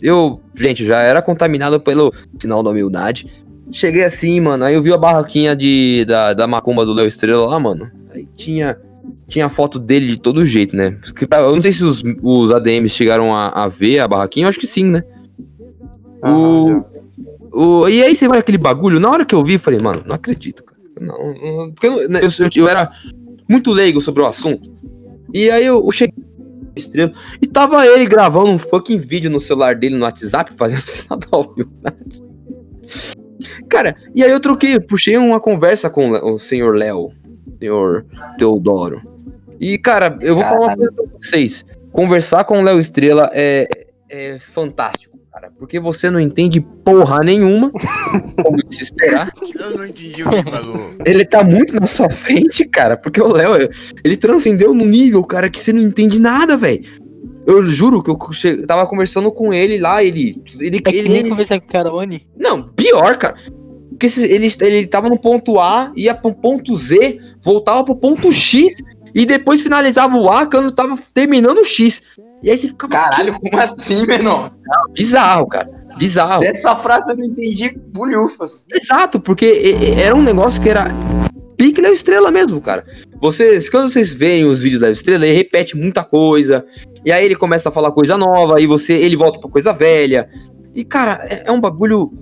eu, 0.00 0.40
gente, 0.54 0.84
já 0.84 1.00
era 1.00 1.22
contaminado 1.22 1.80
pelo 1.80 2.12
sinal 2.38 2.62
da 2.62 2.70
humildade. 2.70 3.26
Cheguei 3.70 4.04
assim, 4.04 4.40
mano, 4.40 4.64
aí 4.64 4.74
eu 4.74 4.82
vi 4.82 4.92
a 4.92 4.98
barraquinha 4.98 5.54
de, 5.54 6.04
da, 6.06 6.34
da 6.34 6.46
macumba 6.46 6.84
do 6.84 6.92
Léo 6.92 7.06
Estrela 7.06 7.46
lá, 7.46 7.58
mano. 7.58 7.90
Aí 8.10 8.26
tinha 8.34 8.78
tinha 9.28 9.48
foto 9.48 9.78
dele 9.78 10.06
de 10.12 10.20
todo 10.20 10.44
jeito, 10.46 10.76
né? 10.76 10.96
Eu 11.32 11.54
não 11.54 11.62
sei 11.62 11.72
se 11.72 11.84
os, 11.84 12.02
os 12.22 12.52
ADMs 12.52 12.88
chegaram 12.94 13.34
a, 13.34 13.48
a 13.48 13.68
ver 13.68 13.98
a 13.98 14.08
barraquinha, 14.08 14.44
eu 14.44 14.48
acho 14.48 14.58
que 14.60 14.66
sim, 14.66 14.84
né? 14.84 15.02
O, 16.22 16.84
o, 17.52 17.88
e 17.88 18.02
aí 18.02 18.14
você 18.14 18.26
vai 18.28 18.38
aquele 18.38 18.58
bagulho, 18.58 18.98
na 19.00 19.10
hora 19.10 19.24
que 19.24 19.34
eu 19.34 19.44
vi, 19.44 19.54
eu 19.54 19.60
falei, 19.60 19.80
mano, 19.80 20.02
não 20.06 20.14
acredito, 20.14 20.64
cara. 20.64 20.76
Não, 21.00 21.18
não- 21.34 21.72
porque 21.72 21.86
eu, 21.86 22.00
eu, 22.02 22.08
eu- 22.10 22.48
eu 22.56 22.68
era 22.68 22.90
muito 23.48 23.70
leigo 23.72 24.00
sobre 24.00 24.22
o 24.22 24.26
assunto. 24.26 24.70
E 25.32 25.50
aí 25.50 25.64
eu, 25.66 25.84
eu 25.84 25.90
cheguei 25.92 26.14
estrela 26.74 27.12
e 27.40 27.46
tava 27.46 27.86
ele 27.86 28.04
gravando 28.06 28.50
um 28.50 28.58
fucking 28.58 28.98
vídeo 28.98 29.30
no 29.30 29.40
celular 29.40 29.74
dele 29.74 29.96
no 29.96 30.04
WhatsApp, 30.04 30.52
fazendo 30.56 30.82
sinal 30.82 31.18
da 31.18 31.38
humildade. 31.38 32.22
Cara, 33.68 33.96
e 34.14 34.22
aí 34.22 34.30
eu 34.30 34.40
troquei, 34.40 34.78
puxei 34.80 35.16
uma 35.16 35.40
conversa 35.40 35.90
com 35.90 36.10
o 36.12 36.38
senhor 36.38 36.76
Léo, 36.76 37.10
senhor 37.60 38.04
Teodoro. 38.38 39.00
E, 39.60 39.78
cara, 39.78 40.18
eu 40.20 40.34
vou 40.36 40.44
falar 40.44 40.66
uma 40.68 40.76
coisa 40.76 40.92
pra 40.92 41.04
vocês. 41.18 41.64
Conversar 41.92 42.44
com 42.44 42.58
o 42.58 42.62
Léo 42.62 42.78
Estrela 42.78 43.30
é, 43.32 43.68
é 44.10 44.38
fantástico, 44.52 45.18
cara. 45.32 45.50
Porque 45.58 45.80
você 45.80 46.10
não 46.10 46.20
entende 46.20 46.60
porra 46.60 47.20
nenhuma, 47.20 47.70
como 48.42 48.56
de 48.62 48.74
se 48.76 48.82
esperar. 48.82 49.32
Eu 49.58 49.78
não 49.78 49.86
entendi 49.86 50.22
o 50.22 50.28
que 50.28 50.34
ele 50.36 50.50
falou. 50.50 50.90
Ele 51.04 51.24
tá 51.24 51.42
muito 51.42 51.74
na 51.74 51.86
sua 51.86 52.10
frente, 52.10 52.64
cara. 52.66 52.96
Porque 52.96 53.20
o 53.20 53.28
Léo, 53.32 53.70
ele 54.04 54.16
transcendeu 54.16 54.74
no 54.74 54.84
nível, 54.84 55.24
cara, 55.24 55.48
que 55.48 55.58
você 55.60 55.72
não 55.72 55.80
entende 55.82 56.18
nada, 56.18 56.56
velho. 56.56 56.84
Eu 57.46 57.66
juro 57.68 58.02
que 58.02 58.10
eu 58.10 58.18
che- 58.32 58.66
tava 58.66 58.86
conversando 58.88 59.30
com 59.30 59.54
ele 59.54 59.78
lá, 59.78 60.02
ele. 60.02 60.42
Ele, 60.58 60.80
É 60.84 60.90
ele, 60.94 61.08
nem 61.08 61.18
ele- 61.20 61.28
conversar 61.30 61.60
com 61.60 61.66
o 61.66 61.70
Carone. 61.72 62.26
Não, 62.36 62.62
pior, 62.70 63.16
cara. 63.16 63.36
Porque 63.88 64.08
ele, 64.20 64.48
ele 64.60 64.86
tava 64.86 65.08
no 65.08 65.18
ponto 65.18 65.58
A, 65.58 65.90
ia 65.96 66.14
pro 66.14 66.34
ponto 66.34 66.74
Z, 66.74 67.18
voltava 67.42 67.82
pro 67.84 67.96
ponto 67.96 68.30
X 68.30 68.74
e 69.16 69.24
depois 69.24 69.62
finalizava 69.62 70.14
o 70.14 70.28
A 70.28 70.44
quando 70.44 70.70
tava 70.70 70.98
terminando 71.14 71.56
o 71.56 71.64
X. 71.64 72.02
E 72.42 72.50
aí 72.50 72.58
você 72.58 72.68
ficava. 72.68 72.92
Caralho, 72.92 73.40
como 73.40 73.58
assim, 73.58 74.04
menor? 74.06 74.52
Bizarro, 74.92 75.46
cara. 75.46 75.70
Bizarro. 75.96 76.42
Dessa 76.42 76.76
frase 76.76 77.10
eu 77.10 77.16
não 77.16 77.24
entendi 77.24 77.74
bulhufas. 77.94 78.66
Exato, 78.70 79.18
porque 79.18 79.74
era 79.98 80.14
um 80.14 80.22
negócio 80.22 80.60
que 80.60 80.68
era 80.68 80.88
pique 81.56 81.80
Léo 81.80 81.94
Estrela 81.94 82.30
mesmo, 82.30 82.60
cara. 82.60 82.84
Vocês, 83.18 83.70
quando 83.70 83.88
vocês 83.88 84.12
veem 84.12 84.44
os 84.44 84.60
vídeos 84.60 84.82
da 84.82 84.90
Estrela, 84.90 85.26
ele 85.26 85.34
repete 85.34 85.74
muita 85.74 86.04
coisa. 86.04 86.62
E 87.02 87.10
aí 87.10 87.24
ele 87.24 87.36
começa 87.36 87.70
a 87.70 87.72
falar 87.72 87.92
coisa 87.92 88.18
nova, 88.18 88.60
e 88.60 88.66
você, 88.66 88.92
ele 88.92 89.16
volta 89.16 89.40
pra 89.40 89.48
coisa 89.48 89.72
velha. 89.72 90.28
E, 90.74 90.84
cara, 90.84 91.26
é, 91.26 91.44
é 91.46 91.52
um 91.52 91.60
bagulho 91.60 92.12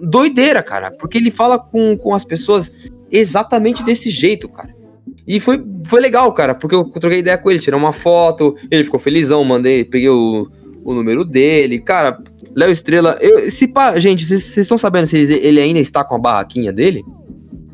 doideira, 0.00 0.62
cara. 0.62 0.90
Porque 0.90 1.18
ele 1.18 1.30
fala 1.30 1.58
com, 1.58 1.98
com 1.98 2.14
as 2.14 2.24
pessoas 2.24 2.72
exatamente 3.10 3.84
desse 3.84 4.10
jeito, 4.10 4.48
cara. 4.48 4.70
E 5.26 5.40
foi, 5.40 5.62
foi 5.86 6.00
legal, 6.00 6.30
cara, 6.32 6.54
porque 6.54 6.74
eu 6.74 6.84
troquei 6.84 7.20
ideia 7.20 7.38
com 7.38 7.50
ele, 7.50 7.60
tirei 7.60 7.78
uma 7.78 7.92
foto, 7.92 8.54
ele 8.70 8.84
ficou 8.84 9.00
felizão, 9.00 9.42
mandei, 9.44 9.84
peguei 9.84 10.08
o, 10.10 10.46
o 10.84 10.92
número 10.92 11.24
dele. 11.24 11.78
Cara, 11.78 12.18
Léo 12.54 12.70
Estrela, 12.70 13.16
eu, 13.20 13.50
se 13.50 13.66
pá, 13.66 13.98
gente, 13.98 14.24
vocês 14.24 14.56
estão 14.56 14.76
sabendo 14.76 15.06
se 15.06 15.16
ele, 15.18 15.34
ele 15.34 15.60
ainda 15.60 15.78
está 15.80 16.04
com 16.04 16.14
a 16.14 16.18
barraquinha 16.18 16.72
dele? 16.72 17.02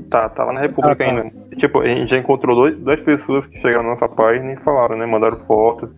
Tá, 0.08 0.28
tá 0.28 0.44
lá 0.44 0.52
na 0.52 0.60
República 0.60 1.04
ainda. 1.04 1.30
Tipo, 1.56 1.80
a 1.80 1.88
gente 1.88 2.10
já 2.10 2.18
encontrou 2.18 2.54
dois, 2.56 2.76
duas 2.78 3.00
pessoas 3.00 3.46
que 3.46 3.58
chegaram 3.60 3.82
na 3.84 3.90
nossa 3.90 4.08
página 4.08 4.52
e 4.52 4.56
falaram, 4.60 4.96
né? 4.96 5.04
Mandaram 5.06 5.38
foto. 5.40 5.90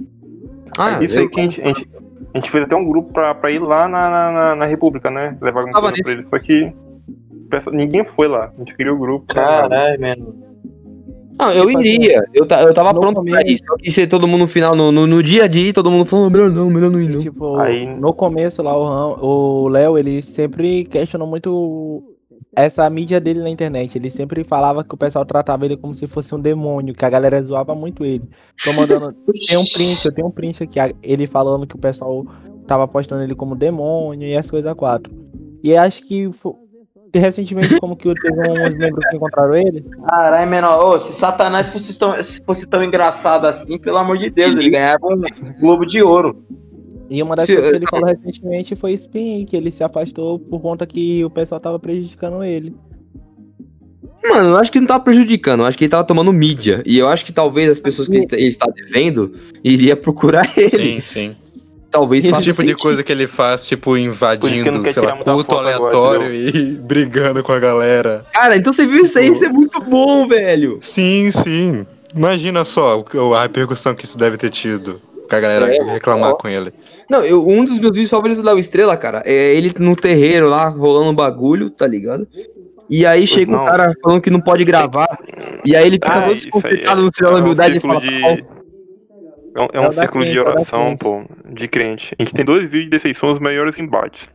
Ah, 0.77 1.03
Isso 1.03 1.19
eu- 1.19 1.23
aí 1.23 1.29
que 1.29 1.41
a 1.41 1.43
gente, 1.45 1.63
a 1.63 1.67
gente, 1.67 1.89
a 2.35 2.39
gente 2.39 2.51
fez 2.51 2.65
até 2.65 2.75
um 2.77 2.85
grupo 2.89 3.13
pra, 3.13 3.35
pra 3.35 3.51
ir 3.51 3.59
lá 3.59 3.87
na, 3.89 4.11
na, 4.11 4.33
na- 4.33 4.57
na 4.57 4.67
República, 4.67 5.11
né? 5.11 5.37
Levar 5.41 5.61
alguma 5.61 5.73
Tava 5.81 5.89
coisa 5.93 6.03
pra 6.03 6.13
eles. 6.13 6.27
Só 6.31 6.39
que 6.39 6.73
ninguém 7.73 8.05
foi 8.05 8.27
lá. 8.29 8.51
A 8.55 8.59
gente 8.59 8.75
criou 8.75 8.97
o 8.97 8.99
grupo. 8.99 9.27
Caralho, 9.35 10.01
mano. 10.01 10.52
Não, 11.47 11.53
eu 11.53 11.71
iria. 11.81 12.25
Eu, 12.33 12.47
ta- 12.47 12.63
eu 12.63 12.73
tava 12.75 12.93
no 12.93 13.01
pronto 13.01 13.23
pra 13.23 13.33
começo- 13.39 13.47
isso. 13.55 13.65
Só 13.67 13.77
que 13.77 13.91
ser 13.91 14.07
todo 14.07 14.27
mundo 14.29 14.43
no 14.43 14.47
final, 14.49 14.75
no, 14.77 14.91
no, 14.93 15.07
no 15.07 15.23
dia 15.23 15.45
a 15.45 15.47
dia, 15.49 15.73
todo 15.73 15.91
mundo 15.91 16.05
falando, 16.05 16.31
melhor 16.31 16.51
não, 16.51 16.71
melhor 16.71 16.91
não 16.91 17.01
ir, 17.01 17.09
não. 17.09 17.21
Tipo, 17.21 17.57
Aí- 17.59 17.87
no 17.87 18.13
começo 18.15 18.63
lá, 18.63 18.77
o 18.77 19.69
Léo, 19.69 19.99
ele 19.99 20.23
sempre 20.23 20.85
questionou 20.85 21.27
muito 21.27 22.03
essa 22.55 22.89
mídia 22.91 23.19
dele 23.21 23.41
na 23.41 23.49
internet. 23.51 23.97
Ele 23.97 24.11
sempre 24.11 24.45
falava 24.45 24.85
que 24.85 24.95
o 24.95 24.99
pessoal 24.99 25.25
tratava 25.25 25.65
ele 25.65 25.77
como 25.77 25.95
se 25.95 26.07
fosse 26.07 26.35
um 26.35 26.41
demônio, 26.41 26.95
que 26.95 27.05
a 27.05 27.11
galera 27.11 27.43
zoava 27.43 27.75
muito 27.75 28.05
ele. 28.05 28.25
Tô 28.65 28.73
mandando. 28.75 29.15
tem 29.49 29.57
um 29.57 29.65
print, 29.65 30.05
eu 30.05 30.13
tenho 30.13 30.29
um 30.29 30.31
print 30.31 30.63
aqui, 30.63 30.79
ele 31.03 31.27
falando 31.27 31.67
que 31.67 31.75
o 31.77 31.79
pessoal 31.79 32.27
tava 32.67 32.87
postando 32.87 33.23
ele 33.23 33.35
como 33.35 33.57
demônio 33.57 34.29
e 34.29 34.37
as 34.37 34.51
coisas 34.51 34.73
quatro. 34.75 35.13
E 35.65 35.75
acho 35.77 36.07
que 36.07 36.31
recentemente, 37.19 37.79
como 37.79 37.97
que 37.97 38.13
teve 38.15 38.41
uns 38.51 38.75
membros 38.75 39.05
que 39.09 39.17
encontraram 39.17 39.55
ele. 39.55 39.85
Caralho, 40.09 40.51
menor. 40.51 40.85
Ô, 40.95 40.99
se 40.99 41.13
Satanás 41.13 41.69
fosse 41.69 41.99
tão, 41.99 42.23
se 42.23 42.43
fosse 42.45 42.67
tão 42.67 42.83
engraçado 42.83 43.47
assim, 43.47 43.79
pelo 43.79 43.99
amor 43.99 44.19
de 44.19 44.31
Deus, 44.31 44.57
ele 44.57 44.71
ganhava 44.71 45.07
um 45.07 45.21
Globo 45.61 45.85
de 45.85 46.03
Ouro. 46.03 46.45
E 47.11 47.23
uma 47.23 47.37
das 47.37 47.45
Se- 47.47 47.55
coisas 47.55 47.71
que 47.73 47.77
ele 47.77 47.87
falou 47.87 48.07
recentemente 48.07 48.75
foi 48.75 48.95
aí, 49.15 49.45
que 49.45 49.55
ele 49.57 49.71
se 49.71 49.85
afastou 49.85 50.39
por 50.39 50.61
conta 50.61 50.87
que 50.87 51.23
o 51.25 51.29
pessoal 51.29 51.61
tava 51.61 51.79
prejudicando 51.79 52.43
ele. 52.43 52.75
Mano, 54.25 54.51
eu 54.51 54.57
acho 54.57 54.71
que 54.71 54.79
não 54.81 54.87
tava 54.87 55.03
prejudicando, 55.05 55.61
eu 55.61 55.67
acho 55.67 55.77
que 55.77 55.85
ele 55.85 55.91
tava 55.91 56.05
tomando 56.05 56.33
mídia. 56.33 56.83
E 56.87 56.97
eu 56.97 57.09
acho 57.09 57.25
que 57.25 57.33
talvez 57.33 57.69
as 57.69 57.79
pessoas 57.79 58.09
que 58.09 58.17
ele 58.17 58.27
ele 58.33 58.47
está 58.47 58.67
devendo 58.67 59.33
iria 59.65 59.97
procurar 59.97 60.51
ele. 60.57 60.69
Sim, 60.69 61.01
sim. 61.03 61.37
Talvez 61.93 62.27
faça 62.27 62.43
tipo 62.43 62.63
de 62.63 62.69
sentido. 62.71 62.83
coisa 62.83 63.05
que 63.05 63.13
ele 63.13 63.27
faz, 63.29 63.67
tipo, 63.67 63.97
invadindo, 63.99 64.85
sei 64.91 65.03
lá, 65.03 65.13
culto 65.13 65.27
foto 65.35 65.59
agora, 65.59 65.77
aleatório 65.77 66.35
e 66.35 66.73
brigando 66.83 67.43
com 67.45 67.53
a 67.53 67.59
galera. 67.61 68.25
Cara, 68.33 68.57
então 68.57 68.73
você 68.73 68.87
viu 68.87 69.05
isso 69.05 69.19
aí, 69.19 69.29
isso 69.31 69.45
é 69.45 69.49
muito 69.49 69.79
bom, 69.81 70.27
velho. 70.27 70.79
Sim, 70.81 71.31
sim. 71.31 71.87
Imagina 72.15 72.65
só 72.65 73.05
a 73.37 73.43
repercussão 73.43 73.95
que 73.95 74.05
isso 74.07 74.17
deve 74.19 74.37
ter 74.39 74.51
tido. 74.51 75.01
Com 75.29 75.37
a 75.37 75.41
galera 75.41 75.75
É, 75.75 75.83
reclamar 75.93 76.31
ó. 76.31 76.35
com 76.35 76.49
ele. 76.49 76.73
Não, 77.11 77.23
eu, 77.23 77.47
um 77.47 77.65
dos 77.65 77.79
meus 77.79 77.93
vídeos 77.93 78.11
favoritos 78.11 78.43
do 78.43 78.47
Léo 78.47 78.59
Estrela, 78.59 78.97
cara, 78.97 79.23
é 79.25 79.55
ele 79.55 79.71
no 79.79 79.95
terreiro 79.95 80.49
lá, 80.49 80.69
rolando 80.69 81.11
um 81.11 81.15
bagulho, 81.15 81.71
tá 81.71 81.87
ligado? 81.87 82.27
E 82.91 83.07
aí 83.07 83.27
chega 83.27 83.51
um 83.53 83.57
não. 83.59 83.65
cara 83.65 83.93
falando 84.03 84.21
que 84.21 84.31
não 84.31 84.41
pode 84.41 84.65
gravar. 84.65 85.09
E 85.65 85.75
aí 85.77 85.87
ele 85.87 85.97
fica 85.97 86.09
Ah, 86.09 86.23
todo 86.23 86.35
isso 86.35 86.47
aí 86.47 86.51
desconcertado 86.53 87.03
no 87.03 87.09
é 87.09 87.11
sinal 87.13 87.33
da 87.33 87.39
um 87.39 87.43
humildade 87.43 87.77
e 87.77 87.81
fala. 87.81 88.01
de- 88.01 88.21
"Pau". 88.21 88.39
É 89.55 89.61
um, 89.61 89.65
é 89.65 89.69
É 89.75 89.81
um 89.81 89.85
o 89.85 89.87
da 89.87 89.93
círculo 89.93 90.25
de 90.25 90.39
é 90.39 90.41
o 90.41 90.47
oração, 90.47 90.97
pô, 90.97 91.25
de 91.53 91.69
crente. 91.69 92.15
A 92.19 92.23
gente 92.23 92.35
tem 92.35 92.45
dois 92.45 92.63
vídeos 92.63 92.91
desses 92.91 93.07
aí, 93.07 93.15
são 93.15 93.33
os 93.33 93.39
maiores 93.39 93.79
embates. 93.79 94.29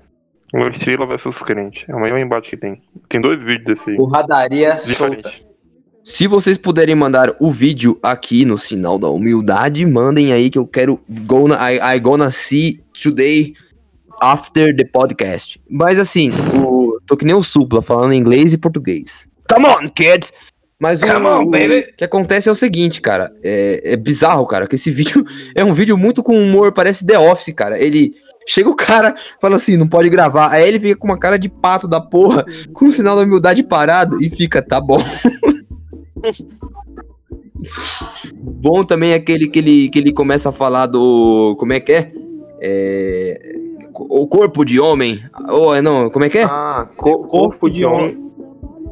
O 0.54 0.68
Estrela 0.68 1.06
versus 1.06 1.40
crente. 1.40 1.86
É 1.90 1.96
o 1.96 2.00
maior 2.00 2.18
embate 2.18 2.52
que 2.52 2.58
tem. 2.58 2.82
Tem 3.10 3.20
dois 3.20 3.44
vídeos 3.44 3.66
desse 3.66 3.92
aí. 3.92 3.98
Porradaria 3.98 4.78
solta. 4.78 4.88
Diferente. 5.16 5.48
Se 6.04 6.26
vocês 6.26 6.58
puderem 6.58 6.96
mandar 6.96 7.36
o 7.38 7.52
vídeo 7.52 8.00
aqui 8.02 8.46
no 8.46 8.58
sinal 8.58 8.98
da 8.98 9.10
humildade, 9.10 9.86
mandem 9.86 10.32
aí 10.32 10.50
que 10.50 10.58
eu 10.58 10.66
quero 10.66 11.02
gonna, 11.10 11.58
I, 11.70 11.98
I 11.98 12.00
gonna 12.00 12.32
see 12.32 12.82
today 12.94 13.54
after 14.22 14.74
the 14.74 14.86
podcast. 14.86 15.60
Mas 15.70 16.00
assim, 16.00 16.30
o, 16.64 16.98
tô 17.06 17.18
que 17.18 17.26
nem 17.26 17.36
o 17.36 17.44
Supla 17.44 17.82
falando 17.82 18.14
inglês 18.14 18.54
e 18.54 18.58
português. 18.58 19.28
Come 19.50 19.66
on, 19.66 19.90
kids! 19.90 20.32
Mas 20.80 21.02
o, 21.02 21.06
on, 21.08 21.44
o 21.46 21.52
que 21.98 22.04
acontece 22.04 22.48
é 22.48 22.52
o 22.52 22.56
seguinte, 22.56 23.02
cara. 23.02 23.32
É, 23.44 23.94
é 23.94 23.98
bizarro, 23.98 24.46
cara, 24.46 24.68
que 24.68 24.76
esse 24.76 24.92
vídeo 24.92 25.26
é 25.56 25.64
um 25.64 25.74
vídeo 25.74 25.98
muito 25.98 26.22
com 26.22 26.38
humor, 26.38 26.72
parece 26.72 27.06
The 27.06 27.18
Office, 27.18 27.54
cara. 27.54 27.80
Ele. 27.80 28.14
Chega 28.50 28.70
o 28.70 28.76
cara, 28.76 29.14
fala 29.42 29.58
assim, 29.58 29.76
não 29.76 29.90
pode 29.90 30.08
gravar. 30.10 30.52
Aí 30.52 30.66
ele 30.66 30.80
fica 30.80 30.96
com 30.96 31.08
uma 31.08 31.18
cara 31.20 31.38
de 31.38 31.50
pato 31.50 31.86
da 31.86 32.00
porra, 32.00 32.46
com 32.72 32.86
o 32.86 32.92
sinal 32.92 33.18
da 33.18 33.24
humildade 33.24 33.62
parado 33.62 34.24
e 34.24 34.30
fica, 34.30 34.62
tá 34.62 34.80
bom. 34.80 35.00
bom 38.42 38.84
também 38.84 39.12
é 39.12 39.16
aquele 39.16 39.48
que 39.50 39.60
ele, 39.60 39.90
que 39.90 40.00
ele 40.00 40.14
começa 40.14 40.48
a 40.48 40.54
falar 40.54 40.86
do. 40.86 41.58
Como 41.60 41.74
é 41.74 41.80
que 41.82 41.92
é? 41.92 42.12
É, 42.62 43.56
o 43.94 44.26
corpo 44.28 44.64
de 44.64 44.80
homem. 44.80 45.20
Ou 45.50 45.82
não, 45.82 46.10
como 46.10 46.24
é 46.24 46.30
que 46.30 46.38
é? 46.38 46.44
Ah, 46.44 46.88
co- 46.96 47.28
corpo 47.28 47.70
de 47.70 47.84
homem, 47.84 48.18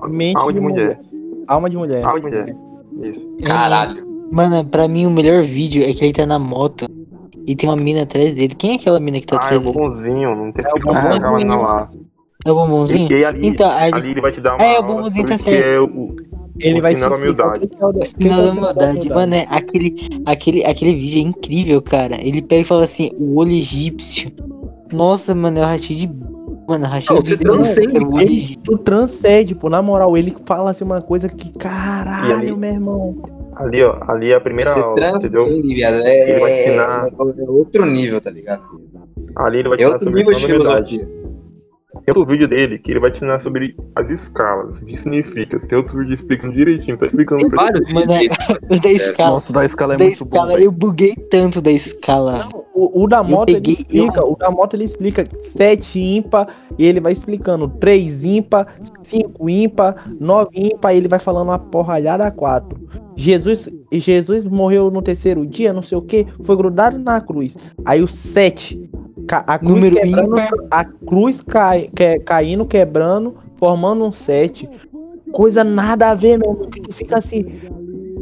Mente 0.09 0.45
de 0.47 0.53
de 0.53 0.59
mulher. 0.59 0.99
Alma 1.47 1.69
de 1.69 1.77
mulher. 1.77 2.03
Alma 2.03 2.19
de 2.19 2.25
mulher. 2.25 2.55
Isso. 3.03 3.27
Caralho. 3.43 4.05
Mano, 4.31 4.65
pra 4.65 4.87
mim 4.87 5.05
o 5.05 5.11
melhor 5.11 5.43
vídeo 5.43 5.83
é 5.83 5.93
que 5.93 6.03
ele 6.03 6.13
tá 6.13 6.25
na 6.25 6.39
moto 6.39 6.85
e 7.45 7.55
tem 7.55 7.69
uma 7.69 7.75
mina 7.75 8.03
atrás 8.03 8.33
dele. 8.35 8.55
Quem 8.55 8.71
é 8.71 8.75
aquela 8.75 8.99
mina 8.99 9.19
que 9.19 9.27
tá 9.27 9.35
Ah, 9.35 9.43
é 9.43 9.45
atrás 9.45 9.61
o 9.61 9.65
dele? 9.65 9.73
bombonzinho, 9.77 10.35
não 10.35 10.51
tem 10.51 10.65
É 10.65 10.69
o 10.69 10.73
ficar 10.73 10.85
bombonzinho. 10.87 11.15
aquela 11.15 11.37
menina 11.37 11.55
lá. 11.57 11.89
É 12.45 12.51
o 12.51 12.55
bombonzinho? 12.55 13.11
E, 13.11 13.19
e 13.19 13.25
ali, 13.25 13.47
Então, 13.47 13.69
aí 13.71 13.93
ali 13.93 14.11
ele 14.11 14.21
vai 14.21 14.31
te 14.31 14.41
dar 14.41 14.55
uma 14.55 14.63
É, 14.63 14.79
o 14.79 14.83
bombonzinho 14.83 15.25
tá 15.27 15.35
o 15.35 15.37
certo. 15.37 15.67
é 15.67 15.79
o, 15.79 16.15
Ele 16.59 16.79
o 16.79 16.81
vai 16.81 16.93
te 16.93 16.97
sinal 16.99 17.09
da 17.11 17.15
explicar 17.17 17.45
o 17.45 17.49
humildade. 17.49 17.67
que 17.67 17.75
é 17.81 17.85
o 17.85 17.89
o 17.89 18.41
é 18.41 18.47
o 18.47 18.51
humildade, 18.51 19.09
mano, 19.09 19.35
é 19.35 19.47
aquele, 19.49 19.95
aquele, 20.25 20.65
aquele 20.65 20.95
vídeo 20.95 21.19
é 21.19 21.23
incrível, 21.23 21.81
cara. 21.81 22.17
Ele 22.25 22.41
pega 22.41 22.61
e 22.61 22.65
fala 22.65 22.83
assim, 22.85 23.11
o 23.19 23.37
olho 23.37 23.51
egípcio. 23.51 24.31
Nossa, 24.91 25.35
mano, 25.35 25.59
eu 25.59 25.63
rachei 25.65 25.95
de. 25.95 26.09
Mano, 26.67 26.87
Não, 26.87 27.19
de 27.19 27.29
você 27.29 27.37
transcende, 27.37 27.97
olho 27.97 28.21
Ele 28.21 28.57
tu 28.63 28.77
transcende, 28.79 29.53
pô. 29.53 29.69
Na 29.69 29.81
moral, 29.81 30.17
ele 30.17 30.35
fala 30.45 30.71
assim 30.71 30.83
uma 30.83 31.01
coisa 31.01 31.29
que, 31.29 31.51
caralho, 31.51 32.33
ali? 32.33 32.55
meu 32.55 32.69
irmão. 32.71 33.15
Ali, 33.55 33.83
ó, 33.83 33.97
ali 34.07 34.31
é 34.31 34.35
a 34.35 34.41
primeira 34.41 34.69
Você 34.71 34.79
aula, 34.79 34.95
transcende, 34.95 35.73
viado. 35.75 35.97
É, 35.99 36.31
Ele 36.31 36.39
vai 36.39 36.51
te 36.51 36.57
é- 36.59 36.67
ensinar. 36.67 37.03
é- 37.05 37.43
é 37.45 37.49
outro 37.49 37.85
nível, 37.85 38.19
tá 38.19 38.31
ligado? 38.31 38.63
Ali 39.35 39.59
ele 39.59 39.69
vai 39.69 39.77
te 39.77 39.83
É 39.83 39.87
ensinar 39.87 39.93
outro 39.93 40.05
sobre 40.05 40.19
nível 40.23 40.33
de 40.33 40.45
filosofia. 40.45 41.24
Tem 42.05 42.13
outro 42.15 42.25
vídeo 42.25 42.47
dele 42.47 42.77
que 42.79 42.91
ele 42.91 42.99
vai 42.99 43.11
te 43.11 43.17
ensinar 43.17 43.39
sobre 43.39 43.75
as 43.95 44.09
escalas, 44.09 44.77
o 44.79 44.85
que 44.85 44.97
significa. 44.97 45.59
Tem 45.59 45.77
outro 45.77 45.97
vídeo 45.99 46.13
explicando 46.13 46.53
direitinho, 46.53 46.97
tá 46.97 47.05
explicando 47.05 47.41
Tem 47.41 47.49
pra 47.49 47.63
vários 47.63 47.91
Mano, 47.91 48.13
é, 48.13 48.27
da 48.79 48.89
escala. 48.91 49.31
Nossa, 49.31 49.51
o 49.51 49.53
da 49.55 49.65
escala 49.65 49.93
é 49.93 49.97
da 49.97 50.05
muito 50.05 50.25
bom. 50.25 50.35
escala, 50.35 50.51
velho. 50.53 50.63
eu 50.65 50.71
buguei 50.71 51.15
tanto 51.15 51.61
da 51.61 51.71
escala. 51.71 52.47
O, 52.73 53.03
o 53.03 53.07
da 53.07 53.23
moto 53.23 53.49
ele 53.49 53.57
peguei- 53.59 53.73
explica, 53.75 54.23
o 54.25 54.35
da 54.35 54.51
moto 54.51 54.73
ele 54.75 54.83
explica 54.83 55.23
7 55.39 55.99
ímpar 55.99 56.47
e 56.77 56.85
ele 56.85 56.99
vai 56.99 57.13
explicando 57.13 57.67
3 57.69 58.23
ímpar, 58.23 58.67
5 59.03 59.49
ímpar, 59.49 60.05
9 60.19 60.49
ímpar 60.53 60.93
e 60.93 60.97
ele 60.97 61.07
vai 61.07 61.19
falando 61.19 61.47
uma 61.49 61.57
porralhada 61.59 62.29
4. 62.29 63.05
Jesus, 63.15 63.69
Jesus 63.93 64.43
morreu 64.43 64.91
no 64.91 65.01
terceiro 65.01 65.45
dia, 65.47 65.71
não 65.71 65.81
sei 65.81 65.97
o 65.97 66.01
que, 66.01 66.27
foi 66.43 66.55
grudado 66.57 66.97
na 66.99 67.21
cruz. 67.21 67.55
Aí 67.85 68.01
o 68.03 68.07
7, 68.09 68.89
a 69.31 69.57
cruz 69.59 69.73
Número 69.73 69.95
quebrando, 69.95 70.27
ímpar. 70.39 70.51
a 70.71 70.83
cruz 70.85 71.41
cai, 71.41 71.89
que- 71.95 72.19
caindo, 72.19 72.65
quebrando, 72.65 73.35
formando 73.57 74.05
um 74.05 74.11
7. 74.11 74.69
Coisa 75.31 75.63
nada 75.63 76.11
a 76.11 76.15
ver, 76.15 76.37
meu 76.37 76.51
irmão, 76.51 76.69
que 76.69 76.81
tu 76.81 76.93
fica 76.93 77.17
assim, 77.17 77.45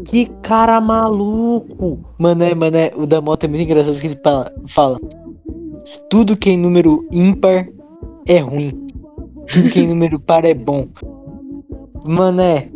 que 0.05 0.27
cara 0.41 0.79
maluco. 0.81 1.99
Mano, 2.17 2.43
é, 2.43 2.55
mano, 2.55 2.77
é, 2.77 2.91
o 2.95 3.05
da 3.05 3.21
moto 3.21 3.43
é 3.43 3.47
muito 3.47 3.61
engraçado 3.63 3.99
que 3.99 4.07
ele 4.07 4.19
fala, 4.23 4.51
fala. 4.67 4.99
Tudo 6.09 6.37
que 6.37 6.51
é 6.51 6.57
número 6.57 7.05
ímpar 7.11 7.67
é 8.25 8.39
ruim. 8.39 8.87
Tudo 9.51 9.69
que 9.69 9.83
é 9.83 9.87
número 9.87 10.19
par 10.19 10.45
é 10.45 10.53
bom. 10.53 10.87
Mano, 12.07 12.41
é. 12.41 12.69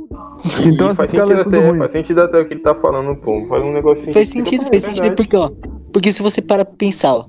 Então 0.66 0.94
faz 0.94 1.10
sentido 1.10 1.34
é 1.34 1.42
até, 1.42 1.70
ruim. 1.70 1.80
faz 1.80 1.92
sentido 1.92 2.22
até 2.22 2.40
o 2.40 2.48
que 2.48 2.54
ele 2.54 2.62
tá 2.62 2.76
falando, 2.76 3.16
pô. 3.16 3.46
Faz 3.48 3.64
um 3.64 3.72
negocinho. 3.72 4.14
Faz 4.14 4.28
sentido, 4.28 4.64
pô, 4.66 4.70
faz 4.70 4.84
é 4.84 4.88
sentido 4.94 5.16
porque, 5.16 5.36
ó. 5.36 5.52
Porque 5.92 6.12
se 6.12 6.22
você 6.22 6.42
para 6.42 6.64
pra 6.64 6.76
pensar, 6.76 7.16
ó. 7.16 7.26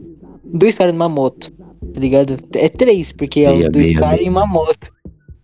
Dois 0.53 0.79
caras 0.79 0.93
numa 0.93 1.09
moto, 1.09 1.53
tá 1.95 2.01
ligado? 2.01 2.37
É 2.55 2.69
três, 2.69 3.13
porque 3.13 3.41
é 3.41 3.53
Meia, 3.53 3.71
dois 3.71 3.89
meia, 3.89 3.99
caras 3.99 4.21
e 4.21 4.29
uma 4.29 4.47
moto, 4.47 4.91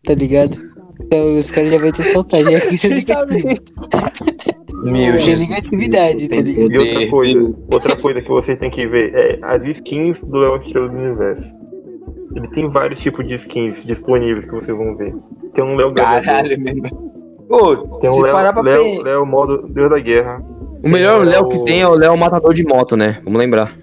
tá 0.04 0.14
ligado? 0.14 0.56
Então 1.00 1.38
os 1.38 1.50
caras 1.50 1.72
já 1.72 1.78
vão 1.78 1.92
ter 1.92 2.02
soltado. 2.04 2.50
Já 2.50 2.58
Justamente. 2.70 3.72
Meu 4.84 5.12
Tem 5.12 5.18
Jesus. 5.18 5.48
negatividade, 5.48 6.28
tá 6.28 6.36
ligado? 6.36 6.70
E 6.72 6.78
outra 6.78 7.06
coisa, 7.08 7.54
outra 7.70 7.96
coisa 7.96 8.20
que 8.20 8.28
você 8.28 8.54
tem 8.54 8.70
que 8.70 8.86
ver 8.86 9.14
é 9.14 9.38
as 9.40 9.66
skins 9.66 10.22
do 10.22 10.36
Léo 10.38 10.56
Estrela 10.56 10.88
do 10.88 10.96
Universo. 10.96 11.54
Ele 12.36 12.48
tem 12.48 12.68
vários 12.68 13.00
tipos 13.00 13.26
de 13.26 13.34
skins 13.36 13.82
disponíveis 13.86 14.44
que 14.44 14.50
vocês 14.50 14.76
vão 14.76 14.94
ver. 14.94 15.14
Tem 15.54 15.64
um 15.64 15.76
Léo 15.76 15.94
Caralho, 15.94 16.60
mesmo. 16.60 17.12
Pô, 17.48 17.76
tem 17.98 18.10
um 18.10 18.22
parar 18.22 18.54
Léo, 18.56 18.64
Léo, 18.64 18.84
ver. 18.84 19.02
Léo 19.04 19.26
modo 19.26 19.68
Deus 19.68 19.88
da 19.88 19.98
Guerra. 19.98 20.44
O 20.84 20.88
melhor 20.88 21.24
Léo 21.24 21.48
que 21.48 21.64
tem 21.64 21.80
é 21.80 21.88
o 21.88 21.94
Léo 21.94 22.16
Matador 22.18 22.52
de 22.52 22.64
Moto, 22.64 22.94
né? 22.94 23.20
Vamos 23.24 23.38
lembrar. 23.38 23.74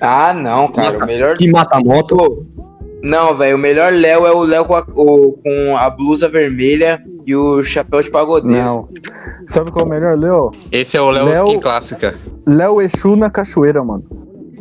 Ah, 0.00 0.32
não, 0.34 0.68
cara. 0.68 0.98
O 0.98 1.06
melhor. 1.06 1.36
Que 1.36 1.50
mata 1.50 1.76
a 1.78 1.80
moto. 1.80 2.46
Não, 3.02 3.34
velho. 3.34 3.56
O 3.56 3.58
melhor 3.58 3.92
Léo 3.92 4.26
é 4.26 4.32
o 4.32 4.42
Léo 4.42 4.64
com 4.64 4.74
a, 4.74 4.80
o- 4.94 5.38
com 5.42 5.76
a 5.76 5.88
blusa 5.90 6.28
vermelha 6.28 7.02
e 7.26 7.34
o 7.36 7.62
chapéu 7.62 8.02
de 8.02 8.10
pagodeiro. 8.10 8.56
Não. 8.60 8.88
Sabe 9.46 9.70
qual 9.70 9.84
é 9.84 9.86
o 9.86 9.90
melhor, 9.90 10.18
Léo? 10.18 10.50
Esse 10.72 10.96
é 10.96 11.00
o 11.00 11.10
Léo 11.10 11.26
Léo- 11.26 11.44
Skin 11.46 11.60
clássica. 11.60 12.14
Léo 12.46 12.80
Exu 12.80 13.14
na 13.16 13.30
cachoeira, 13.30 13.84
mano. 13.84 14.04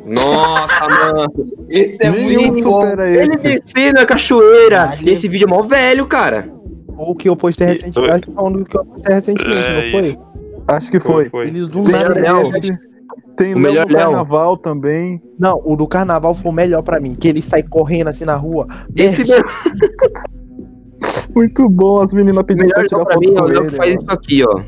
Nossa, 0.06 0.88
mano. 0.88 1.34
Esse 1.70 2.06
é 2.06 2.12
Nenhum 2.12 2.42
muito 2.52 2.64
bom. 2.64 2.82
supera 2.82 3.10
Ele 3.10 3.34
esse. 3.34 3.44
descendo 3.60 4.00
a 4.00 4.06
cachoeira. 4.06 4.94
Esse 5.06 5.28
vídeo 5.28 5.46
é 5.46 5.50
mó 5.50 5.62
velho, 5.64 6.06
cara. 6.06 6.50
O 6.98 7.14
que 7.16 7.30
eu 7.30 7.36
postei 7.36 7.68
recentemente, 7.68 8.12
acho 8.12 8.22
que 8.22 8.32
foi 8.32 8.52
do 8.54 8.66
que 8.66 8.78
eu 8.78 8.86
postei 8.86 9.14
recentemente, 9.16 9.68
É, 9.68 9.74
não 9.74 9.92
foi? 9.92 10.20
Acho 10.68 10.92
que 10.92 11.00
foi. 11.00 11.30
Foi. 11.30 11.48
Eles 11.48 11.68
do 11.70 11.82
nada. 11.84 12.14
Tem 13.38 13.54
O 13.54 13.60
Léo 13.60 13.62
melhor 13.62 13.86
do 13.86 13.94
Léo. 13.94 14.04
carnaval 14.08 14.58
também. 14.58 15.22
Não, 15.40 15.62
o 15.64 15.76
do 15.76 15.88
carnaval 15.88 16.34
foi 16.34 16.52
o 16.52 16.54
melhor 16.54 16.82
pra 16.82 17.00
mim, 17.00 17.14
que 17.16 17.28
ele 17.28 17.42
sai 17.42 17.62
correndo 17.64 18.08
assim 18.08 18.26
na 18.26 18.36
rua. 18.36 18.68
Esse 18.96 19.24
Merda, 19.24 19.46
Muito 21.36 21.70
bom, 21.70 22.02
as 22.02 22.12
meninas 22.12 22.42
o 22.42 22.44
pedindo 22.44 22.64
melhor 22.66 22.76
pra 22.80 22.88
tirar 22.88 22.98
Léo 22.98 23.06
pra 23.06 23.14
foto 23.14 23.20
mim 23.22 23.28
é 23.28 23.40
o 23.40 23.44
com 23.44 23.50
ele. 23.52 23.70
que 23.70 23.76
faz 23.76 23.94
isso 23.96 24.06
aqui, 24.10 24.44
ó. 24.44 24.62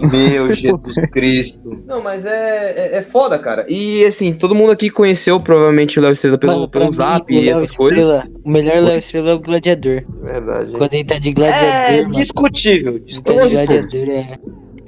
Meu 0.10 0.46
Se 0.46 0.54
Jesus 0.54 0.96
Cristo. 1.12 1.58
Não, 1.86 2.02
mas 2.02 2.24
é, 2.24 2.72
é, 2.74 2.96
é 2.98 3.02
foda, 3.02 3.38
cara. 3.38 3.66
E 3.68 4.02
assim, 4.04 4.32
todo 4.32 4.54
mundo 4.54 4.72
aqui 4.72 4.88
conheceu 4.88 5.38
provavelmente 5.38 5.98
o 5.98 6.02
Léo 6.02 6.12
Estrela 6.12 6.38
pelo, 6.38 6.52
Mano, 6.54 6.68
pelo 6.70 6.86
mim, 6.86 6.92
Zap 6.94 7.30
o 7.30 7.38
e 7.38 7.48
essas 7.50 7.70
coisas. 7.72 8.24
O 8.42 8.50
melhor 8.50 8.80
Léo 8.80 8.96
Estrela 8.96 9.30
é 9.30 9.34
o 9.34 9.38
gladiador. 9.38 10.02
Verdade. 10.22 10.72
Quando 10.72 10.94
ele 10.94 11.04
tá 11.04 11.18
de 11.18 11.28
É 11.28 11.32
gladiador, 11.32 11.96
mano. 12.02 12.10
discutível. 12.14 12.92
Ele 12.94 12.98
tá 13.00 13.04
de 13.04 13.10
discutível. 13.10 13.50
gladiador, 13.50 14.08
é. 14.10 14.38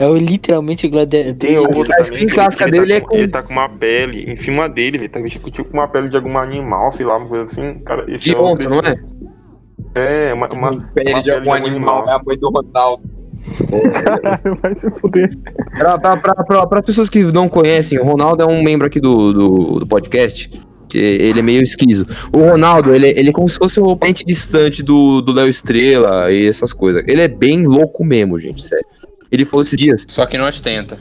É 0.03 0.07
o 0.09 0.17
literalmente 0.17 0.87
o 0.87 0.91
gladiador. 0.91 1.35
Tem 1.35 1.57
outro 1.59 1.83
A 1.83 1.85
também. 1.85 2.03
skin 2.03 2.27
que- 2.27 2.35
clássica 2.35 2.65
que 2.65 2.71
ele 2.71 2.81
dele 2.81 2.93
tá 2.93 2.97
é 2.97 3.01
com, 3.01 3.15
Ele 3.15 3.29
tá 3.29 3.43
com 3.43 3.53
uma 3.53 3.69
pele 3.69 4.31
em 4.33 4.37
cima 4.37 4.69
dele, 4.69 4.99
ele 4.99 5.09
tá 5.09 5.21
vestido 5.21 5.51
tipo 5.51 5.71
com 5.71 5.77
uma 5.79 5.87
pele 5.89 6.09
de 6.09 6.17
algum 6.17 6.37
animal, 6.37 6.91
sei 6.93 7.07
lá, 7.07 7.17
uma 7.17 7.29
coisa 7.29 7.45
assim. 7.45 7.75
Cara, 7.85 8.05
esse 8.13 8.25
De 8.25 8.35
é 8.35 8.39
outro 8.39 8.69
onça, 8.75 8.91
não 8.91 8.93
é? 8.93 10.29
É, 10.29 10.35
uma, 10.35 10.49
uma, 10.49 10.71
Pele 10.95 11.13
uma 11.13 11.23
de 11.23 11.31
algum 11.31 11.53
animal, 11.53 12.09
é 12.09 12.13
a 12.15 12.21
mãe 12.25 12.39
do 12.39 12.51
Ronaldo. 12.51 13.03
Caralho, 14.05 14.57
vai 14.63 14.75
se 14.75 14.91
fuder. 14.91 15.37
Pra, 15.77 15.99
pra, 15.99 16.17
pra, 16.17 16.67
pra, 16.67 16.83
pessoas 16.83 17.09
que 17.11 17.23
não 17.23 17.49
conhecem, 17.49 17.99
o 17.99 18.05
Ronaldo 18.05 18.43
é 18.43 18.47
um 18.47 18.63
membro 18.63 18.87
aqui 18.87 19.01
do, 19.01 19.33
do, 19.33 19.79
do 19.81 19.87
podcast. 19.87 20.51
Que 20.89 20.99
ele 20.99 21.39
é 21.39 21.43
meio 21.43 21.63
esquiso. 21.63 22.07
O 22.35 22.39
Ronaldo, 22.51 22.95
ele, 22.95 23.09
ele 23.09 23.31
é 23.31 23.33
como 23.33 23.49
se 23.49 23.57
fosse 23.57 23.81
um 23.81 23.97
parente 23.97 24.23
distante 24.27 24.83
do 24.83 25.23
do 25.23 25.33
Léo 25.33 25.49
Estrela 25.49 26.31
e 26.31 26.47
essas 26.47 26.75
coisas. 26.75 27.03
Ele 27.09 27.23
é 27.23 27.29
bem 27.29 27.65
louco 27.65 28.05
mesmo, 28.05 28.39
gente, 28.39 28.63
sério. 28.63 28.85
Ele 29.33 29.45
falou 29.47 29.63
esses 29.63 29.77
dias. 29.79 30.05
Só 30.09 30.27
que 30.27 30.37
não 30.39 30.47
ostenta. 30.47 30.99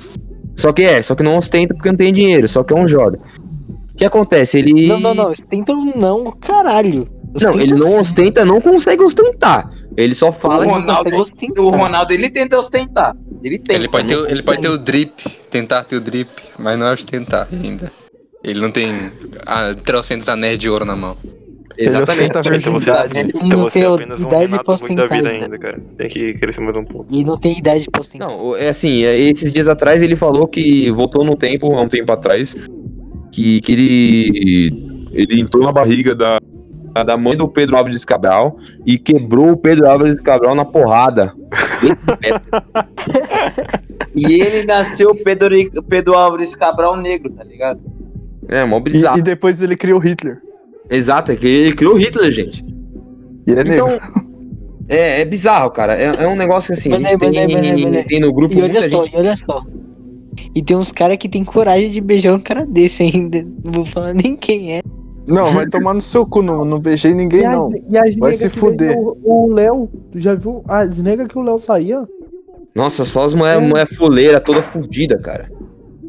Só 0.55 0.71
que 0.71 0.81
é, 0.83 1.01
só 1.01 1.13
que 1.15 1.21
não 1.23 1.37
ostenta 1.37 1.73
porque 1.75 1.89
não 1.89 1.97
tem 1.97 2.11
dinheiro, 2.13 2.47
só 2.47 2.63
que 2.63 2.73
é 2.73 2.75
um 2.75 2.87
joga. 2.87 3.19
O 3.93 3.97
que 3.97 4.05
acontece? 4.05 4.57
Ele. 4.57 4.87
Não, 4.87 4.99
não, 4.99 5.13
não. 5.13 5.29
Ostenta 5.31 5.73
não, 5.73 6.31
caralho. 6.31 7.07
Não, 7.39 7.49
Ostenta 7.49 7.63
ele 7.63 7.73
não 7.73 7.87
sim. 7.87 7.99
ostenta, 7.99 8.45
não 8.45 8.59
consegue 8.61 9.03
ostentar. 9.03 9.69
Ele 9.95 10.13
só 10.15 10.31
fala 10.31 10.63
o 10.65 10.67
que 10.67 10.73
Ronaldo, 10.73 11.03
consegue 11.11 11.21
ostentar. 11.21 11.63
o 11.65 11.69
Ronaldo, 11.69 12.13
ele 12.13 12.29
tenta 12.29 12.57
ostentar. 12.57 13.15
Ele 13.43 13.57
tenta. 13.59 13.73
Ele 13.73 13.87
pode, 13.89 14.07
ter, 14.07 14.15
o- 14.17 14.27
ele 14.27 14.43
pode 14.43 14.61
ter 14.61 14.69
o 14.69 14.77
drip, 14.77 15.13
tentar 15.49 15.83
ter 15.85 15.95
o 15.97 16.01
drip, 16.01 16.29
mas 16.57 16.77
não 16.79 16.87
é 16.87 16.93
ostentar 16.93 17.47
ainda. 17.51 17.91
Ele 18.43 18.59
não 18.59 18.71
tem 18.71 19.11
ah, 19.45 19.71
300 19.83 20.27
anéis 20.29 20.57
de 20.57 20.69
ouro 20.69 20.83
na 20.85 20.95
mão. 20.95 21.15
Exatamente. 21.85 22.37
Ele 22.47 22.57
Então 22.57 22.73
você, 22.73 22.89
então 22.89 23.57
não 23.57 23.63
você 23.63 23.69
tem 23.71 23.83
é 23.83 23.87
apenas 23.87 24.23
um 24.23 24.27
idade 24.27 24.81
Ruim 24.81 24.95
da 24.95 25.07
vida 25.07 25.29
ainda, 25.29 25.57
cara. 25.57 25.79
Tem 25.97 26.09
que 26.09 26.33
crescer 26.35 26.61
mais 26.61 26.77
um 26.77 26.83
pouco. 26.83 27.07
E 27.09 27.23
não 27.23 27.37
tem 27.37 27.57
idade 27.57 27.87
ostentar. 27.99 28.29
Não, 28.29 28.55
é 28.55 28.69
assim, 28.69 29.03
é, 29.03 29.17
esses 29.19 29.51
dias 29.51 29.67
atrás 29.67 30.01
ele 30.01 30.15
falou 30.15 30.47
que 30.47 30.91
voltou 30.91 31.23
no 31.23 31.35
tempo, 31.35 31.73
há 31.75 31.81
um 31.81 31.87
tempo 31.87 32.11
atrás, 32.11 32.55
que, 33.31 33.61
que 33.61 33.71
ele, 33.71 35.07
ele 35.11 35.39
entrou 35.39 35.63
na 35.63 35.71
barriga 35.71 36.13
da, 36.13 36.39
da 37.05 37.17
mãe 37.17 37.35
do 37.35 37.47
Pedro 37.47 37.77
Álvares 37.77 38.05
Cabral 38.05 38.57
e 38.85 38.97
quebrou 38.97 39.51
o 39.51 39.57
Pedro 39.57 39.89
Álvares 39.89 40.19
Cabral 40.21 40.55
na 40.55 40.65
porrada. 40.65 41.33
E 44.15 44.41
ele 44.41 44.65
nasceu 44.65 45.15
Pedro, 45.15 45.55
Pedro 45.87 46.15
Álvares 46.15 46.55
Cabral 46.55 46.97
Negro, 46.97 47.31
tá 47.31 47.43
ligado? 47.43 47.79
É, 48.47 48.65
mó 48.65 48.77
E, 48.77 48.81
bizarro. 48.81 49.19
e 49.19 49.21
depois 49.21 49.61
ele 49.61 49.75
criou 49.75 49.99
Hitler. 49.99 50.39
Exato, 50.91 51.31
é 51.31 51.35
que 51.35 51.47
ele 51.47 51.75
criou 51.75 51.95
Hitler, 51.95 52.31
gente. 52.31 52.63
E 53.47 53.51
ele 53.51 53.59
é 53.71 53.73
Então, 53.73 53.87
negro. 53.87 54.31
É, 54.89 55.21
é 55.21 55.25
bizarro, 55.25 55.71
cara. 55.71 55.95
É, 55.95 56.23
é 56.23 56.27
um 56.27 56.35
negócio 56.35 56.73
assim, 56.73 56.89
Mané, 56.89 57.15
mané, 57.15 57.17
tem, 57.47 57.55
mané, 57.55 57.77
mané. 57.85 58.03
tem 58.03 58.19
no 58.19 58.33
grupo 58.33 58.53
E 58.53 58.57
olha 58.61 58.73
muita 58.73 58.91
só, 58.91 59.03
gente. 59.05 59.13
e 59.15 59.17
olha 59.17 59.35
só. 59.37 59.63
E 60.53 60.61
tem 60.61 60.75
uns 60.75 60.91
caras 60.91 61.17
que 61.17 61.29
tem 61.29 61.43
coragem 61.45 61.89
de 61.89 62.01
beijar 62.01 62.33
um 62.35 62.39
cara 62.39 62.65
desse 62.65 63.03
ainda. 63.03 63.41
Não 63.63 63.71
vou 63.71 63.85
falar 63.85 64.13
nem 64.13 64.35
quem 64.35 64.75
é. 64.77 64.81
Não, 65.25 65.51
vai 65.53 65.65
tomar 65.67 65.93
no 65.93 66.01
seu 66.01 66.25
cu, 66.25 66.41
não, 66.41 66.65
não 66.65 66.79
beijei 66.79 67.13
ninguém, 67.13 67.41
E 67.41 67.45
as, 67.45 67.53
não. 67.55 67.71
e 67.89 67.97
as 67.97 68.15
Vai 68.15 68.33
se 68.33 68.49
fuder. 68.49 68.97
O 69.23 69.53
Léo, 69.53 69.87
tu 70.11 70.19
já 70.19 70.33
viu 70.35 70.61
as 70.67 70.89
negas 70.97 71.27
que 71.27 71.37
o 71.37 71.41
Léo 71.43 71.57
saía? 71.59 72.05
Nossa, 72.75 73.05
só 73.05 73.23
as 73.25 73.33
mulher, 73.33 73.61
mulher 73.61 73.87
fuleira, 73.87 74.39
toda 74.41 74.61
fudida, 74.63 75.17
cara. 75.19 75.49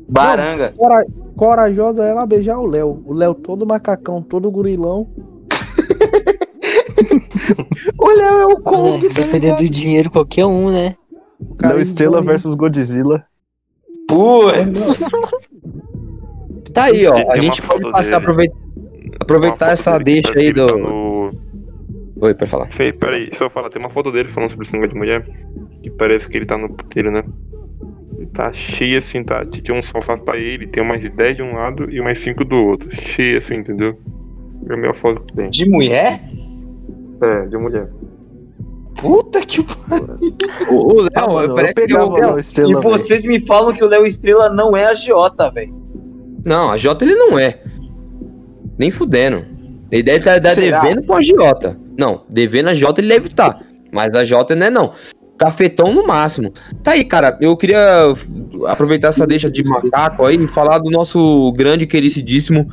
Baranga. 0.09 0.73
Cora- 0.77 1.07
corajosa 1.37 2.05
ela 2.05 2.27
beijar 2.27 2.59
o 2.59 2.67
Léo. 2.67 3.03
O 3.07 3.13
Léo 3.13 3.35
todo 3.35 3.67
macacão, 3.67 4.23
todo 4.23 4.51
gurilão. 4.51 5.09
O 7.99 8.09
Léo 8.09 8.39
é 8.39 8.47
o 8.47 8.61
Kong, 8.61 9.09
tá 9.09 9.23
dependendo 9.23 9.57
do 9.57 9.69
dinheiro, 9.69 10.11
qualquer 10.11 10.47
um, 10.47 10.71
né? 10.71 10.95
Léo 11.61 11.81
Estrela 11.81 12.13
envolve- 12.19 12.29
versus 12.29 12.55
Godzilla. 12.55 13.25
Putz. 14.09 15.05
Tá 16.73 16.85
aí, 16.85 17.07
ó. 17.07 17.15
Tem 17.15 17.31
A 17.31 17.37
gente 17.39 17.61
pode 17.63 17.91
passar, 17.91 18.17
aproveitar, 18.17 18.57
aproveitar 19.21 19.73
essa 19.73 19.99
deixa 19.99 20.39
aí 20.39 20.53
do. 20.53 20.67
no- 20.67 21.31
Oi, 22.21 22.35
pode 22.35 22.51
falar. 22.51 22.71
Sei, 22.71 22.93
peraí, 22.93 23.27
deixa 23.31 23.45
eu 23.45 23.51
falar, 23.51 23.69
tem 23.69 23.81
uma 23.83 23.91
foto 23.91 24.13
dele 24.13 24.29
falando 24.29 24.51
sobre 24.51 24.65
esse 24.67 24.73
negócio 24.73 24.93
de 24.95 24.99
mulher, 24.99 25.27
que 25.83 25.91
parece 25.91 26.29
que 26.29 26.37
ele 26.39 26.47
tá 26.47 26.57
no 26.57 26.73
puteiro, 26.73 27.11
né? 27.11 27.23
Tá 28.27 28.53
cheio 28.53 28.99
assim, 28.99 29.23
tá? 29.25 29.45
Tinha 29.45 29.77
um 29.79 29.83
sofá 29.83 30.17
pra 30.17 30.37
ele, 30.39 30.67
tem 30.67 30.83
umas 30.83 31.01
10 31.03 31.37
de 31.37 31.43
um 31.43 31.55
lado 31.55 31.91
e 31.91 32.01
umas 32.01 32.19
5 32.19 32.45
do 32.45 32.57
outro. 32.57 32.89
Cheio 32.95 33.39
assim, 33.39 33.57
entendeu? 33.57 33.97
É 34.71 34.75
a 34.75 34.77
minha 34.77 34.93
foto 34.93 35.23
que 35.23 35.35
tem. 35.35 35.51
De 35.51 35.69
mulher? 35.69 36.21
É, 37.23 37.47
de 37.47 37.57
mulher. 37.57 37.89
Puta 38.97 39.41
que 39.41 39.61
O, 39.61 39.67
o 40.71 41.01
Léo, 41.03 41.09
Ah, 41.15 41.27
mano, 41.27 41.49
eu 41.53 41.55
parece 41.55 41.87
que 41.87 41.95
o- 41.95 42.11
Léo 42.13 42.39
Estrela, 42.39 42.71
E 42.71 42.75
vocês 42.75 43.25
me 43.25 43.41
falam 43.41 43.73
que 43.73 43.83
o 43.83 43.89
Léo 43.89 44.07
Estrela 44.07 44.49
não 44.51 44.77
é 44.77 44.85
agiota, 44.85 45.51
velho. 45.51 45.75
Não, 46.45 46.71
a 46.71 46.77
Jota 46.77 47.05
ele 47.05 47.15
não 47.15 47.39
é. 47.39 47.61
Nem 48.79 48.91
fudendo. 48.91 49.45
Ele 49.91 50.03
deve 50.03 50.19
estar 50.19 50.51
Será? 50.51 50.81
devendo 50.81 51.05
com 51.07 51.15
a 51.15 51.21
Jota. 51.23 51.79
Não, 51.99 52.23
devendo 52.29 52.69
a 52.69 52.75
Jota 52.75 53.01
ele 53.01 53.09
deve 53.09 53.27
estar. 53.27 53.61
Mas 53.93 54.15
a 54.15 54.25
Jota 54.25 54.55
não 54.57 54.67
é 54.67 54.71
não. 54.71 54.93
Cafetão 55.43 55.93
no 55.93 56.07
máximo. 56.07 56.55
Tá 56.85 56.93
aí, 56.93 57.05
cara. 57.05 57.37
Eu 57.41 57.57
queria 57.57 58.15
aproveitar 58.67 59.09
essa 59.09 59.27
deixa 59.27 59.51
de 59.51 59.65
macaco 59.65 60.25
aí 60.25 60.37
e 60.37 60.47
falar 60.47 60.79
do 60.79 60.89
nosso 60.89 61.53
grande, 61.57 61.85
queridíssimo 61.85 62.69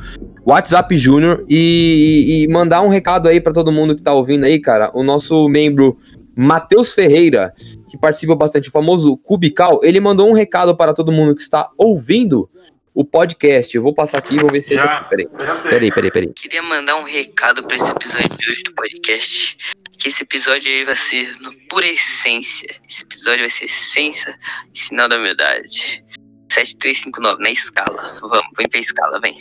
WhatsApp 0.46 0.96
Júnior 0.96 1.44
e, 1.48 2.44
e 2.44 2.48
mandar 2.48 2.82
um 2.82 2.88
recado 2.88 3.28
aí 3.28 3.40
pra 3.40 3.52
todo 3.52 3.72
mundo 3.72 3.96
que 3.96 4.02
tá 4.02 4.12
ouvindo 4.12 4.44
aí, 4.44 4.60
cara. 4.60 4.88
O 4.94 5.02
nosso 5.02 5.48
membro 5.48 5.98
Matheus 6.36 6.92
Ferreira, 6.92 7.52
que 7.88 7.98
participa 7.98 8.36
bastante, 8.36 8.68
o 8.68 8.72
famoso 8.72 9.16
Cubical, 9.16 9.80
ele 9.82 9.98
mandou 9.98 10.28
um 10.28 10.32
recado 10.32 10.76
para 10.76 10.94
todo 10.94 11.10
mundo 11.10 11.34
que 11.34 11.42
está 11.42 11.68
ouvindo 11.76 12.48
o 12.94 13.04
podcast. 13.04 13.74
Eu 13.74 13.82
vou 13.82 13.92
passar 13.92 14.18
aqui 14.18 14.36
e 14.36 14.38
vou 14.38 14.48
ver 14.48 14.62
se. 14.62 14.76
Já. 14.76 15.08
Peraí, 15.10 15.26
peraí, 15.68 15.92
peraí, 15.92 16.10
peraí. 16.12 16.32
Queria 16.34 16.62
mandar 16.62 16.96
um 16.98 17.04
recado 17.04 17.64
pra 17.66 17.76
esse 17.76 17.90
episódio 17.90 18.28
de 18.28 18.50
hoje 18.50 18.62
do 18.62 18.74
podcast. 18.74 19.56
Que 20.00 20.08
esse 20.08 20.22
episódio 20.22 20.70
aí 20.70 20.84
vai 20.84 20.96
ser 20.96 21.36
no 21.40 21.52
pura 21.68 21.86
essência. 21.86 22.74
Esse 22.88 23.02
episódio 23.02 23.40
vai 23.40 23.50
ser 23.50 23.66
essência 23.66 24.34
e 24.74 24.78
sinal 24.78 25.08
da 25.08 25.18
humildade. 25.18 26.02
7359 26.50 27.42
na 27.42 27.50
escala. 27.50 28.16
Vamos, 28.20 28.46
vem 28.56 28.68
pra 28.68 28.80
escala, 28.80 29.20
vem. 29.20 29.36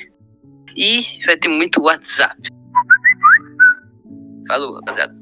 E 0.76 1.06
vai 1.26 1.38
ter 1.38 1.48
muito 1.48 1.82
WhatsApp. 1.82 2.38
Falou, 4.48 4.76
rapaziada. 4.76 5.14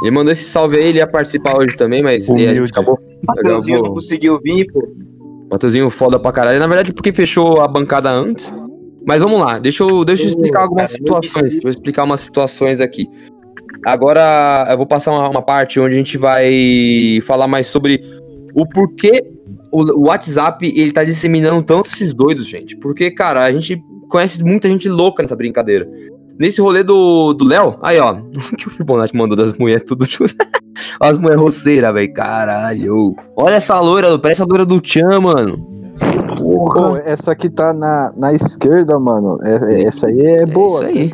Ele 0.00 0.10
mandou 0.10 0.32
esse 0.32 0.44
salve 0.44 0.78
aí, 0.78 0.86
ele 0.86 0.98
ia 0.98 1.06
participar 1.06 1.56
hoje 1.58 1.76
também, 1.76 2.02
mas 2.02 2.26
e 2.26 2.30
Humilde. 2.30 2.72
acabou. 2.72 2.98
Mateuzinho 3.26 3.82
não 3.82 3.94
conseguiu 3.94 4.40
vir, 4.40 4.66
pô. 4.72 4.80
Matheusinho 5.50 5.90
foda 5.90 6.18
pra 6.18 6.32
caralho. 6.32 6.58
Na 6.58 6.66
verdade, 6.66 6.94
porque 6.94 7.12
fechou 7.12 7.60
a 7.60 7.68
bancada 7.68 8.10
antes. 8.10 8.52
Mas 9.06 9.20
vamos 9.20 9.38
lá, 9.38 9.58
deixa 9.58 9.82
eu, 9.82 10.04
deixa 10.04 10.22
eu 10.22 10.28
explicar 10.28 10.62
algumas 10.62 10.90
situações. 10.90 11.60
Vou 11.60 11.70
explicar 11.70 12.04
umas 12.04 12.20
situações 12.20 12.80
aqui. 12.80 13.06
Agora 13.84 14.66
eu 14.70 14.76
vou 14.76 14.86
passar 14.86 15.12
uma, 15.12 15.28
uma 15.28 15.42
parte 15.42 15.80
onde 15.80 15.94
a 15.94 15.98
gente 15.98 16.16
vai 16.16 17.20
falar 17.26 17.48
mais 17.48 17.66
sobre 17.66 18.00
o 18.54 18.66
porquê 18.66 19.24
o, 19.72 20.06
WhatsApp 20.06 20.66
ele 20.66 20.92
tá 20.92 21.02
disseminando 21.02 21.62
tanto 21.62 21.86
esses 21.86 22.12
doidos, 22.12 22.46
gente. 22.46 22.76
Porque, 22.76 23.10
cara, 23.10 23.42
a 23.42 23.50
gente 23.50 23.82
conhece 24.08 24.44
muita 24.44 24.68
gente 24.68 24.88
louca 24.88 25.22
nessa 25.22 25.34
brincadeira. 25.34 25.88
Nesse 26.38 26.60
rolê 26.60 26.82
do 26.82 27.32
do 27.32 27.44
Léo, 27.44 27.78
aí 27.82 27.98
ó, 27.98 28.14
o 28.14 28.56
que 28.56 28.68
o 28.68 28.70
Fibonacci 28.70 29.16
mandou 29.16 29.36
das 29.36 29.56
mulheres 29.56 29.84
tudo. 29.86 30.06
As 31.00 31.18
mulheres 31.18 31.40
roceiras, 31.40 31.92
velho, 31.92 32.12
caralho. 32.12 33.14
Olha 33.36 33.54
essa 33.54 33.78
loira, 33.80 34.18
parece 34.18 34.42
a 34.42 34.44
loira 34.44 34.64
do 34.64 34.80
Tchan, 34.80 35.20
mano. 35.20 35.58
Pô, 36.36 36.96
essa 37.04 37.32
aqui 37.32 37.48
tá 37.48 37.72
na, 37.72 38.12
na 38.16 38.32
esquerda, 38.32 38.98
mano. 38.98 39.38
É- 39.42 39.74
é- 39.74 39.82
essa 39.84 40.06
aí 40.06 40.20
é 40.20 40.46
boa. 40.46 40.88
isso 40.88 40.98
aí. 40.98 41.12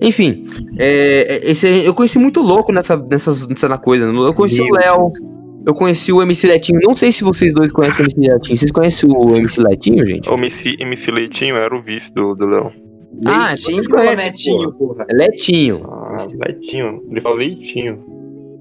Enfim, 0.00 0.46
é, 0.78 1.36
é, 1.36 1.50
esse, 1.50 1.66
eu 1.84 1.92
conheci 1.92 2.18
muito 2.18 2.40
louco 2.40 2.72
nessa, 2.72 2.96
nessas, 2.96 3.46
nessa 3.46 3.76
coisa. 3.76 4.06
Eu 4.06 4.34
conheci 4.34 4.60
o 4.60 4.64
Meu 4.64 4.74
Léo, 4.74 5.08
eu 5.66 5.74
conheci 5.74 6.12
o 6.12 6.22
MC 6.22 6.46
Letinho. 6.46 6.80
Não 6.82 6.96
sei 6.96 7.12
se 7.12 7.22
vocês 7.22 7.52
dois 7.52 7.70
conhecem 7.70 8.04
o 8.04 8.08
MC 8.08 8.32
Letinho. 8.32 8.58
Vocês 8.58 8.70
conhecem 8.70 9.10
o 9.12 9.36
MC 9.36 9.60
Letinho, 9.60 10.06
gente? 10.06 10.30
O 10.30 10.34
MC, 10.34 10.76
MC 10.80 11.10
Leitinho 11.10 11.56
era 11.56 11.74
o 11.76 11.82
vice 11.82 12.10
do, 12.14 12.34
do 12.34 12.46
Léo. 12.46 12.72
Ah, 13.26 13.54
vocês 13.54 13.86
ou 13.86 13.94
conhecem, 13.94 14.24
Netinho, 14.24 14.72
porra? 14.72 15.04
É 15.08 15.12
Letinho. 15.12 15.80
Ah, 15.84 16.16
Leitinho. 16.46 17.02
Ele 17.10 17.20
fala 17.20 17.36
Leitinho. 17.36 18.04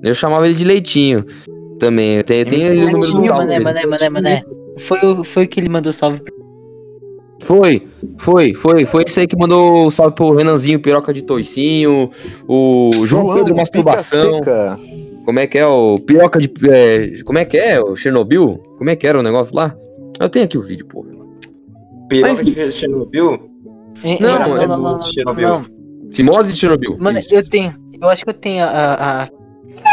Eu 0.03 0.13
chamava 0.13 0.45
ele 0.45 0.55
de 0.55 0.65
Leitinho 0.65 1.25
também. 1.79 2.17
Eu 2.17 2.23
tenho, 2.23 2.41
eu 2.41 2.45
tenho 2.45 2.61
MC 2.61 2.77
o 2.77 2.81
número 2.81 2.99
do 2.99 3.05
Letinho, 3.05 3.25
salve 3.25 3.45
mané, 3.45 3.59
mané, 3.59 3.85
mané, 3.85 4.09
mané. 4.09 4.43
Foi 4.77 4.99
o, 4.99 5.23
foi 5.23 5.45
o 5.45 5.47
que 5.47 5.59
ele 5.59 5.69
mandou 5.69 5.91
salve 5.93 6.21
pra 6.21 6.33
Foi, 7.41 7.87
foi, 8.17 8.53
foi. 8.53 8.85
Foi 8.85 9.03
isso 9.07 9.19
aí 9.19 9.27
que 9.27 9.37
mandou 9.37 9.85
o 9.85 9.91
salve 9.91 10.15
pro 10.15 10.35
Renanzinho, 10.35 10.79
Piroca 10.79 11.13
de 11.13 11.21
Toicinho, 11.23 12.11
o 12.47 12.91
João 13.05 13.33
Pedro 13.35 13.55
Masturbação. 13.55 14.41
Como 15.25 15.39
é 15.39 15.45
que 15.47 15.57
é 15.57 15.65
o 15.67 15.99
piroca 15.99 16.39
de. 16.39 16.51
é, 16.69 17.21
como 17.23 17.37
é 17.37 17.45
que 17.45 17.55
é? 17.57 17.79
O 17.79 17.95
Chernobyl? 17.95 18.57
Como 18.77 18.89
é 18.89 18.95
que 18.95 19.05
era 19.05 19.19
o 19.19 19.23
negócio 19.23 19.55
lá? 19.55 19.75
Eu 20.19 20.29
tenho 20.29 20.45
aqui 20.45 20.57
o 20.57 20.63
vídeo, 20.63 20.85
pô. 20.87 21.05
Piroca 22.09 22.33
Mas- 22.33 22.45
de 22.45 22.71
Chernobyl? 22.71 23.49
É, 24.03 24.17
Não, 24.21 24.57
é, 24.57 24.63
é 24.63 24.67
não, 24.67 24.77
não, 24.81 24.91
não, 24.93 25.01
Chernobyl. 25.03 25.47
não. 25.49 25.65
Fimose 26.11 26.53
de 26.53 26.57
Chernobyl. 26.59 26.97
Mano, 26.99 27.19
Isso. 27.19 27.33
eu 27.33 27.47
tenho. 27.47 27.75
Eu 28.01 28.09
acho 28.09 28.23
que 28.23 28.29
eu 28.29 28.33
tenho 28.33 28.63
a. 28.63 29.23
a, 29.23 29.27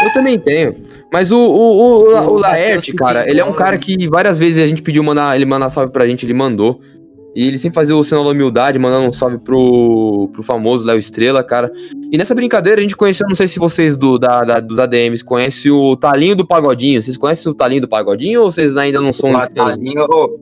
Eu 0.05 0.13
também 0.13 0.39
tenho. 0.39 0.75
Mas 1.11 1.31
o, 1.31 1.37
o, 1.37 2.03
o, 2.03 2.33
o, 2.33 2.37
Laerte, 2.37 2.91
cara, 2.93 3.29
ele 3.29 3.39
é 3.39 3.45
um 3.45 3.53
cara 3.53 3.77
que 3.77 4.09
várias 4.09 4.37
vezes 4.37 4.61
a 4.63 4.67
gente 4.67 4.81
pediu 4.81 5.03
mandar, 5.03 5.35
ele 5.35 5.45
mandar 5.45 5.69
salve 5.69 5.91
pra 5.91 6.05
gente, 6.07 6.25
ele 6.25 6.33
mandou. 6.33 6.81
E 7.37 7.47
ele 7.47 7.59
sempre 7.59 7.75
fazia 7.75 7.95
o 7.95 8.01
sinal 8.03 8.23
da 8.23 8.31
humildade, 8.31 8.79
mandando 8.79 9.07
um 9.07 9.13
salve 9.13 9.37
pro, 9.37 10.27
pro 10.33 10.41
famoso 10.41 10.87
Léo 10.87 10.97
Estrela, 10.97 11.43
cara. 11.43 11.71
E 12.11 12.17
nessa 12.17 12.33
brincadeira 12.33 12.79
a 12.79 12.81
gente 12.81 12.95
conheceu, 12.97 13.27
não 13.27 13.35
sei 13.35 13.47
se 13.47 13.59
vocês 13.59 13.95
do, 13.95 14.17
da, 14.17 14.43
da- 14.43 14.59
dos 14.59 14.79
ADMs 14.79 15.23
conhecem 15.23 15.71
o 15.71 15.95
Talinho 15.95 16.35
do 16.35 16.47
Pagodinho. 16.47 16.99
Vocês 16.99 17.15
conhecem 17.15 17.51
o 17.51 17.53
Talinho 17.53 17.81
do 17.81 17.87
Pagodinho 17.87 18.41
ou 18.41 18.49
vocês 18.51 18.75
ainda 18.75 18.99
não 18.99 19.13
são 19.13 19.31
Mas 19.31 19.49
Talinho, 19.49 20.03
ô, 20.09 20.39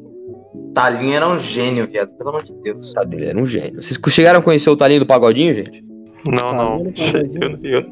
Talinho 0.74 1.16
era 1.16 1.28
um 1.28 1.38
gênio, 1.38 1.86
viado. 1.86 2.12
Pelo 2.18 2.30
amor 2.30 2.44
de 2.44 2.54
Deus. 2.64 2.92
Sabe, 2.94 3.18
ele 3.18 3.26
era 3.26 3.38
um 3.38 3.46
gênio. 3.46 3.84
Vocês 3.84 4.00
chegaram 4.14 4.40
a 4.40 4.44
conhecer 4.44 4.70
o 4.70 4.76
Talinho 4.78 5.02
do 5.02 5.06
Pagodinho, 5.06 5.54
gente? 5.54 5.84
Não, 6.26 6.54
não. 6.56 6.78
Eu, 7.42 7.72
eu, 7.82 7.84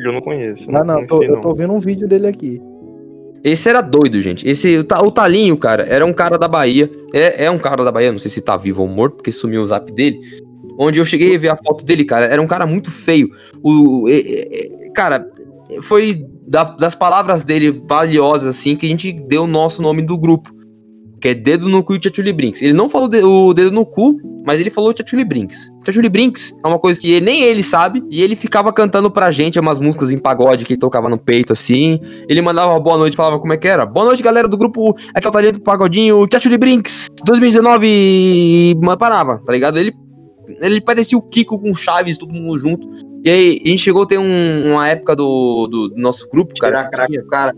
eu 0.00 0.12
não 0.12 0.20
conheço. 0.20 0.68
Não, 0.72 0.84
não, 0.84 1.00
eu 1.02 1.06
tô, 1.06 1.16
conheci, 1.18 1.34
eu 1.34 1.40
tô 1.40 1.54
vendo 1.54 1.72
um 1.72 1.78
vídeo 1.78 2.08
dele 2.08 2.26
aqui. 2.26 2.60
Esse 3.42 3.68
era 3.68 3.80
doido, 3.80 4.20
gente. 4.20 4.46
Esse, 4.48 4.78
o, 4.78 4.80
o 5.04 5.10
Talinho, 5.10 5.56
cara, 5.56 5.84
era 5.84 6.04
um 6.04 6.12
cara 6.12 6.38
da 6.38 6.46
Bahia. 6.46 6.90
É, 7.12 7.46
é 7.46 7.50
um 7.50 7.58
cara 7.58 7.84
da 7.84 7.90
Bahia, 7.92 8.12
não 8.12 8.18
sei 8.18 8.30
se 8.30 8.40
tá 8.40 8.56
vivo 8.56 8.82
ou 8.82 8.88
morto, 8.88 9.16
porque 9.16 9.32
sumiu 9.32 9.62
o 9.62 9.66
zap 9.66 9.90
dele. 9.92 10.18
Onde 10.78 10.98
eu 10.98 11.04
cheguei 11.04 11.34
a 11.34 11.38
ver 11.38 11.48
a 11.48 11.56
foto 11.56 11.84
dele, 11.84 12.04
cara, 12.04 12.26
era 12.26 12.40
um 12.40 12.46
cara 12.46 12.66
muito 12.66 12.90
feio. 12.90 13.28
O, 13.62 14.06
é, 14.08 14.14
é, 14.18 14.90
cara, 14.94 15.26
foi 15.82 16.24
da- 16.46 16.64
das 16.76 16.94
palavras 16.94 17.42
dele 17.42 17.70
valiosas, 17.86 18.56
assim, 18.56 18.76
que 18.76 18.86
a 18.86 18.88
gente 18.88 19.12
deu 19.12 19.44
o 19.44 19.46
nosso 19.46 19.80
nome 19.80 20.02
do 20.02 20.18
grupo. 20.18 20.50
Que 21.20 21.28
é 21.28 21.34
Dedo 21.34 21.68
no 21.68 21.84
Cu 21.84 21.94
e 21.94 21.98
Tchatchuli 21.98 22.32
Brinks. 22.32 22.62
Ele 22.62 22.72
não 22.72 22.88
falou 22.88 23.06
de- 23.08 23.22
o 23.22 23.52
dedo 23.52 23.70
no 23.70 23.84
cu, 23.84 24.18
mas 24.46 24.58
ele 24.58 24.70
falou 24.70 24.92
Tchatchuli 24.94 25.22
Brinks. 25.24 25.70
Tchatchuli 25.82 26.08
Brinks 26.08 26.54
é 26.64 26.66
uma 26.66 26.78
coisa 26.78 26.98
que 26.98 27.10
ele- 27.12 27.24
nem 27.26 27.42
ele 27.42 27.62
sabe, 27.62 28.02
e 28.10 28.22
ele 28.22 28.34
ficava 28.34 28.72
cantando 28.72 29.10
pra 29.10 29.30
gente 29.30 29.60
umas 29.60 29.78
músicas 29.78 30.10
em 30.10 30.16
pagode 30.18 30.64
que 30.64 30.72
ele 30.72 30.80
tocava 30.80 31.10
no 31.10 31.18
peito, 31.18 31.52
assim. 31.52 32.00
Ele 32.28 32.40
mandava 32.40 32.78
boa 32.80 32.96
noite, 32.96 33.16
falava 33.16 33.38
como 33.38 33.52
é 33.52 33.58
que 33.58 33.68
era. 33.68 33.84
Boa 33.84 34.06
noite, 34.06 34.22
galera 34.22 34.48
do 34.48 34.56
grupo. 34.56 34.96
Aqui 35.14 35.26
é 35.26 35.28
o 35.28 35.32
Talento 35.32 35.58
do 35.58 35.62
Pagodinho, 35.62 36.26
Tchatchuli 36.26 36.56
Brinks, 36.56 37.08
2019, 37.24 37.86
e 37.86 38.74
parava, 38.98 39.38
tá 39.44 39.52
ligado? 39.52 39.78
Ele, 39.78 39.92
ele 40.60 40.80
parecia 40.80 41.18
o 41.18 41.22
Kiko 41.22 41.58
com 41.58 41.74
Chaves, 41.74 42.16
todo 42.16 42.32
mundo 42.32 42.58
junto. 42.58 42.88
E 43.22 43.28
aí, 43.28 43.62
a 43.62 43.68
gente 43.68 43.82
chegou 43.82 44.04
a 44.04 44.06
ter 44.06 44.18
um- 44.18 44.72
uma 44.72 44.88
época 44.88 45.14
do, 45.14 45.66
do- 45.70 45.88
do 45.88 45.96
nosso 46.00 46.26
grupo, 46.30 46.54
cara. 46.58 46.78
Tirar 46.78 46.90
craque 46.90 47.22
cara. 47.28 47.52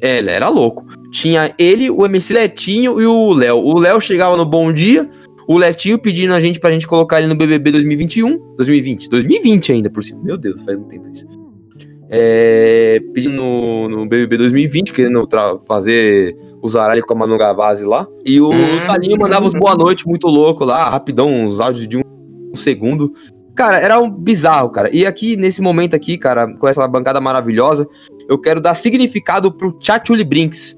É, 0.00 0.18
ele 0.18 0.30
era 0.30 0.48
louco. 0.48 0.86
Tinha 1.10 1.52
ele, 1.58 1.90
o 1.90 2.04
MC 2.04 2.32
Letinho 2.32 3.00
e 3.00 3.06
o 3.06 3.32
Léo. 3.32 3.58
O 3.58 3.78
Léo 3.78 4.00
chegava 4.00 4.36
no 4.36 4.44
Bom 4.44 4.72
Dia, 4.72 5.08
o 5.48 5.56
Letinho 5.58 5.98
pedindo 5.98 6.32
a 6.34 6.40
gente 6.40 6.60
pra 6.60 6.70
gente 6.70 6.86
colocar 6.86 7.18
ele 7.18 7.26
no 7.28 7.34
BBB 7.34 7.72
2021, 7.72 8.38
2020, 8.56 9.08
2020 9.08 9.72
ainda 9.72 9.90
por 9.90 10.04
cima. 10.04 10.20
Meu 10.22 10.36
Deus, 10.36 10.62
faz 10.62 10.78
um 10.78 10.84
tempo 10.84 11.08
isso. 11.12 11.26
é, 12.10 13.00
pedindo 13.12 13.34
no, 13.36 13.88
no 13.88 14.06
BBB 14.06 14.36
2020, 14.38 14.92
querendo 14.92 15.28
fazer 15.66 16.34
o 16.62 16.68
zaralho 16.68 17.04
com 17.04 17.12
a 17.14 17.16
Manu 17.16 17.36
Gavazzi 17.36 17.84
lá. 17.84 18.06
E 18.24 18.40
o 18.40 18.50
Hum. 18.50 18.86
Talinho 18.86 19.18
mandava 19.18 19.46
os 19.46 19.52
boa 19.54 19.74
noite 19.74 20.06
muito 20.06 20.26
louco 20.26 20.64
lá, 20.64 20.88
rapidão, 20.88 21.28
uns 21.28 21.60
áudios 21.60 21.86
de 21.88 21.96
um, 21.98 22.02
um 22.52 22.56
segundo. 22.56 23.12
Cara, 23.54 23.78
era 23.78 23.98
um 23.98 24.08
bizarro, 24.08 24.70
cara. 24.70 24.88
E 24.94 25.04
aqui, 25.04 25.36
nesse 25.36 25.60
momento 25.60 25.94
aqui, 25.96 26.16
cara, 26.16 26.46
com 26.56 26.68
essa 26.68 26.86
bancada 26.86 27.20
maravilhosa, 27.20 27.86
eu 28.28 28.38
quero 28.38 28.60
dar 28.60 28.74
significado 28.74 29.50
pro 29.52 29.72
Tchatchuli 29.78 30.24
Brinks. 30.24 30.76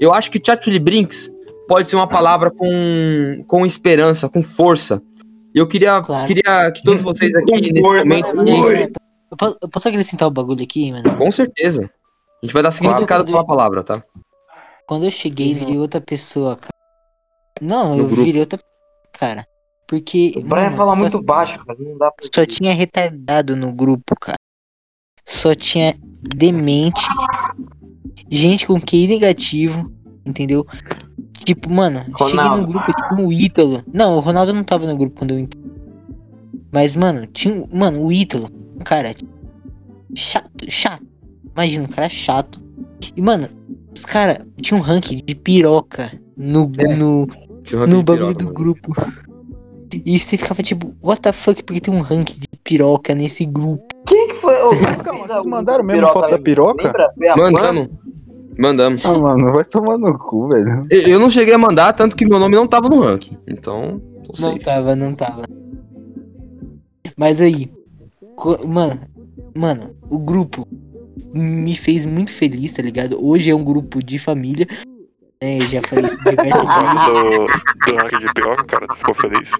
Eu 0.00 0.12
acho 0.12 0.30
que 0.30 0.38
Tchatchuli 0.40 0.78
Brinks 0.78 1.30
pode 1.66 1.88
ser 1.88 1.96
uma 1.96 2.06
palavra 2.08 2.50
com, 2.50 3.44
com 3.46 3.64
esperança, 3.64 4.28
com 4.28 4.42
força. 4.42 5.02
E 5.54 5.58
eu 5.58 5.66
queria, 5.66 6.00
Claro. 6.02 6.26
queria 6.26 6.70
que 6.72 6.82
todos 6.82 7.02
vocês 7.02 7.34
aqui, 7.34 7.52
nesse 7.60 7.80
momento, 7.80 8.28
eu 9.62 9.68
posso, 9.68 9.88
acrescentar 9.88 10.28
o 10.28 10.30
bagulho 10.30 10.62
aqui, 10.62 10.90
mano? 10.92 11.16
com 11.16 11.30
certeza. 11.30 11.90
A 12.42 12.46
gente 12.46 12.52
vai 12.52 12.62
dar 12.62 12.70
significado 12.70 13.24
pra 13.24 13.34
uma 13.34 13.46
palavra, 13.46 13.82
tá? 13.82 14.02
Quando 14.86 15.04
eu 15.04 15.10
cheguei, 15.10 15.54
virei 15.54 15.76
outra 15.78 16.00
pessoa, 16.00 16.56
cara. 16.56 16.72
Não, 17.60 17.96
No 17.96 18.02
eu 18.04 18.06
grupo. 18.06 18.22
virei 18.24 18.40
outra 18.40 18.58
cara. 19.12 19.44
Porque. 19.86 20.32
O 20.36 20.40
Brian 20.42 20.64
mano, 20.64 20.76
fala 20.76 20.96
muito 20.96 21.22
baixo, 21.22 21.58
cara. 21.64 21.78
Não 21.78 21.98
dá 21.98 22.10
pra. 22.10 22.26
Só 22.32 22.46
tinha 22.46 22.72
retardado 22.72 23.56
no 23.56 23.72
grupo, 23.72 24.14
cara. 24.20 24.36
Só 25.26 25.54
tinha 25.54 25.98
demente. 26.22 27.02
Gente 28.30 28.66
com 28.66 28.80
QI 28.80 29.06
negativo, 29.06 29.90
entendeu? 30.24 30.66
Tipo, 31.44 31.70
mano, 31.72 32.04
cheguei 32.18 32.34
Ronaldo. 32.36 32.60
no 32.62 32.68
grupo 32.68 32.86
tipo 32.92 33.14
um 33.22 33.32
Ítalo. 33.32 33.82
Não, 33.92 34.16
o 34.16 34.20
Ronaldo 34.20 34.52
não 34.52 34.62
tava 34.64 34.86
no 34.86 34.96
grupo 34.96 35.18
quando 35.18 35.30
eu 35.32 35.38
entrei. 35.38 35.62
Mas, 36.70 36.94
mano, 36.96 37.26
tinha. 37.26 37.54
um- 37.54 37.66
Mano, 37.72 38.04
o 38.04 38.12
Ítalo, 38.12 38.50
um 38.76 38.80
cara 38.84 39.14
chato, 40.14 40.50
chato. 40.68 41.06
Imagina, 41.54 41.84
um 41.84 41.88
cara 41.88 42.08
chato. 42.08 42.60
E, 43.16 43.22
mano, 43.22 43.48
os 43.96 44.04
caras 44.04 44.38
tinham 44.60 44.80
um 44.80 44.82
ranking 44.82 45.16
de 45.24 45.34
piroca 45.34 46.12
no, 46.36 46.70
É. 46.76 46.94
no, 46.96 47.22
um 47.22 47.86
no 47.86 48.02
bagulho 48.02 48.04
piroca, 48.04 48.34
do 48.34 48.44
mano. 48.44 48.54
grupo. 48.54 48.94
E 50.04 50.18
você 50.18 50.36
ficava 50.36 50.62
tipo, 50.62 50.94
what 51.02 51.22
the 51.22 51.32
fuck, 51.32 51.62
porque 51.62 51.80
tem 51.80 51.94
um 51.94 52.02
ranking 52.02 52.34
de 52.34 52.46
piroca 52.62 53.14
nesse 53.14 53.46
grupo? 53.46 53.87
Quem 54.08 54.28
que 54.28 54.34
foi? 54.34 54.54
Ô, 54.62 54.74
Mas 54.74 55.02
calma, 55.02 55.26
vocês 55.26 55.46
mandaram 55.46 55.84
mesmo 55.84 56.06
foto 56.08 56.30
da 56.30 56.38
piroca? 56.38 57.12
Mandamos. 57.36 57.88
Mandamos. 58.58 59.04
Ah, 59.04 59.16
mano, 59.16 59.52
vai 59.52 59.64
tomar 59.64 59.96
no 59.98 60.18
cu, 60.18 60.48
velho. 60.48 60.86
Eu 60.90 61.02
eu 61.02 61.20
não 61.20 61.30
cheguei 61.30 61.54
a 61.54 61.58
mandar, 61.58 61.92
tanto 61.92 62.16
que 62.16 62.26
meu 62.26 62.40
nome 62.40 62.56
não 62.56 62.66
tava 62.66 62.88
no 62.88 63.00
ranking. 63.00 63.38
Então, 63.46 64.02
não 64.38 64.50
Não 64.50 64.58
tava, 64.58 64.96
não 64.96 65.14
tava. 65.14 65.42
Mas 67.16 67.40
aí, 67.40 67.70
mano, 68.66 69.00
mano, 69.54 69.96
o 70.10 70.18
grupo 70.18 70.66
me 71.32 71.76
fez 71.76 72.06
muito 72.06 72.32
feliz, 72.32 72.74
tá 72.74 72.82
ligado? 72.82 73.24
Hoje 73.24 73.50
é 73.50 73.54
um 73.54 73.62
grupo 73.62 74.02
de 74.02 74.18
família. 74.18 74.66
Né, 75.40 75.58
eu 75.58 75.62
já 75.62 75.80
falei 75.82 76.06
isso 76.06 76.18
diversas 76.18 76.66
vezes. 76.66 77.04
Do, 77.04 77.90
do 77.90 77.96
ranking 77.96 78.26
de 78.26 78.34
piroca, 78.34 78.64
cara, 78.64 78.86
tu 78.88 78.96
ficou 78.96 79.14
feliz? 79.14 79.50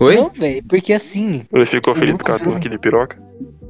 Oi? 0.00 0.16
Não, 0.16 0.30
velho, 0.30 0.62
porque 0.68 0.92
assim, 0.92 1.44
Ele 1.52 1.66
ficou 1.66 1.94
feliz 1.94 2.16
por 2.16 2.24
causa 2.24 2.44
do 2.44 2.58
de 2.58 2.78
piroca? 2.78 3.16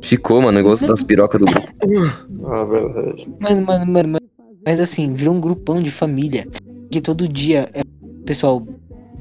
Ficou, 0.02 0.40
mano, 0.42 0.56
negócio 0.56 0.86
das 0.86 1.02
pirocas 1.02 1.40
do 1.40 1.46
grupo. 1.46 1.68
Ah, 2.46 2.64
verdade. 2.64 3.26
Mano, 3.40 3.62
mano, 3.62 3.86
mano, 3.86 4.08
mano. 4.10 4.26
Mas 4.66 4.78
assim, 4.78 5.14
virou 5.14 5.34
um 5.34 5.40
grupão 5.40 5.82
de 5.82 5.90
família. 5.90 6.46
Que 6.90 7.00
todo 7.00 7.26
dia, 7.26 7.70
é, 7.72 7.82
pessoal, 8.26 8.66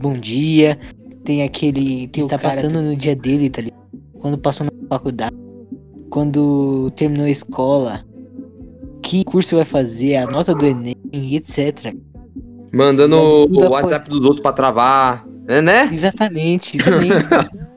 bom 0.02 0.14
dia. 0.14 0.78
Tem 1.24 1.42
aquele 1.42 2.08
que 2.08 2.20
está 2.20 2.38
passando 2.38 2.82
no 2.82 2.96
dia 2.98 3.16
dele, 3.16 3.50
tá 3.50 3.62
ligado? 3.62 3.82
Quando 4.20 4.38
passou 4.38 4.66
na 4.66 4.88
faculdade. 4.90 5.36
Quando 6.10 6.90
terminou 6.98 7.26
a 7.26 7.30
escola. 7.30 8.04
Que 9.02 9.24
curso 9.24 9.56
vai 9.56 9.66
fazer, 9.66 10.18
a 10.18 10.26
nota 10.26 10.54
do 10.54 10.66
Enem, 10.66 10.96
etc. 11.14 11.94
Mandando 12.74 13.48
Mas 13.50 13.64
o. 13.64 13.70
WhatsApp 13.70 14.10
dos 14.10 14.26
outros 14.26 14.42
pra 14.42 14.52
travar. 14.52 15.26
É, 15.48 15.62
né? 15.62 15.90
Exatamente, 15.92 16.78
exatamente. 16.78 17.14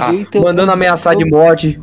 Ah, 0.00 0.12
Então, 0.12 0.42
mandando 0.42 0.72
ameaçar 0.72 1.14
de 1.14 1.24
morte. 1.24 1.80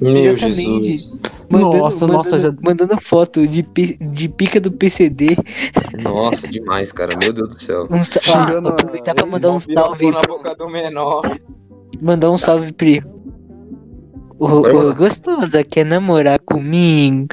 Meu 0.00 0.14
Exatamente. 0.14 0.86
Jesus. 0.98 1.18
Mandando, 1.50 1.76
Nossa, 1.78 2.06
mandando, 2.06 2.12
nossa, 2.12 2.38
já- 2.38 2.54
mandando 2.62 2.96
foto 3.02 3.44
de, 3.46 3.62
de 3.62 4.28
pica 4.28 4.60
do 4.60 4.70
PCD. 4.70 5.36
Nossa, 6.02 6.46
demais, 6.46 6.92
cara. 6.92 7.16
Meu 7.16 7.32
Deus 7.32 7.48
do 7.48 7.60
céu. 7.60 7.88
Um, 7.90 8.00
sa- 8.02 8.20
Tirando 8.20 8.66
ó, 8.66 8.68
a- 8.68 8.72
aproveitar 8.74 9.14
pra 9.14 9.26
mandar 9.26 9.50
um 9.50 9.58
salve 9.58 10.10
na 10.12 10.20
boca 10.22 10.54
do 10.54 10.68
menor. 10.68 11.22
Mandar 12.00 12.30
um 12.30 12.36
salve 12.36 12.72
Vai 14.38 14.50
ô, 14.52 14.62
mandar. 14.62 14.94
gostosa, 14.94 15.64
quer 15.64 15.84
namorar 15.84 16.38
comigo? 16.38 17.26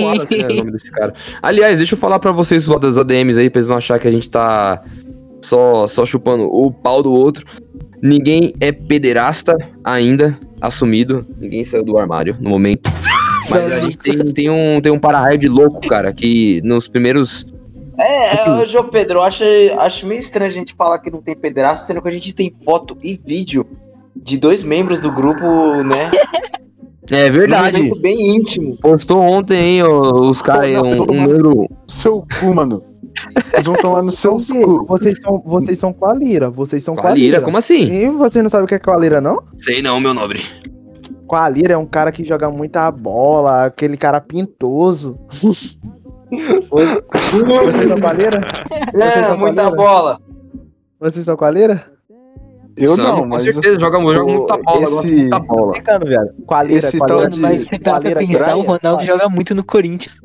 Voado, 0.00 0.22
assim, 0.22 0.38
né, 0.38 0.48
o 0.48 0.56
nome 0.56 0.70
desse 0.70 0.90
cara. 0.90 1.12
Aliás, 1.42 1.76
deixa 1.76 1.94
eu 1.94 1.98
falar 1.98 2.18
pra 2.18 2.32
vocês 2.32 2.66
lá 2.66 2.78
das 2.78 2.96
ADMs 2.96 3.38
aí, 3.38 3.50
pra 3.50 3.58
eles 3.58 3.68
não 3.68 3.76
acharem 3.76 4.00
que 4.00 4.08
a 4.08 4.12
gente 4.12 4.30
tá 4.30 4.82
só, 5.42 5.86
só 5.86 6.06
chupando 6.06 6.44
o 6.44 6.72
pau 6.72 7.02
do 7.02 7.12
outro. 7.12 7.44
Ninguém 8.00 8.54
é 8.60 8.72
pederasta 8.72 9.56
ainda, 9.84 10.38
assumido. 10.60 11.24
Ninguém 11.38 11.64
saiu 11.64 11.84
do 11.84 11.98
armário 11.98 12.36
no 12.40 12.50
momento. 12.50 12.90
Mas 13.48 13.72
a 13.72 13.80
gente 13.80 13.98
tem, 13.98 14.18
tem 14.32 14.50
um, 14.50 14.80
tem 14.80 14.92
um 14.92 14.98
para-raio 14.98 15.38
de 15.38 15.48
louco, 15.48 15.86
cara, 15.86 16.12
que 16.12 16.60
nos 16.64 16.88
primeiros. 16.88 17.46
É, 17.98 18.48
é, 18.48 18.50
ô, 18.50 18.64
João 18.64 18.88
Pedro, 18.88 19.18
eu 19.18 19.22
acho, 19.22 19.44
acho 19.78 20.06
meio 20.06 20.20
estranho 20.20 20.50
a 20.50 20.54
gente 20.54 20.74
falar 20.74 20.98
que 20.98 21.10
não 21.10 21.20
tem 21.20 21.36
pederasta, 21.36 21.86
sendo 21.86 22.00
que 22.00 22.08
a 22.08 22.12
gente 22.12 22.34
tem 22.34 22.52
foto 22.64 22.96
e 23.02 23.20
vídeo 23.22 23.66
de 24.16 24.38
dois 24.38 24.62
membros 24.62 24.98
do 24.98 25.12
grupo, 25.12 25.44
né? 25.82 26.10
É 27.10 27.28
verdade. 27.28 27.76
momento 27.76 28.00
bem 28.00 28.36
íntimo. 28.36 28.76
Postou 28.80 29.20
ontem, 29.20 29.56
hein, 29.56 29.82
os 29.82 30.40
caras 30.40 30.70
um, 30.70 31.02
um 31.10 31.26
membro. 31.26 31.68
Seu 31.86 32.24
cu, 32.40 32.54
mano. 32.54 32.91
Vocês 33.50 33.66
vão 33.66 33.76
tomar 33.76 34.02
no 34.02 34.10
seu 34.10 34.38
cu. 34.38 34.86
Vocês 34.86 35.18
são, 35.22 35.42
vocês 35.44 35.78
são 35.78 35.92
com 35.92 36.06
a 36.06 36.14
Lira. 36.14 36.50
Vocês 36.50 36.82
são 36.82 36.94
com 36.94 37.00
a 37.00 37.04
Qualira, 37.10 37.26
Lira. 37.36 37.40
como 37.42 37.56
assim? 37.58 37.90
E 37.90 38.08
vocês 38.08 38.42
não 38.42 38.48
sabem 38.50 38.64
o 38.64 38.68
que 38.68 38.74
é 38.74 38.78
com 38.78 38.90
a 38.90 38.96
Lira, 38.96 39.20
não? 39.20 39.42
Sei 39.56 39.82
não, 39.82 40.00
meu 40.00 40.14
nobre. 40.14 40.42
Com 41.26 41.36
a 41.36 41.48
Lira 41.48 41.74
é 41.74 41.76
um 41.76 41.86
cara 41.86 42.10
que 42.12 42.24
joga 42.24 42.50
muita 42.50 42.90
bola, 42.90 43.64
aquele 43.66 43.96
cara 43.96 44.20
pintoso. 44.20 45.18
Vocês 45.30 45.78
são 47.88 48.00
com 48.00 48.06
a 48.06 48.12
Lira? 48.12 48.40
Vocês 48.92 49.16
É, 49.16 49.26
são 49.26 49.38
muita 49.38 49.70
com 49.70 49.76
bola. 49.76 50.20
Vocês 51.00 51.24
são 51.24 51.36
com 51.36 51.44
a 51.44 51.50
Lira? 51.50 51.84
Eu 52.76 52.96
Sam, 52.96 53.02
não, 53.02 53.20
com 53.20 53.26
mas. 53.28 53.42
certeza, 53.42 53.78
joga, 53.78 53.98
joga 53.98 54.24
muita 54.24 54.56
bola, 54.56 54.80
gosta 54.80 55.06
esse- 55.06 55.16
muita 55.16 55.38
bola. 55.40 55.74
Ficando, 55.74 56.06
velho. 56.06 56.30
Com 56.46 56.54
a 56.54 56.62
Lira, 56.62 56.88
Esse 56.88 56.96
com 56.98 57.04
a 57.04 57.08
tal 57.08 57.18
Lira, 57.18 57.30
de- 57.30 57.40
Mas 57.40 57.62
com 57.68 57.76
a 57.76 57.80
para 57.80 58.00
pra 58.00 58.14
pensar, 58.16 58.56
o 58.56 58.62
Ronaldo 58.62 59.04
joga 59.04 59.28
muito 59.28 59.54
no 59.54 59.62
Corinthians. 59.62 60.18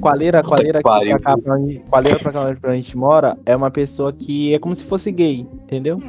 Com 0.00 0.08
a 0.08 0.14
Lira, 0.14 0.42
com 0.42 0.48
a 0.54 0.56
Puta 0.56 0.62
Lira 0.66 0.78
que 0.78 0.82
pariu. 0.84 1.16
que 1.16 1.22
pra 1.22 1.32
cá, 1.36 1.38
pra 1.42 1.54
onde, 1.56 1.78
com 1.88 1.96
a 1.96 2.00
Lira 2.00 2.18
pra 2.18 2.32
cá 2.32 2.40
onde 2.42 2.58
a 2.62 2.74
gente 2.74 2.96
mora, 2.96 3.36
é 3.44 3.54
uma 3.56 3.70
pessoa 3.70 4.12
que 4.12 4.54
é 4.54 4.58
como 4.58 4.74
se 4.74 4.84
fosse 4.84 5.10
gay, 5.10 5.46
entendeu? 5.64 6.00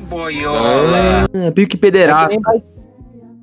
É, 1.33 1.51
pique 1.51 1.61
É 1.61 1.69
que, 1.69 1.77
pederasta. 1.77 2.29
nem 2.29 2.41
bai- 2.41 2.63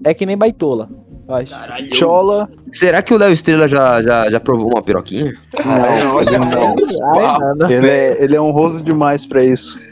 é 0.05 0.15
que 0.15 0.27
nem 0.27 0.37
baitola, 0.37 0.89
eu 1.29 1.35
acho. 1.35 1.55
Chola. 1.95 2.49
Será 2.73 3.03
que 3.03 3.13
o 3.15 3.19
Léo 3.19 3.33
Estrela 3.33 3.67
já, 3.67 4.01
já, 4.03 4.31
já 4.31 4.39
provou 4.41 4.69
uma 4.69 4.83
piroquinha? 4.83 5.35
Não, 5.65 6.21
ele 6.21 6.39
não. 6.39 6.77
Ai, 7.15 7.39
nada. 7.39 7.73
Ele 7.73 7.89
é, 7.89 8.23
ele 8.23 8.37
é 8.37 8.41
honroso 8.41 8.83
demais 8.83 9.25
pra 9.27 9.43
isso. 9.43 9.79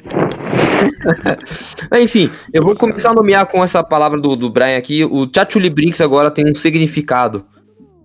Enfim, 2.00 2.30
eu 2.52 2.62
vou 2.62 2.76
começar 2.76 3.10
a 3.10 3.14
nomear 3.14 3.46
com 3.46 3.62
essa 3.62 3.82
palavra 3.82 4.20
do, 4.20 4.36
do 4.36 4.50
Brian 4.50 4.76
aqui. 4.76 5.04
O 5.04 5.26
Tchatchuli 5.26 5.70
Brinks 5.70 6.00
agora 6.00 6.30
tem 6.30 6.48
um 6.50 6.54
significado, 6.54 7.44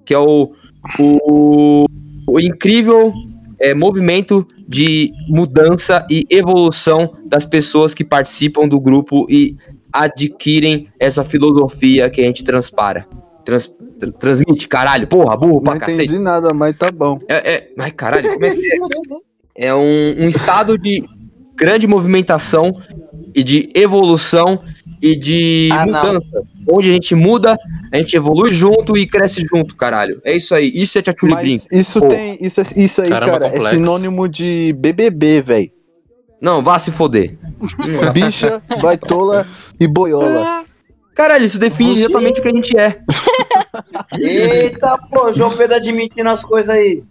que 0.05 0.13
é 0.13 0.19
o, 0.19 0.51
o, 0.99 1.85
o 2.31 2.39
incrível 2.39 3.13
é, 3.59 3.73
movimento 3.73 4.47
de 4.67 5.11
mudança 5.27 6.05
e 6.09 6.25
evolução 6.29 7.15
das 7.25 7.45
pessoas 7.45 7.93
que 7.93 8.03
participam 8.03 8.67
do 8.67 8.79
grupo 8.79 9.25
e 9.29 9.55
adquirem 9.91 10.87
essa 10.99 11.23
filosofia 11.23 12.09
que 12.09 12.21
a 12.21 12.25
gente 12.25 12.43
transpara. 12.43 13.07
Trans, 13.43 13.67
tra- 13.99 14.11
transmite, 14.11 14.67
caralho, 14.67 15.07
porra, 15.07 15.35
burro 15.35 15.55
Não 15.55 15.61
pra 15.63 15.77
cacete. 15.79 16.03
entendi 16.03 16.19
nada, 16.19 16.53
mas 16.53 16.77
tá 16.77 16.91
bom. 16.91 17.19
É, 17.27 17.53
é, 17.53 17.71
ai, 17.77 17.91
caralho, 17.91 18.31
como 18.33 18.45
é 18.45 18.55
que 18.55 18.65
é? 18.65 18.77
É 19.61 19.75
um, 19.75 20.23
um 20.23 20.29
estado 20.29 20.77
de 20.77 21.03
grande 21.53 21.85
movimentação 21.85 22.79
e 23.35 23.43
de 23.43 23.69
evolução 23.75 24.63
e 25.01 25.15
de 25.15 25.69
Ah, 25.71 25.85
não. 25.85 26.13
mudança. 26.13 26.43
Onde 26.71 26.89
a 26.89 26.93
gente 26.93 27.15
muda, 27.15 27.57
a 27.91 27.97
gente 27.97 28.15
evolui 28.15 28.51
junto 28.51 28.97
e 28.97 29.07
cresce 29.07 29.43
junto, 29.53 29.75
caralho. 29.75 30.21
É 30.23 30.35
isso 30.35 30.53
aí. 30.53 30.71
Isso 30.73 30.97
é 30.97 31.01
Tchatchuli 31.01 31.35
Brinks. 31.35 31.67
isso 31.71 31.99
Pô. 31.99 32.07
tem. 32.07 32.37
Isso, 32.41 32.61
é- 32.61 32.65
isso 32.75 33.01
aí, 33.01 33.09
Caramba, 33.09 33.31
cara, 33.33 33.47
é 33.47 33.49
complexo. 33.51 33.75
sinônimo 33.75 34.27
de 34.27 34.73
BBB, 34.77 35.41
velho. 35.41 35.71
Não, 36.41 36.63
vá 36.63 36.79
se 36.79 36.91
foder. 36.91 37.37
Bicha, 38.13 38.61
baitola 38.81 39.45
e 39.79 39.87
boiola. 39.87 40.63
Caralho, 41.13 41.45
isso 41.45 41.59
define 41.59 41.91
exatamente 42.03 42.39
o 42.39 42.43
que 42.43 42.47
a 42.47 42.51
gente 42.53 42.77
é. 42.79 43.01
Eita, 44.17 44.97
pô, 45.11 45.33
João 45.33 45.55
Pedro 45.57 45.75
admitindo 45.75 46.29
as 46.29 46.41
coisas 46.43 46.69
aí. 46.69 47.03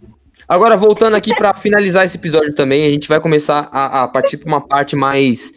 Agora, 0.47 0.75
voltando 0.75 1.15
aqui 1.15 1.35
pra 1.35 1.53
finalizar 1.53 2.05
esse 2.05 2.17
episódio 2.17 2.55
também, 2.55 2.85
a 2.85 2.89
gente 2.89 3.07
vai 3.07 3.19
começar 3.19 3.69
a, 3.71 4.03
a 4.03 4.07
partir 4.07 4.37
pra 4.37 4.47
uma 4.47 4.61
parte 4.61 4.95
mais 4.95 5.53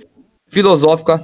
filosófica. 0.49 1.23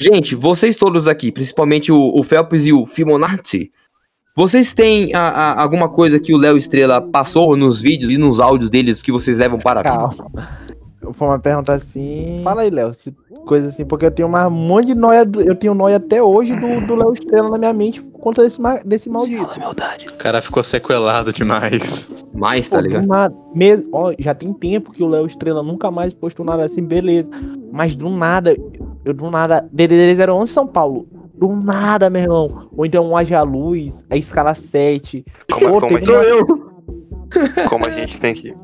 Gente, 0.00 0.34
vocês 0.34 0.76
todos 0.76 1.06
aqui, 1.06 1.30
principalmente 1.30 1.92
o, 1.92 2.12
o 2.18 2.22
Phelps 2.22 2.64
e 2.66 2.72
o 2.72 2.86
Fibonacci, 2.86 3.70
Vocês 4.36 4.72
têm 4.72 5.12
a- 5.14 5.28
a- 5.28 5.60
alguma 5.60 5.88
coisa 5.88 6.18
que 6.18 6.32
o 6.32 6.38
Léo 6.38 6.56
Estrela 6.56 7.00
passou 7.02 7.56
nos 7.56 7.80
vídeos 7.80 8.10
e 8.12 8.16
nos 8.16 8.38
áudios 8.40 8.70
deles 8.70 9.02
que 9.02 9.10
vocês 9.12 9.36
levam 9.36 9.58
para 9.58 9.80
a 9.80 9.82
vida? 9.82 10.16
Calma. 10.16 10.48
Foi 11.12 11.26
uma 11.28 11.38
pergunta 11.38 11.72
assim. 11.74 12.40
Fala 12.44 12.62
aí, 12.62 12.70
Léo. 12.70 12.94
se- 12.94 13.12
Coisa 13.46 13.66
assim, 13.66 13.84
porque 13.84 14.06
eu 14.06 14.10
tenho 14.10 14.28
uma 14.28 14.46
um 14.46 14.50
monte 14.50 14.86
de 14.88 14.94
noia. 14.94 15.24
do- 15.24 15.40
Eu 15.42 15.56
tenho 15.56 15.74
noia 15.74 15.96
até 15.96 16.22
hoje 16.22 16.54
do, 16.54 16.86
do 16.86 16.94
Léo 16.94 17.12
Estrela 17.12 17.50
na 17.50 17.58
minha 17.58 17.72
mente 17.72 18.00
por 18.02 18.20
conta 18.20 18.42
desse, 18.42 18.60
ma- 18.60 18.80
desse 18.84 19.10
maldito. 19.10 19.42
O 19.42 20.16
cara 20.16 20.40
ficou 20.40 20.62
sequelado 20.62 21.32
demais. 21.32 22.08
Mais, 22.32 22.68
Pô, 22.70 22.80
do 22.80 23.06
nada, 23.06 23.34
me- 23.54 23.84
ó, 23.92 24.12
já 24.18 24.34
tem 24.34 24.52
tempo 24.52 24.92
que 24.92 25.02
o 25.02 25.08
Léo 25.08 25.26
Estrela 25.26 25.62
nunca 25.62 25.90
mais 25.90 26.14
postou 26.14 26.46
nada 26.46 26.64
assim, 26.64 26.82
beleza. 26.82 27.28
Mas 27.72 27.94
do 27.96 28.08
nada, 28.10 28.54
eu 29.04 29.12
do 29.14 29.30
nada. 29.30 29.68
DDD 29.72 30.16
011 30.30 30.52
São 30.52 30.66
Paulo. 30.66 31.06
Do 31.34 31.48
nada, 31.56 32.10
meu 32.10 32.22
irmão. 32.22 32.68
Ou 32.76 32.84
então 32.84 33.16
Haja 33.16 33.42
Luz, 33.42 34.04
a 34.10 34.16
escala 34.16 34.54
7. 34.54 35.24
Como, 35.50 35.66
é- 35.66 35.70
Pô, 35.70 35.80
como 35.80 35.96
a 35.96 36.00
gente, 36.00 37.68
como 37.68 37.84
a 37.86 37.90
gente 37.90 38.20
tem 38.20 38.34
que 38.34 38.54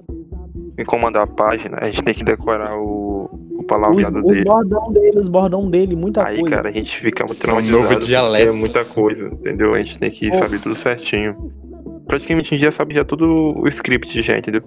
comandar 0.87 1.22
a 1.22 1.26
página, 1.26 1.78
a 1.80 1.87
gente 1.87 2.03
tem 2.03 2.12
que 2.14 2.22
decorar 2.24 2.76
o, 2.76 3.30
o 3.59 3.62
palavreado 3.64 4.22
dele. 4.22 4.45
bordão 4.45 4.93
dele, 4.93 5.18
os 5.18 5.28
bordão 5.28 5.70
dele, 5.70 5.97
muita 5.97 6.26
Aí, 6.26 6.41
coisa. 6.41 6.57
cara, 6.57 6.68
a 6.68 6.72
gente 6.72 6.95
fica 6.99 7.24
muito 7.24 7.32
É 7.32 7.37
um 7.37 7.41
traumatizado. 7.41 7.78
novo 7.82 7.89
porque 7.95 8.07
dialeto. 8.07 8.49
É 8.49 8.53
muita 8.53 8.84
coisa, 8.84 9.26
entendeu? 9.28 9.72
A 9.74 9.78
gente 9.78 9.99
tem 9.99 10.11
que 10.11 10.30
Pô. 10.30 10.37
saber 10.39 10.61
tudo 10.61 10.74
certinho. 10.74 11.51
Praticamente 12.07 12.55
a 12.55 12.57
gente 12.59 12.64
já 12.66 12.72
sabe 12.72 12.95
já 12.95 13.05
tudo 13.05 13.24
o 13.59 13.66
script 13.68 14.20
já, 14.22 14.37
entendeu? 14.39 14.62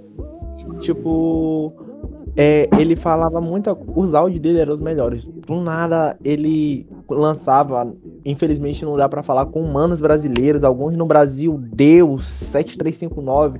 Tipo, 0.79 1.73
é, 2.35 2.69
ele 2.77 2.95
falava 2.95 3.39
muita. 3.41 3.77
Os 3.95 4.13
áudios 4.13 4.39
dele 4.41 4.59
eram 4.59 4.73
os 4.73 4.79
melhores. 4.79 5.25
Do 5.25 5.61
nada 5.61 6.17
ele 6.23 6.87
lançava. 7.09 7.91
Infelizmente 8.25 8.83
não 8.85 8.95
dá 8.97 9.07
pra 9.09 9.23
falar 9.23 9.45
com 9.47 9.61
humanos 9.61 9.99
brasileiros. 10.01 10.63
Alguns 10.63 10.95
no 10.97 11.05
Brasil, 11.05 11.59
Deus, 11.73 12.27
7359. 12.27 13.59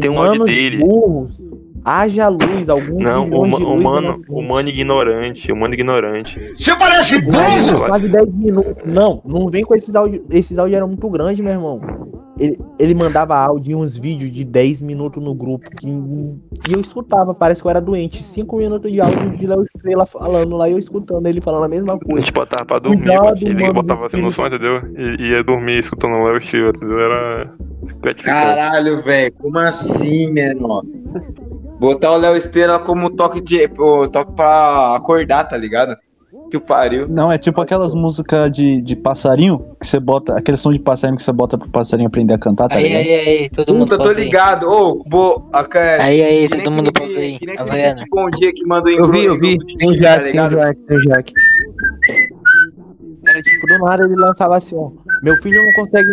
Tem 0.00 0.10
um 0.10 0.20
áudio 0.20 0.44
dele. 0.44 0.78
burros. 0.78 1.40
Haja 1.88 2.26
luz, 2.28 2.68
alguns 2.68 3.00
Não, 3.00 3.24
de 3.24 3.30
luz 3.30 3.52
humano, 3.62 3.98
inocentes. 4.08 4.28
humano 4.28 4.68
ignorante, 4.68 5.52
humano 5.52 5.74
ignorante. 5.74 6.54
Você 6.58 6.74
parece 6.74 7.22
Quase- 7.22 7.78
Quase 7.78 8.08
10 8.08 8.34
minutos. 8.34 8.74
Não, 8.92 9.22
não 9.24 9.46
vem 9.46 9.62
com 9.62 9.72
esses 9.72 9.94
áudios. 9.94 10.20
Esses 10.30 10.58
áudios 10.58 10.76
eram 10.76 10.88
muito 10.88 11.08
grandes, 11.08 11.38
meu 11.38 11.52
irmão. 11.52 11.80
Ele, 12.38 12.58
ele 12.78 12.94
mandava 12.94 13.34
áudio 13.36 13.72
e 13.72 13.74
uns 13.74 13.96
vídeos 13.98 14.30
de 14.30 14.44
10 14.44 14.82
minutos 14.82 15.22
no 15.22 15.34
grupo. 15.34 15.70
Que, 15.70 15.88
e 15.88 16.72
eu 16.74 16.80
escutava, 16.80 17.32
parece 17.34 17.62
que 17.62 17.66
eu 17.66 17.70
era 17.70 17.80
doente. 17.80 18.22
5 18.22 18.56
minutos 18.58 18.92
de 18.92 19.00
áudio 19.00 19.36
de 19.36 19.46
Léo 19.46 19.64
Estrela 19.64 20.04
falando 20.04 20.54
lá 20.56 20.68
e 20.68 20.72
eu 20.72 20.78
escutando 20.78 21.26
ele 21.26 21.40
falando 21.40 21.64
a 21.64 21.68
mesma 21.68 21.94
A 21.94 21.98
coisa. 21.98 22.20
gente 22.20 22.32
botava 22.34 22.64
pra 22.66 22.78
dormir, 22.78 22.98
Cuidado, 23.06 23.24
mano. 23.24 23.38
ele 23.40 23.54
mano, 23.62 23.72
botava 23.72 24.06
assim 24.06 24.20
no 24.20 24.30
som, 24.30 24.46
entendeu? 24.46 24.82
E 25.18 25.30
ia 25.30 25.42
dormir 25.42 25.78
escutando 25.78 26.12
o 26.12 26.24
Léo 26.24 26.42
Steel, 26.42 26.68
entendeu? 26.70 27.00
Era. 27.00 27.54
Caralho, 28.22 29.02
velho. 29.02 29.32
Como 29.34 29.58
assim, 29.58 30.30
menor? 30.30 30.84
Botar 31.80 32.12
o 32.12 32.18
Léo 32.18 32.36
Estrela 32.36 32.78
como 32.78 33.10
toque 33.10 33.40
de. 33.40 33.66
toque 34.12 34.32
pra 34.34 34.94
acordar, 34.96 35.44
tá 35.44 35.56
ligado? 35.56 35.96
Que 36.60 36.66
pariu. 36.66 37.08
Não, 37.08 37.30
é 37.30 37.38
tipo 37.38 37.60
aquelas 37.60 37.94
músicas 37.94 38.50
de, 38.50 38.80
de 38.80 38.96
passarinho 38.96 39.58
que 39.80 39.86
você 39.86 39.98
bota, 40.00 40.36
aquele 40.36 40.56
som 40.56 40.72
de 40.72 40.78
passarinho 40.78 41.16
que 41.16 41.22
você 41.24 41.32
bota 41.32 41.56
pro 41.58 41.68
passarinho 41.68 42.08
aprender 42.08 42.34
a 42.34 42.38
cantar, 42.38 42.68
tá 42.68 42.76
Aí, 42.76 42.84
ligado? 42.84 43.00
aí, 43.02 43.14
aí, 43.42 43.50
todo 43.50 43.74
mundo 43.74 43.88
Puta, 43.90 44.02
tô 44.02 44.08
aí. 44.10 44.14
ligado. 44.16 44.66
Ô, 44.70 45.02
bo... 45.06 45.48
a 45.52 45.64
cara- 45.64 46.02
Aí, 46.02 46.22
aí, 46.22 46.48
todo 46.48 46.70
mundo 46.70 46.92
pausa 46.92 47.18
aí. 47.18 47.38
que 47.38 47.46
nem 47.46 47.56
aquele 47.58 47.82
gente 47.88 48.04
bom 48.10 48.28
dia 48.30 48.52
que 48.52 48.64
mandou 48.66 48.90
em 48.90 48.96
Eu 48.98 49.10
vi, 49.10 49.24
eu 49.24 49.38
vi. 49.38 49.56
Tem 49.58 49.88
tá 49.88 49.94
Jack, 49.96 50.30
tem? 50.32 50.48
Jack, 50.48 50.80
tem 50.82 50.98
Jack. 51.00 51.32
Era 53.28 53.42
tipo, 53.42 53.66
do 53.66 53.78
nada 53.78 54.04
ele 54.04 54.14
lançava 54.14 54.56
assim, 54.56 54.76
ó. 54.76 54.90
Meu 55.22 55.36
filho 55.38 55.60
não 55.64 55.72
consegue. 55.84 56.08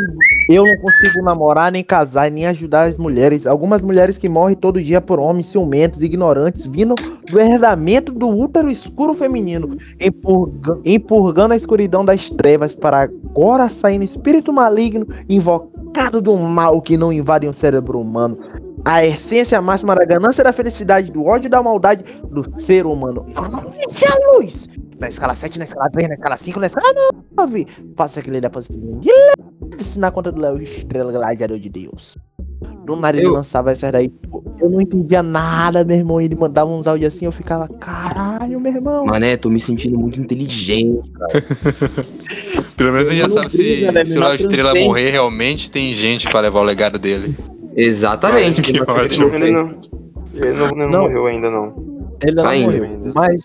Eu 0.49 0.65
não 0.65 0.77
consigo 0.77 1.21
namorar, 1.23 1.71
nem 1.71 1.83
casar, 1.83 2.29
nem 2.31 2.45
ajudar 2.47 2.83
as 2.83 2.97
mulheres. 2.97 3.45
Algumas 3.45 3.81
mulheres 3.81 4.17
que 4.17 4.27
morrem 4.29 4.55
todo 4.55 4.81
dia 4.81 4.99
por 5.01 5.19
homens 5.19 5.47
ciumentos, 5.47 6.01
ignorantes, 6.01 6.65
vindo 6.65 6.95
do 7.29 7.39
herdamento 7.39 8.11
do 8.11 8.27
útero 8.27 8.69
escuro 8.69 9.13
feminino, 9.13 9.77
empurga- 9.99 10.79
empurgando 10.85 11.53
a 11.53 11.57
escuridão 11.57 12.03
das 12.03 12.29
trevas 12.29 12.75
para 12.75 13.01
agora 13.01 13.69
sair 13.69 13.97
no 13.97 14.03
espírito 14.03 14.51
maligno, 14.51 15.07
invocado 15.29 16.21
do 16.21 16.35
mal 16.37 16.81
que 16.81 16.97
não 16.97 17.11
invade 17.13 17.47
o 17.47 17.53
cérebro 17.53 17.99
humano. 17.99 18.37
A 18.85 19.05
essência 19.05 19.61
máxima 19.61 19.95
da 19.95 20.03
ganância, 20.03 20.43
da 20.43 20.51
felicidade, 20.51 21.09
do 21.11 21.25
ódio 21.25 21.49
da 21.49 21.63
maldade 21.63 22.03
do 22.29 22.59
ser 22.59 22.85
humano. 22.85 23.25
Haja 23.35 24.13
luz! 24.33 24.67
Na 25.03 25.09
escala 25.09 25.35
7, 25.35 25.59
na 25.59 25.65
escala 25.65 25.89
3, 25.89 26.07
na 26.07 26.15
escala 26.15 26.37
5, 26.37 26.59
na 26.61 26.67
escala 26.67 26.87
9. 27.35 27.67
Passa 27.93 28.21
aquele 28.21 28.39
depósito 28.39 28.77
de 28.79 29.09
leve 29.11 29.99
na 29.99 30.09
conta 30.11 30.31
do 30.31 30.39
Léo 30.39 30.61
Estrela, 30.61 31.11
gladiador 31.11 31.59
de 31.59 31.67
Deus. 31.67 32.17
Do 32.85 32.95
nada 32.95 33.17
ele 33.17 33.27
Eu- 33.27 33.33
lançava 33.33 33.73
essa 33.73 33.91
daí. 33.91 34.09
Eu 34.61 34.69
não 34.69 34.79
entendia 34.79 35.21
nada, 35.21 35.83
meu 35.83 35.97
irmão. 35.97 36.21
Ele 36.21 36.35
mandava 36.35 36.71
uns 36.71 36.87
áudios 36.87 37.13
assim, 37.13 37.25
eu 37.25 37.33
ficava, 37.33 37.67
caralho, 37.67 38.61
meu 38.61 38.71
irmão. 38.73 39.05
Mané, 39.05 39.35
tô 39.35 39.49
me 39.49 39.59
sentindo 39.59 39.99
muito 39.99 40.21
inteligente. 40.21 41.01
Pelo 42.77 42.93
menos 42.93 43.09
a 43.09 43.13
gente 43.13 43.21
já 43.23 43.29
sabe 43.29 43.49
se, 43.51 43.91
né? 43.91 44.05
se 44.05 44.17
o 44.17 44.21
Léo 44.23 44.35
Estrela 44.35 44.71
tem. 44.71 44.85
morrer, 44.87 45.11
realmente 45.11 45.69
tem 45.69 45.91
gente 45.93 46.29
pra 46.29 46.39
levar 46.39 46.61
o 46.61 46.63
legado 46.63 46.97
dele. 46.97 47.35
Exatamente. 47.75 48.61
Que 48.71 48.79
ótimo. 48.89 49.27
Ele 49.35 49.51
não, 49.51 49.67
ele 50.33 50.53
não, 50.53 50.65
ele 50.67 50.75
não 50.75 50.89
Não. 50.89 51.01
morreu 51.01 51.27
ainda, 51.27 51.49
não. 51.49 52.15
Ele 52.21 52.35
não 52.35 52.45
Ainda. 52.47 52.71
morreu. 52.71 53.11
Mas, 53.13 53.41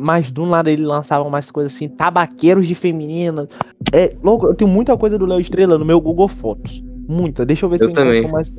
mas 0.00 0.32
do 0.32 0.46
nada 0.46 0.70
ele 0.70 0.84
lançava 0.84 1.26
umas 1.28 1.50
coisas 1.50 1.74
assim, 1.74 1.88
tabaqueiros 1.88 2.66
de 2.66 2.74
femininas. 2.74 3.46
É, 3.92 4.14
louco, 4.22 4.46
eu 4.46 4.54
tenho 4.54 4.70
muita 4.70 4.96
coisa 4.96 5.18
do 5.18 5.26
Léo 5.26 5.38
Estrela 5.40 5.78
no 5.78 5.84
meu 5.84 6.00
Google 6.00 6.28
Fotos. 6.28 6.82
Muita. 7.08 7.44
Deixa 7.44 7.66
eu 7.66 7.70
ver 7.70 7.78
se 7.78 7.84
Eu 7.84 7.88
eu 7.88 7.92
encontro 7.92 8.08
também. 8.12 8.30
mais. 8.32 8.52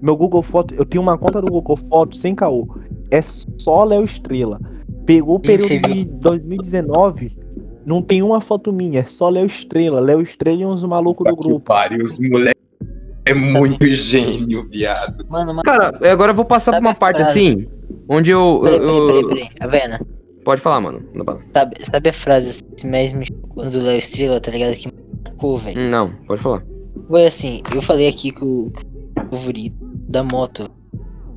Meu 0.00 0.16
Google 0.16 0.40
Fotos, 0.42 0.78
eu 0.78 0.84
tenho 0.84 1.02
uma 1.02 1.18
conta 1.18 1.40
do 1.40 1.50
Google 1.50 1.76
Fotos 1.76 2.20
sem 2.20 2.34
caô. 2.34 2.68
É 3.10 3.20
só 3.22 3.84
Léo 3.84 4.04
Estrela. 4.04 4.60
Pegou 5.04 5.36
o 5.36 5.40
período 5.40 5.88
de 5.88 6.04
2019. 6.04 7.36
Não 7.84 8.02
tem 8.02 8.22
uma 8.22 8.40
foto 8.40 8.72
minha, 8.72 9.00
é 9.00 9.04
só 9.04 9.28
Léo 9.28 9.46
Estrela. 9.46 9.98
Léo 10.00 10.20
Estrela 10.20 10.60
e 10.62 10.66
uns 10.66 10.84
malucos 10.84 11.26
do 11.26 11.34
grupo. 11.34 11.60
pariu, 11.60 12.04
os 12.04 12.18
moleques. 12.18 12.58
É 13.24 13.34
muito 13.34 13.86
gênio, 13.88 14.68
viado. 14.70 15.26
Mano, 15.28 15.48
mano. 15.48 15.62
Cara, 15.62 15.98
agora 16.10 16.30
eu 16.32 16.34
vou 16.36 16.44
passar 16.44 16.70
pra 16.72 16.76
Sabe 16.78 16.86
uma 16.86 16.94
parte 16.94 17.16
frase? 17.22 17.30
assim, 17.38 17.66
onde 18.08 18.30
eu. 18.30 18.60
Peraí, 18.62 18.78
eu- 18.78 19.06
peraí, 19.06 19.06
peraí, 19.06 19.26
peraí. 19.26 19.48
Avena, 19.60 20.00
Pode 20.48 20.62
falar, 20.62 20.80
mano. 20.80 21.02
Sabe, 21.52 21.76
sabe 21.84 22.08
a 22.08 22.12
frase 22.14 22.64
assim, 22.74 22.88
mais 22.90 23.12
me 23.12 23.26
chocou 23.26 23.68
do 23.68 23.82
Léo 23.82 23.98
Estrela, 23.98 24.40
tá 24.40 24.50
ligado? 24.50 24.74
Que 24.76 24.88
marcou, 25.22 25.58
velho. 25.58 25.90
Não, 25.90 26.10
pode 26.26 26.40
falar. 26.40 26.64
Foi 27.06 27.26
assim, 27.26 27.60
eu 27.74 27.82
falei 27.82 28.08
aqui 28.08 28.30
com 28.32 28.46
o 28.46 28.72
o 29.30 29.36
Vuri 29.36 29.74
da 30.08 30.24
moto. 30.24 30.70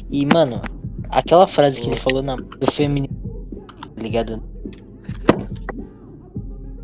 E, 0.09 0.25
mano, 0.33 0.61
aquela 1.09 1.45
frase 1.45 1.81
que 1.81 1.89
ele 1.89 1.97
falou 1.97 2.23
na, 2.23 2.37
do 2.37 2.71
feminino, 2.71 3.13
tá 3.97 4.01
ligado? 4.01 4.41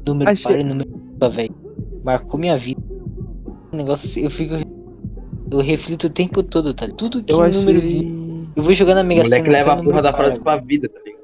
Número 0.05 0.30
Achei- 0.30 0.51
par 0.51 0.59
e 0.59 0.65
número 0.65 0.89
velho. 1.32 1.55
Marcou 2.03 2.38
minha 2.38 2.57
vida. 2.57 2.82
O 3.71 3.78
negócio, 3.78 4.05
assim, 4.05 4.23
eu 4.25 4.30
fico. 4.30 4.53
Eu 5.49 5.59
reflito 5.59 6.07
o 6.07 6.09
tempo 6.09 6.43
todo, 6.43 6.73
tá? 6.73 6.89
Tudo 6.89 7.23
que 7.23 7.32
Eu 7.32 7.41
é 7.45 7.47
número. 7.51 7.78
achei. 7.78 8.47
Eu 8.53 8.63
vou 8.63 8.73
jogar 8.73 8.95
na 8.95 9.01
O 9.01 9.05
Mega 9.05 9.23
moleque 9.23 9.45
Sena, 9.45 9.57
leva 9.59 9.71
só 9.71 9.80
a 9.80 9.84
porra 9.84 10.01
da 10.01 10.11
frase 10.11 10.38
com 10.41 10.49
a 10.49 10.57
vida, 10.57 10.89
tá 10.89 10.99
ligado? 11.05 11.16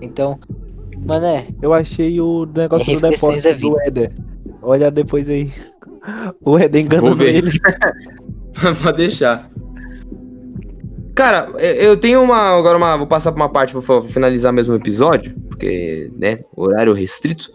Então, 0.00 0.38
mano, 1.06 1.26
é. 1.26 1.46
Eu 1.60 1.72
achei 1.72 2.20
o 2.20 2.46
negócio 2.46 2.92
É 2.92 2.94
do 3.00 3.10
depósito 3.10 3.48
da 3.48 3.54
do 3.54 3.80
Éder. 3.80 4.12
Olha 4.62 4.90
depois 4.90 5.28
aí. 5.28 5.50
O 6.44 6.58
Éder 6.58 6.84
enganando 6.84 7.08
Vou 7.08 7.16
ver. 7.16 7.36
ele. 7.36 7.50
Pode 8.82 8.96
deixar. 8.96 9.50
Cara, 11.14 11.50
eu 11.58 11.74
eu 11.90 11.96
tenho 11.96 12.22
uma. 12.22 12.56
Agora 12.56 12.76
uma. 12.76 12.96
Vou 12.96 13.06
passar 13.06 13.32
pra 13.32 13.42
uma 13.42 13.48
parte 13.48 13.74
pra 13.74 14.02
finalizar 14.02 14.52
mesmo 14.52 14.74
o 14.74 14.76
episódio, 14.76 15.34
porque, 15.48 16.10
né, 16.16 16.40
horário 16.54 16.92
restrito. 16.92 17.50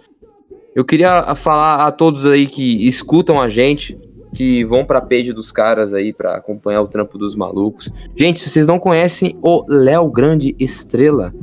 Eu 0.74 0.86
queria 0.86 1.36
falar 1.36 1.86
a 1.86 1.92
todos 1.92 2.26
aí 2.26 2.48
que 2.48 2.88
escutam 2.88 3.40
a 3.40 3.50
gente, 3.50 4.00
que 4.34 4.64
vão 4.64 4.86
pra 4.86 5.02
page 5.02 5.34
dos 5.34 5.52
caras 5.52 5.94
aí 5.94 6.14
pra 6.14 6.38
acompanhar 6.38 6.82
o 6.82 6.88
trampo 6.88 7.18
dos 7.18 7.36
malucos. 7.36 7.92
Gente, 8.16 8.40
se 8.40 8.50
vocês 8.50 8.66
não 8.66 8.80
conhecem 8.80 9.38
o 9.42 9.66
Léo 9.68 10.10
Grande 10.10 10.56
Estrela, 10.58 11.34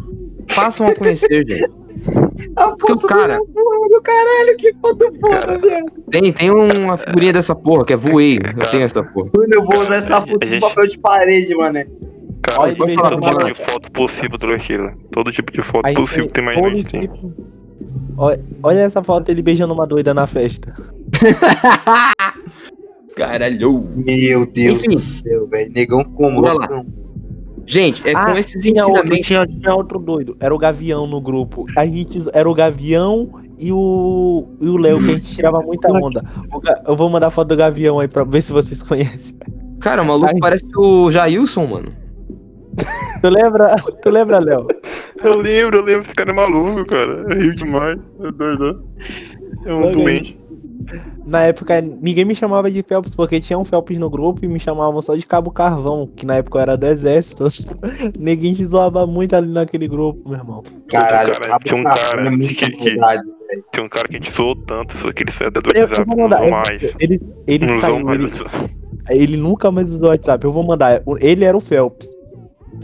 passam 0.55 0.87
a 0.87 0.95
conhecer, 0.95 1.45
gente. 1.49 1.71
A 2.57 2.71
Porque 2.71 2.93
o 2.93 2.99
cara 2.99 3.39
do 3.39 4.03
caralho, 4.03 4.57
que 4.57 4.73
foto 4.81 5.13
foda, 5.21 5.59
viado. 5.59 5.91
tem, 6.11 6.33
tem 6.33 6.51
uma 6.51 6.97
figurinha 6.97 7.33
dessa 7.33 7.55
porra, 7.55 7.85
que 7.85 7.93
é 7.93 7.97
voei. 7.97 8.39
Eu 8.39 8.71
tenho 8.71 8.85
essa 8.85 9.03
porra. 9.03 9.31
Mano, 9.37 9.53
eu 9.55 9.63
vou 9.65 9.81
usar 9.81 9.97
essa 9.97 10.21
foto 10.21 10.39
A 10.41 10.45
de 10.47 10.53
gente- 10.53 10.61
papel 10.61 10.87
de 10.87 10.99
parede, 10.99 11.55
mané. 11.55 11.87
Cara, 12.43 12.63
Olha 12.63 12.77
todo 12.77 12.89
tipo 12.89 13.45
de 13.47 13.55
foto 13.55 13.93
possível 13.93 14.39
do. 14.39 14.93
Todo 15.11 15.33
tipo 15.33 15.53
de 15.53 15.61
foto 15.61 15.85
Aí 15.87 15.95
possível 15.95 16.27
que 16.29 16.33
tem 16.33 16.45
mais 16.45 16.57
gente 16.77 16.87
tem. 16.87 17.01
tipo- 17.03 17.33
Olha, 18.17 18.41
olha 18.63 18.81
essa 18.81 19.03
foto 19.03 19.27
dele 19.27 19.43
beijando 19.43 19.75
uma 19.75 19.87
doida 19.87 20.15
na 20.15 20.27
festa. 20.27 20.73
Caralho. 23.15 23.85
Meu 23.97 24.47
Deus 24.47 24.79
Enfim. 24.79 24.89
do 24.91 24.99
céu, 24.99 25.47
velho. 25.49 25.73
Negão 25.75 26.05
como? 26.05 26.41
Bora 26.41 26.55
lá. 26.55 26.61
loucão. 26.61 26.87
Gente, 27.69 28.03
é 28.09 28.15
com 28.15 28.31
esses 28.39 28.63
tinha 28.63 28.83
outro, 28.87 29.01
ensinamentos. 29.01 29.27
tinha, 29.27 29.47
tinha 29.47 29.75
outro 29.75 29.99
doido. 29.99 30.35
Era 30.41 30.55
o 30.55 30.59
Gavião 30.59 31.07
no 31.07 31.21
grupo. 31.21 31.67
A 31.77 31.85
gente 31.85 32.25
era 32.33 32.49
o 32.49 32.55
Gavião 32.55 33.29
e 33.59 33.71
o 33.71 34.49
e 34.59 34.67
o 34.69 34.79
Léo 34.79 34.99
que 35.05 35.11
a 35.11 35.15
gente 35.15 35.35
tirava 35.35 35.59
muita 35.61 35.93
onda. 35.93 36.25
Eu 36.87 36.97
vou 36.97 37.11
mandar 37.11 37.29
foto 37.29 37.49
do 37.49 37.57
Gavião 37.57 38.01
aí 38.01 38.09
pra 38.09 38.25
ver 38.25 38.41
se 38.41 38.53
vocês 38.55 38.81
conhecem. 38.83 39.37
Cara, 39.81 40.01
o 40.01 40.07
maluco 40.07 40.29
Ai. 40.33 40.39
parece 40.41 40.65
o 40.77 41.11
Jailson, 41.11 41.67
mano. 41.67 41.93
Tu 43.21 43.29
lembra? 43.29 43.75
Tu 44.01 44.09
lembra, 44.09 44.39
Léo? 44.39 44.67
Eu 45.25 45.33
lembro, 45.43 45.79
eu 45.79 45.85
lembro, 45.85 46.01
esse 46.03 46.15
cara 46.15 46.31
é 46.31 46.33
maluco, 46.33 46.87
cara. 46.87 47.27
É 47.29 47.35
rio 47.35 47.55
demais. 47.55 47.99
É 48.21 48.31
doido. 48.33 48.85
É 49.67 49.75
um 49.75 49.93
doente. 49.93 50.38
Na 51.27 51.43
época, 51.43 51.81
ninguém 51.81 52.25
me 52.25 52.35
chamava 52.35 52.71
de 52.71 52.83
Phelps 52.83 53.15
porque 53.15 53.41
tinha 53.41 53.59
um 53.59 53.65
Phelps 53.65 53.99
no 53.99 54.09
grupo 54.09 54.45
e 54.45 54.49
me 54.49 54.59
chamavam 54.59 55.01
só 55.03 55.15
de 55.15 55.27
Cabo 55.27 55.51
Carvão, 55.51 56.09
que 56.17 56.25
na 56.25 56.37
época 56.37 56.59
eu 56.59 56.63
era 56.63 56.77
do 56.77 56.87
exército. 56.87 57.45
Ninguém 58.19 58.55
te 58.55 58.65
zoava 58.65 59.07
muito 59.07 59.35
ali 59.37 59.49
naquele 59.49 59.87
grupo, 59.87 60.29
meu 60.29 60.39
irmão. 60.39 60.63
Caralho, 60.89 61.33
cara, 61.33 61.59
tinha 61.59 61.77
um 61.81 61.85
cara 61.85 62.29
é 62.35 62.39
que- 62.39 62.55
que- 62.73 62.97
maldade. 62.97 63.23
Tinha 63.73 63.85
um 63.85 63.89
cara 63.89 64.09
que 64.09 64.17
a 64.17 64.19
gente 64.19 64.31
zoou 64.35 64.55
tanto, 64.55 64.95
só 64.97 65.13
que 65.13 65.23
ele 65.23 65.33
saiu 65.33 65.51
do 65.51 65.61
Eu, 65.61 65.73
eu 65.75 65.81
WhatsApp, 65.83 66.07
vou 66.07 66.17
não 66.17 66.27
usou 66.37 66.51
mais. 66.51 66.97
Ele, 67.01 67.21
ele 67.47 67.67
Não 67.67 67.81
saiu, 67.81 68.01
mais. 68.01 68.21
ele, 68.21 69.23
ele 69.23 69.37
nunca 69.37 69.71
mais 69.71 69.91
usou 69.91 70.05
o 70.07 70.09
WhatsApp. 70.11 70.45
Eu 70.45 70.53
vou 70.53 70.63
mandar. 70.63 71.03
Ele 71.21 71.45
era 71.45 71.57
o 71.57 71.61
Phelps. 71.61 72.09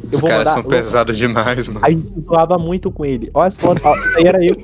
Eu 0.02 0.10
Os 0.12 0.20
vou 0.20 0.28
caras 0.30 0.48
mandar. 0.48 0.52
são 0.52 0.62
eu- 0.62 0.68
pesados 0.68 1.16
demais, 1.16 1.68
mano. 1.68 1.84
A 1.86 1.90
gente 1.90 2.20
zoava 2.22 2.58
muito 2.58 2.90
com 2.90 3.04
ele. 3.04 3.30
Olha 3.34 3.48
as 3.48 3.56
fotos. 3.58 3.82
Isso 3.84 4.18
aí 4.18 4.26
era 4.26 4.38
eu. 4.44 4.54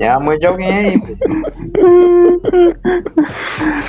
É 0.00 0.08
a 0.08 0.18
mãe 0.18 0.38
de 0.38 0.46
alguém 0.46 0.68
aí, 0.68 0.98
pô. 1.00 1.16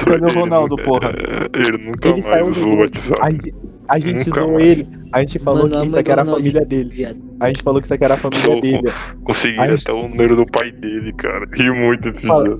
Cadê 0.07 0.25
o 0.25 0.39
Ronaldo, 0.39 0.75
porra? 0.77 1.13
Ele 1.53 1.77
nunca 1.85 2.09
Ele 2.09 2.21
mais 2.21 2.25
saiu 2.25 2.51
do. 2.51 2.75
WhatsApp. 2.79 3.19
A 3.21 3.31
gente, 3.31 3.53
a 3.87 3.99
gente 3.99 4.27
Nunca 4.29 4.41
zoou 4.41 4.53
mais. 4.53 4.63
ele. 4.65 4.87
A 5.11 5.19
gente 5.21 5.39
falou 5.39 5.63
Mano, 5.69 5.81
que 5.81 5.87
isso 5.87 5.97
aqui 5.97 6.11
era 6.11 6.21
a 6.23 6.25
família 6.25 6.65
dele. 6.65 6.89
viado. 6.89 7.17
A 7.39 7.47
gente 7.47 7.63
falou 7.63 7.79
que 7.79 7.85
isso 7.87 7.93
aqui 7.93 8.03
era 8.03 8.13
a 8.15 8.17
família 8.17 8.61
dele. 8.61 8.93
Consegui 9.23 9.59
Aí- 9.59 9.73
até 9.73 9.93
o 9.93 10.07
número 10.09 10.35
do 10.35 10.45
pai 10.45 10.71
dele, 10.71 11.13
cara. 11.13 11.45
Ri 11.53 11.71
muito 11.71 12.09
esse 12.09 12.25
Fala. 12.27 12.43
dia. 12.55 12.57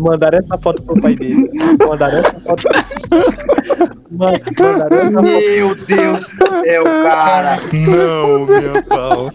Mandaram 0.00 0.38
essa 0.38 0.58
foto 0.58 0.82
pro 0.82 1.00
pai 1.00 1.14
dele. 1.14 1.48
Mandaram 1.86 2.18
essa 2.18 2.40
foto. 2.40 2.62
Mandaram 4.10 4.96
essa 4.98 5.10
foto. 5.10 5.22
Meu 5.22 5.74
Deus 5.74 6.20
do 6.20 6.64
céu, 6.64 6.84
cara. 6.84 7.56
Não, 7.72 8.46
meu 8.46 8.82
pau. 8.84 9.30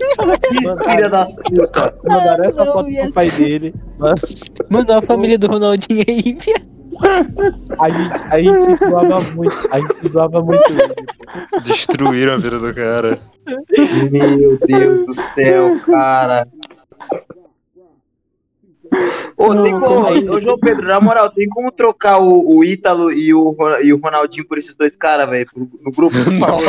Filha 0.89 1.09
das 1.09 1.33
putas. 1.35 1.91
Mandaram 2.03 2.43
essa 2.45 2.65
foto 2.65 2.91
pro 2.91 3.13
pai 3.13 3.31
dele. 3.31 3.73
Man- 3.99 4.15
Mano, 4.69 4.93
a 4.93 5.01
família 5.01 5.37
do 5.37 5.47
Ronaldinho 5.47 6.03
aí, 6.07 6.21
viado. 6.39 6.72
A 7.79 7.89
gente, 7.89 8.13
a 8.29 8.41
gente 8.41 8.85
zoava 8.85 9.21
muito. 9.21 9.69
A 9.71 9.79
gente 9.79 10.11
zoava 10.11 10.41
muito 10.41 10.63
ele. 10.71 11.61
Destruíram 11.63 12.33
a 12.33 12.37
vida 12.37 12.59
do 12.59 12.73
cara. 12.73 13.19
Meu 14.11 14.57
Deus 14.67 15.05
do 15.05 15.15
céu, 15.35 15.79
cara. 15.85 16.47
Ô, 19.37 19.61
tem 19.61 19.79
como, 19.79 20.07
aí. 20.07 20.29
ô 20.29 20.39
João 20.39 20.57
Pedro, 20.59 20.87
na 20.87 21.01
moral, 21.01 21.29
tem 21.29 21.47
como 21.49 21.71
trocar 21.71 22.19
o, 22.19 22.57
o 22.57 22.63
Ítalo 22.63 23.11
e 23.11 23.33
o, 23.33 23.55
e 23.83 23.91
o 23.93 23.97
Ronaldinho 23.97 24.47
por 24.47 24.57
esses 24.57 24.75
dois 24.75 24.95
caras, 24.95 25.29
velho, 25.29 25.47
no 25.55 25.91
grupo? 25.91 26.15
favor? 26.39 26.63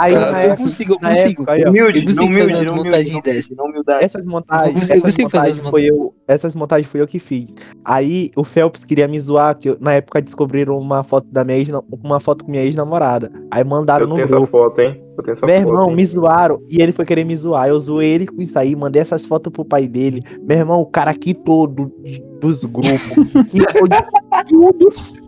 Aí 0.00 0.14
na. 0.14 0.46
Eu 0.46 0.56
consigo, 0.56 0.92
eu 0.94 0.98
consigo. 1.00 1.28
época, 1.42 1.52
aí, 1.52 1.64
ó, 1.64 1.68
Humilde, 1.70 1.98
Eu 1.98 2.04
consigo 2.04 2.20
não 2.22 2.26
humilde, 2.26 2.52
não 2.52 2.60
humilde, 2.60 2.76
montagens 2.88 3.12
não 3.12 3.20
dessas. 3.20 3.44
humilde, 3.46 3.56
não 3.56 3.64
humildade. 3.66 4.04
essas 4.04 4.26
montagens, 4.26 4.90
Eu 4.90 4.96
essas 4.96 5.16
montagens 5.16 5.58
foi 5.70 5.84
eu, 5.84 6.14
essas 6.26 6.54
montagens 6.54 6.90
foi 6.90 7.00
eu 7.00 7.06
que 7.06 7.18
fiz. 7.18 7.46
Aí 7.84 8.30
o 8.36 8.44
Phelps 8.44 8.84
queria 8.84 9.08
me 9.08 9.18
zoar, 9.18 9.56
que 9.56 9.70
eu- 9.70 9.76
na 9.80 9.94
época 9.94 10.20
descobriram 10.22 10.78
uma 10.78 11.02
foto 11.02 11.26
da 11.30 11.44
minha 11.44 11.58
ex, 11.58 11.68
uma 12.02 12.20
foto 12.20 12.44
com 12.44 12.50
minha 12.50 12.62
ex-namorada. 12.62 13.30
Aí 13.50 13.64
mandaram 13.64 14.04
Eu 14.04 14.08
no 14.08 14.14
tenho 14.14 14.24
essa 14.26 14.34
grupo. 14.36 14.46
foto, 14.48 14.80
hein? 14.80 15.02
Meu 15.26 15.36
foto. 15.36 15.50
irmão, 15.50 15.90
hein? 15.90 15.96
me 15.96 16.06
zoaram 16.06 16.62
e 16.68 16.80
ele 16.82 16.92
foi 16.92 17.04
querer 17.04 17.24
me 17.24 17.36
zoar. 17.36 17.68
Eu 17.68 17.78
zoei 17.80 18.08
ele 18.08 18.26
com 18.26 18.40
isso 18.40 18.58
aí, 18.58 18.74
mandei 18.74 19.02
essas 19.02 19.24
fotos 19.24 19.52
pro 19.52 19.64
pai 19.64 19.86
dele. 19.86 20.20
Meu 20.42 20.58
irmão, 20.58 20.80
o 20.80 20.86
cara 20.86 21.14
quitou 21.14 21.66
do, 21.66 21.92
dos 22.40 22.64
grupos. 22.64 23.00
quitou 23.50 23.88
de 23.88 24.04
tudo. 24.48 25.18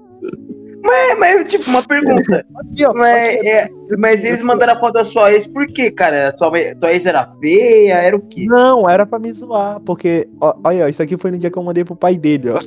É, 0.83 1.15
mas, 1.15 1.51
tipo, 1.51 1.69
uma 1.69 1.83
pergunta. 1.83 2.45
Aqui, 2.57 2.85
ó. 2.85 2.95
Mas, 2.95 3.45
é, 3.45 3.69
mas 3.99 4.25
eles 4.25 4.43
mandaram 4.43 4.73
a 4.73 4.77
foto 4.77 4.95
da 4.95 5.05
sua 5.05 5.33
ex, 5.33 5.47
por 5.47 5.67
quê, 5.67 5.91
cara? 5.91 6.29
A 6.29 6.39
Sua, 6.39 6.51
tua 6.81 6.93
ex 6.93 7.05
era 7.05 7.27
feia, 7.41 7.95
era 7.95 8.17
o 8.17 8.21
quê? 8.21 8.47
Não, 8.47 8.89
era 8.89 9.05
pra 9.05 9.19
me 9.19 9.33
zoar, 9.33 9.79
porque, 9.81 10.29
ó, 10.41 10.55
olha, 10.65 10.89
isso 10.89 11.03
aqui 11.03 11.17
foi 11.19 11.31
no 11.31 11.39
dia 11.39 11.51
que 11.51 11.59
eu 11.59 11.63
mandei 11.63 11.85
pro 11.85 11.95
pai 11.95 12.17
dele, 12.17 12.51
ó. 12.51 12.61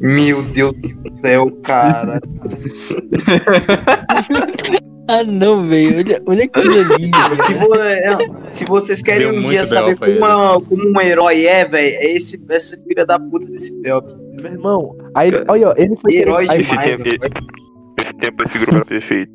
Meu 0.00 0.42
Deus 0.42 0.72
do 0.72 0.88
céu, 1.24 1.50
cara. 1.62 2.20
Ah, 5.12 5.24
não, 5.24 5.66
velho. 5.66 5.96
Olha, 5.98 6.22
olha 6.24 6.44
aquilo 6.44 6.72
ali, 6.72 7.10
velho. 7.10 7.36
Se, 7.44 7.54
vo- 7.54 7.74
é, 7.74 8.16
se 8.52 8.64
vocês 8.64 9.02
querem 9.02 9.28
Deu 9.28 9.40
um 9.40 9.42
dia 9.42 9.64
saber 9.64 9.98
como, 9.98 10.60
como 10.66 10.88
um 10.88 11.00
herói 11.00 11.46
é, 11.46 11.64
velho, 11.64 11.96
é 11.96 12.12
esse, 12.12 12.40
essa 12.48 12.78
filha 12.86 13.04
da 13.04 13.18
puta 13.18 13.44
desse 13.50 13.76
Phelps. 13.82 14.20
Meu 14.34 14.46
irmão, 14.52 14.96
aí, 15.16 15.32
olha, 15.48 15.74
ele 15.76 15.96
foi 15.96 16.12
querer- 16.12 16.28
Herói 16.28 16.46
aí, 16.48 16.60
Esse 16.60 16.70
demais, 16.70 16.88
tempo, 16.90 17.02
velho. 17.02 17.18
esse 17.24 18.14
tempo 18.20 18.42
esse 18.46 18.58
grupo 18.58 18.74
era 18.76 18.84
perfeito. 18.84 19.32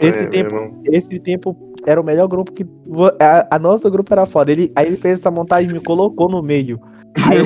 Esse 0.00 0.22
é, 0.22 0.26
tempo- 0.28 0.82
esse 0.88 1.18
tempo 1.18 1.56
era 1.84 2.00
o 2.00 2.04
melhor 2.04 2.28
grupo 2.28 2.52
que. 2.52 2.64
A, 3.18 3.56
a 3.56 3.58
nossa 3.58 3.90
grupo 3.90 4.12
era 4.12 4.24
foda. 4.24 4.52
Ele, 4.52 4.70
aí 4.76 4.86
ele 4.86 4.96
fez 4.96 5.18
essa 5.18 5.32
montagem 5.32 5.68
e 5.68 5.74
me 5.74 5.80
colocou 5.80 6.28
no 6.30 6.40
meio. 6.40 6.78
Aí 7.16 7.38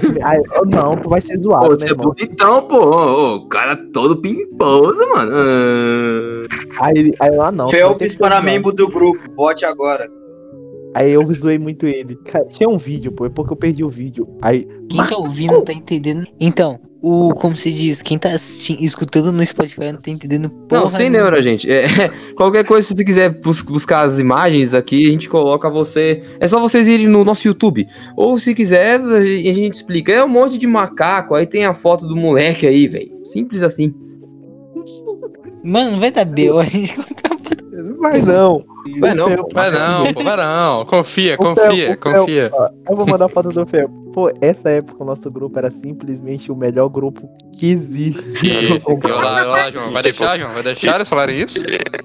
eu, 0.55 0.65
não, 0.65 0.97
tu 0.97 1.09
vai 1.09 1.21
ser 1.21 1.39
zoado, 1.41 1.69
Pô, 1.69 1.77
você 1.77 1.87
é 1.87 1.91
irmão? 1.91 2.15
bonitão, 2.15 2.63
pô. 2.63 3.35
O 3.37 3.49
cara 3.49 3.77
todo 3.93 4.17
pimposo, 4.21 5.01
mano. 5.15 5.33
Ah. 5.35 6.85
Aí, 6.87 6.95
ele- 6.97 7.15
aí 7.21 7.35
eu, 7.35 7.43
ah, 7.43 7.51
não. 7.53 7.69
que 7.97 8.09
ser 8.09 8.17
para 8.19 8.41
membro 8.41 8.73
do 8.73 8.89
grupo, 8.89 9.21
vote 9.35 9.65
agora. 9.65 10.09
Aí 10.95 11.11
eu 11.11 11.23
zoei 11.35 11.59
muito 11.59 11.87
ele. 11.87 12.17
Cara, 12.25 12.47
tinha 12.47 12.69
um 12.69 12.79
vídeo, 12.79 13.13
pô, 13.13 13.27
é 13.27 13.29
porque 13.29 13.53
eu 13.53 13.57
perdi 13.57 13.85
o 13.85 13.89
vídeo. 13.89 14.27
Aí. 14.41 14.67
Quem 14.89 15.05
tá 15.07 15.17
ouvindo 15.17 15.53
não 15.53 15.63
tá 15.65 15.73
entendendo. 15.73 16.27
Então, 16.41 16.81
o, 17.03 17.35
como 17.35 17.55
se 17.57 17.73
diz, 17.73 18.03
quem 18.03 18.19
tá 18.19 18.35
escutando 18.35 19.31
no 19.31 19.45
Spotify 19.45 19.93
não 19.93 20.01
tá 20.01 20.11
entendendo 20.11 20.49
porra 20.51 20.83
Não, 20.83 20.89
sem 20.89 21.11
neura, 21.11 21.43
gente. 21.43 21.71
É, 21.71 21.87
qualquer 22.35 22.65
coisa, 22.65 22.89
se 22.89 22.97
você 22.97 23.05
quiser 23.05 23.41
bus- 23.41 23.63
buscar 23.63 24.01
as 24.01 24.19
imagens 24.19 24.75
aqui, 24.75 25.07
a 25.07 25.11
gente 25.11 25.29
coloca 25.29 25.69
você. 25.71 26.23
É 26.41 26.49
só 26.49 26.59
vocês 26.61 26.89
irem 26.89 27.07
no 27.07 27.25
nosso 27.25 27.47
YouTube. 27.47 27.87
Ou 28.17 28.39
se 28.39 28.55
quiser, 28.55 29.01
a 29.01 29.23
gente 29.23 29.75
explica. 29.75 30.13
É 30.13 30.25
um 30.25 30.29
monte 30.29 30.59
de 30.59 30.67
macaco, 30.67 31.35
aí 31.35 31.47
tem 31.47 31.65
a 31.65 31.75
foto 31.75 32.07
do 32.09 32.17
moleque 32.17 32.67
aí, 32.67 32.89
velho. 32.89 33.11
Simples 33.27 33.63
assim. 33.63 33.95
Mano, 35.63 35.93
não 35.93 36.01
vai 36.01 36.11
dar 36.11 36.25
B.O. 36.25 36.59
A 36.59 36.65
gente 36.65 36.95
Não 37.83 37.99
vai 37.99 38.23
não. 38.23 38.65
Vai 39.01 39.15
não, 39.15 39.27
O 39.27 39.29
Phelps- 39.31 39.53
Vai 39.55 39.71
não, 39.71 40.13
pô, 40.13 40.23
vai 40.23 40.37
não. 40.37 40.85
Confia, 40.85 41.37
confia, 41.37 41.65
o 41.65 41.73
Phelps, 41.73 41.97
confia. 42.03 42.51
ó, 42.53 42.69
Eu 42.91 42.97
vou 42.97 43.07
mandar 43.07 43.29
foto 43.29 43.49
do 43.49 43.67
Phelps. 43.67 43.95
Pô, 44.13 44.31
essa 44.41 44.71
época 44.71 45.03
o 45.03 45.07
nosso 45.07 45.31
grupo 45.31 45.59
era 45.59 45.71
simplesmente 45.71 46.51
o 46.51 46.57
melhor 46.57 46.89
grupo 46.89 47.29
que 47.59 47.71
existe. 47.71 48.47
E, 48.47 48.81
olha 48.87 49.15
lá, 49.15 49.35
olha 49.35 49.45
lá, 49.45 49.71
João. 49.71 49.93
Vai 49.93 50.03
deixar, 50.03 50.39
João? 50.39 50.55
Vai 50.55 50.63
deixar 50.63 50.95
eles 50.97 51.09
falarem 51.09 51.39
isso? 51.41 51.63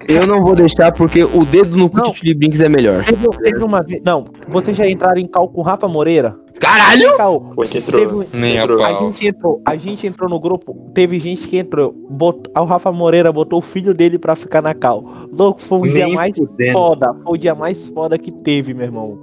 Eu 0.08 0.26
não 0.26 0.42
vou 0.42 0.54
deixar 0.54 0.92
porque 0.92 1.24
o 1.24 1.44
dedo 1.46 1.76
no 1.76 1.88
cu 1.88 2.12
de 2.22 2.34
Brinks 2.34 2.60
é 2.60 2.68
melhor. 2.68 3.04
Teve, 3.04 3.28
teve 3.28 3.64
uma 3.64 3.82
vez. 3.82 4.02
Não, 4.04 4.24
vocês 4.48 4.76
já 4.76 4.86
entraram 4.86 5.20
em 5.20 5.26
cal 5.26 5.48
com 5.48 5.60
o 5.60 5.64
Rafa 5.64 5.88
Moreira? 5.88 6.36
Caralho! 6.62 7.16
Cal. 7.16 7.52
Entrou. 7.74 8.22
Teve, 8.24 8.36
Nem 8.38 8.58
a 8.58 8.62
Entrou. 8.62 8.84
A 8.84 8.92
gente 9.00 9.26
entrou, 9.26 9.62
a 9.66 9.76
gente 9.76 10.06
entrou 10.06 10.30
no 10.30 10.38
grupo, 10.40 10.90
teve 10.94 11.18
gente 11.18 11.48
que 11.48 11.58
entrou, 11.58 11.92
botou, 12.08 12.52
o 12.56 12.64
Rafa 12.64 12.92
Moreira 12.92 13.32
botou 13.32 13.58
o 13.58 13.62
filho 13.62 13.92
dele 13.92 14.18
pra 14.18 14.36
ficar 14.36 14.62
na 14.62 14.72
cal. 14.72 15.02
Louco, 15.32 15.60
foi 15.60 15.78
o 15.80 15.92
dia 15.92 16.08
mais 16.10 16.32
foda, 16.72 17.12
foi 17.24 17.32
o 17.32 17.36
dia 17.36 17.54
mais 17.54 17.84
foda 17.86 18.16
que 18.16 18.30
teve, 18.30 18.72
meu 18.74 18.84
irmão. 18.86 19.18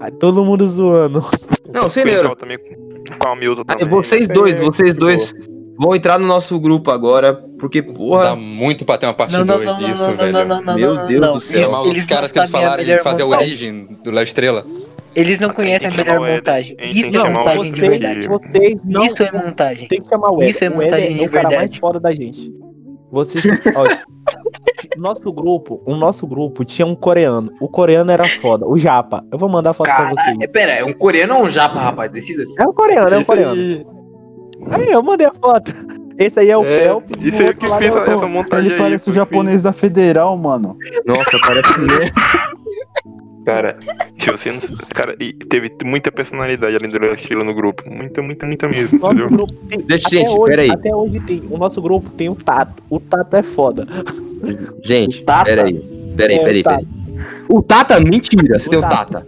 Aí 0.00 0.12
Todo 0.12 0.44
mundo 0.44 0.66
zoando. 0.68 1.24
Não, 1.74 1.88
sem 1.88 2.02
Fui 2.04 2.12
neura. 2.12 2.28
entrar 2.28 2.36
também 2.36 2.56
com 2.58 3.28
a 3.28 3.36
Milton 3.36 3.62
Aí, 3.66 3.78
também. 3.78 3.88
vocês 3.94 4.28
É, 4.28 4.32
dois, 4.32 4.60
vocês 4.60 4.94
de 4.94 5.00
dois 5.00 5.34
vão 5.78 5.94
entrar 5.94 6.18
no 6.18 6.26
nosso 6.26 6.58
grupo 6.60 6.90
agora, 6.92 7.34
porque, 7.58 7.82
Dá 7.82 7.92
porra. 7.92 8.36
muito 8.36 8.84
pra 8.84 8.96
ter 8.96 9.06
uma 9.06 9.14
parte 9.14 9.32
Não, 9.32 9.44
não, 9.44 9.56
2 9.56 9.66
não, 9.66 9.80
não, 9.80 9.88
disso, 9.88 10.10
não, 10.10 10.16
velho. 10.16 10.32
não, 10.32 10.44
não, 10.46 10.62
não, 10.62 10.74
Meu 10.76 10.94
não, 10.94 11.06
Deus 11.08 11.20
não. 11.20 11.34
do 11.34 11.40
céu. 11.40 11.82
Eles- 11.84 11.98
os 11.98 12.06
caras 12.06 12.30
que 12.32 12.46
falaram 12.46 12.84
de 12.84 12.98
fazer 13.02 13.22
a 13.22 13.26
origem 13.26 13.88
do 14.04 14.10
Léo 14.12 14.22
Estrela. 14.22 14.64
Eles 15.16 15.40
não 15.40 15.48
Ah, 15.50 15.54
conhecem 15.54 15.88
a 15.88 15.90
melhor 15.90 16.18
o 16.20 16.26
montagem. 16.34 16.76
Gente 16.78 16.98
Isso 17.08 17.16
é 17.16 17.22
o 17.22 17.32
montagem 17.32 17.72
de 17.72 17.80
verdade. 17.80 18.18
Isso 19.06 19.22
é 19.22 19.32
montagem. 19.32 19.88
tem 19.88 20.02
que 20.02 20.08
chamar 20.08 20.30
o 20.30 20.34
Éder. 20.36 20.48
Isso 20.50 20.64
é 20.64 20.68
O 20.68 20.74
montagem 20.76 21.14
é 21.14 21.18
de 21.18 21.24
o 21.24 21.30
cara 21.30 21.42
mais 21.42 21.48
verdade. 21.48 21.80
foda 21.80 21.98
da 22.00 22.14
gente. 22.14 22.52
Vocês, 23.10 23.44
olha, 23.74 24.02
nosso 24.98 25.32
grupo, 25.32 25.80
o 25.86 25.94
nosso 25.94 26.26
grupo 26.26 26.64
tinha 26.64 26.84
um 26.84 26.94
coreano. 26.94 27.50
O 27.60 27.68
coreano 27.68 28.10
era 28.10 28.24
foda, 28.24 28.66
o 28.66 28.76
japa. 28.76 29.24
Eu 29.32 29.38
vou 29.38 29.48
mandar 29.48 29.72
foto 29.72 29.86
pra 29.86 30.10
vocês. 30.10 30.36
É, 30.42 30.46
pera, 30.48 30.72
é 30.72 30.84
um 30.84 30.92
coreano 30.92 31.36
ou 31.36 31.42
um 31.44 31.50
japa, 31.50 31.78
rapaz? 31.78 32.10
Decida-se. 32.10 32.52
É 32.60 32.66
um 32.66 32.72
coreano, 32.74 33.14
é 33.14 33.18
um 33.18 33.24
coreano. 33.24 33.56
Aí 34.70 34.90
eu 34.90 35.02
mandei 35.02 35.26
a 35.26 35.32
foto. 35.34 35.72
Esse 36.18 36.40
aí 36.40 36.50
é 36.50 36.56
o 36.56 36.64
É, 36.64 36.84
Phelps. 36.84 37.22
Isso 37.22 37.36
o 37.36 37.40
aí 37.42 37.46
outro 37.48 37.56
que 37.58 37.66
fez 37.78 37.94
é 37.94 37.98
o- 37.98 37.98
essa 38.16 38.26
montagem 38.26 38.64
Ele 38.66 38.74
aí. 38.74 38.80
parece 38.80 39.10
o 39.10 39.12
japonês 39.12 39.62
da 39.62 39.70
Federal, 39.72 40.34
mano. 40.36 40.76
Nossa, 41.06 41.38
parece 41.46 41.78
mesmo. 41.78 42.10
Cara, 43.46 43.78
se 44.18 44.28
você 44.30 44.50
não. 44.50 44.58
Cara, 44.92 45.14
e 45.20 45.32
teve 45.32 45.70
muita 45.84 46.10
personalidade 46.10 46.76
além 46.76 46.90
do 46.90 47.04
Estrela 47.14 47.44
no 47.44 47.54
grupo. 47.54 47.82
Muita, 47.88 48.20
muita, 48.20 48.44
muita 48.46 48.68
mesmo, 48.68 48.98
Nosso 48.98 49.12
entendeu? 49.14 49.30
grupo 49.30 49.52
tem, 49.68 49.80
Deixa, 49.86 50.08
até 50.08 50.16
gente, 50.16 50.30
hoje, 50.30 50.50
peraí. 50.50 50.70
Até 50.70 50.94
hoje 50.94 51.20
tem. 51.20 51.42
O 51.48 51.56
nosso 51.56 51.80
grupo 51.80 52.10
tem 52.10 52.28
o 52.28 52.34
Tato. 52.34 52.82
O 52.90 52.98
Tato 52.98 53.36
é 53.36 53.42
foda. 53.44 53.86
Gente, 54.82 55.22
Tata? 55.22 55.44
peraí. 55.44 55.78
Peraí, 56.16 56.36
É, 56.38 56.44
peraí, 56.44 56.60
o 56.60 56.64
Tata. 56.64 56.76
peraí. 56.76 56.88
O 57.48 57.62
Tata, 57.62 58.00
mentira, 58.00 58.58
você 58.58 58.66
O 58.66 58.70
tem 58.70 58.78
o 58.78 58.82
Tata. 58.82 58.96
Tata. 58.96 59.26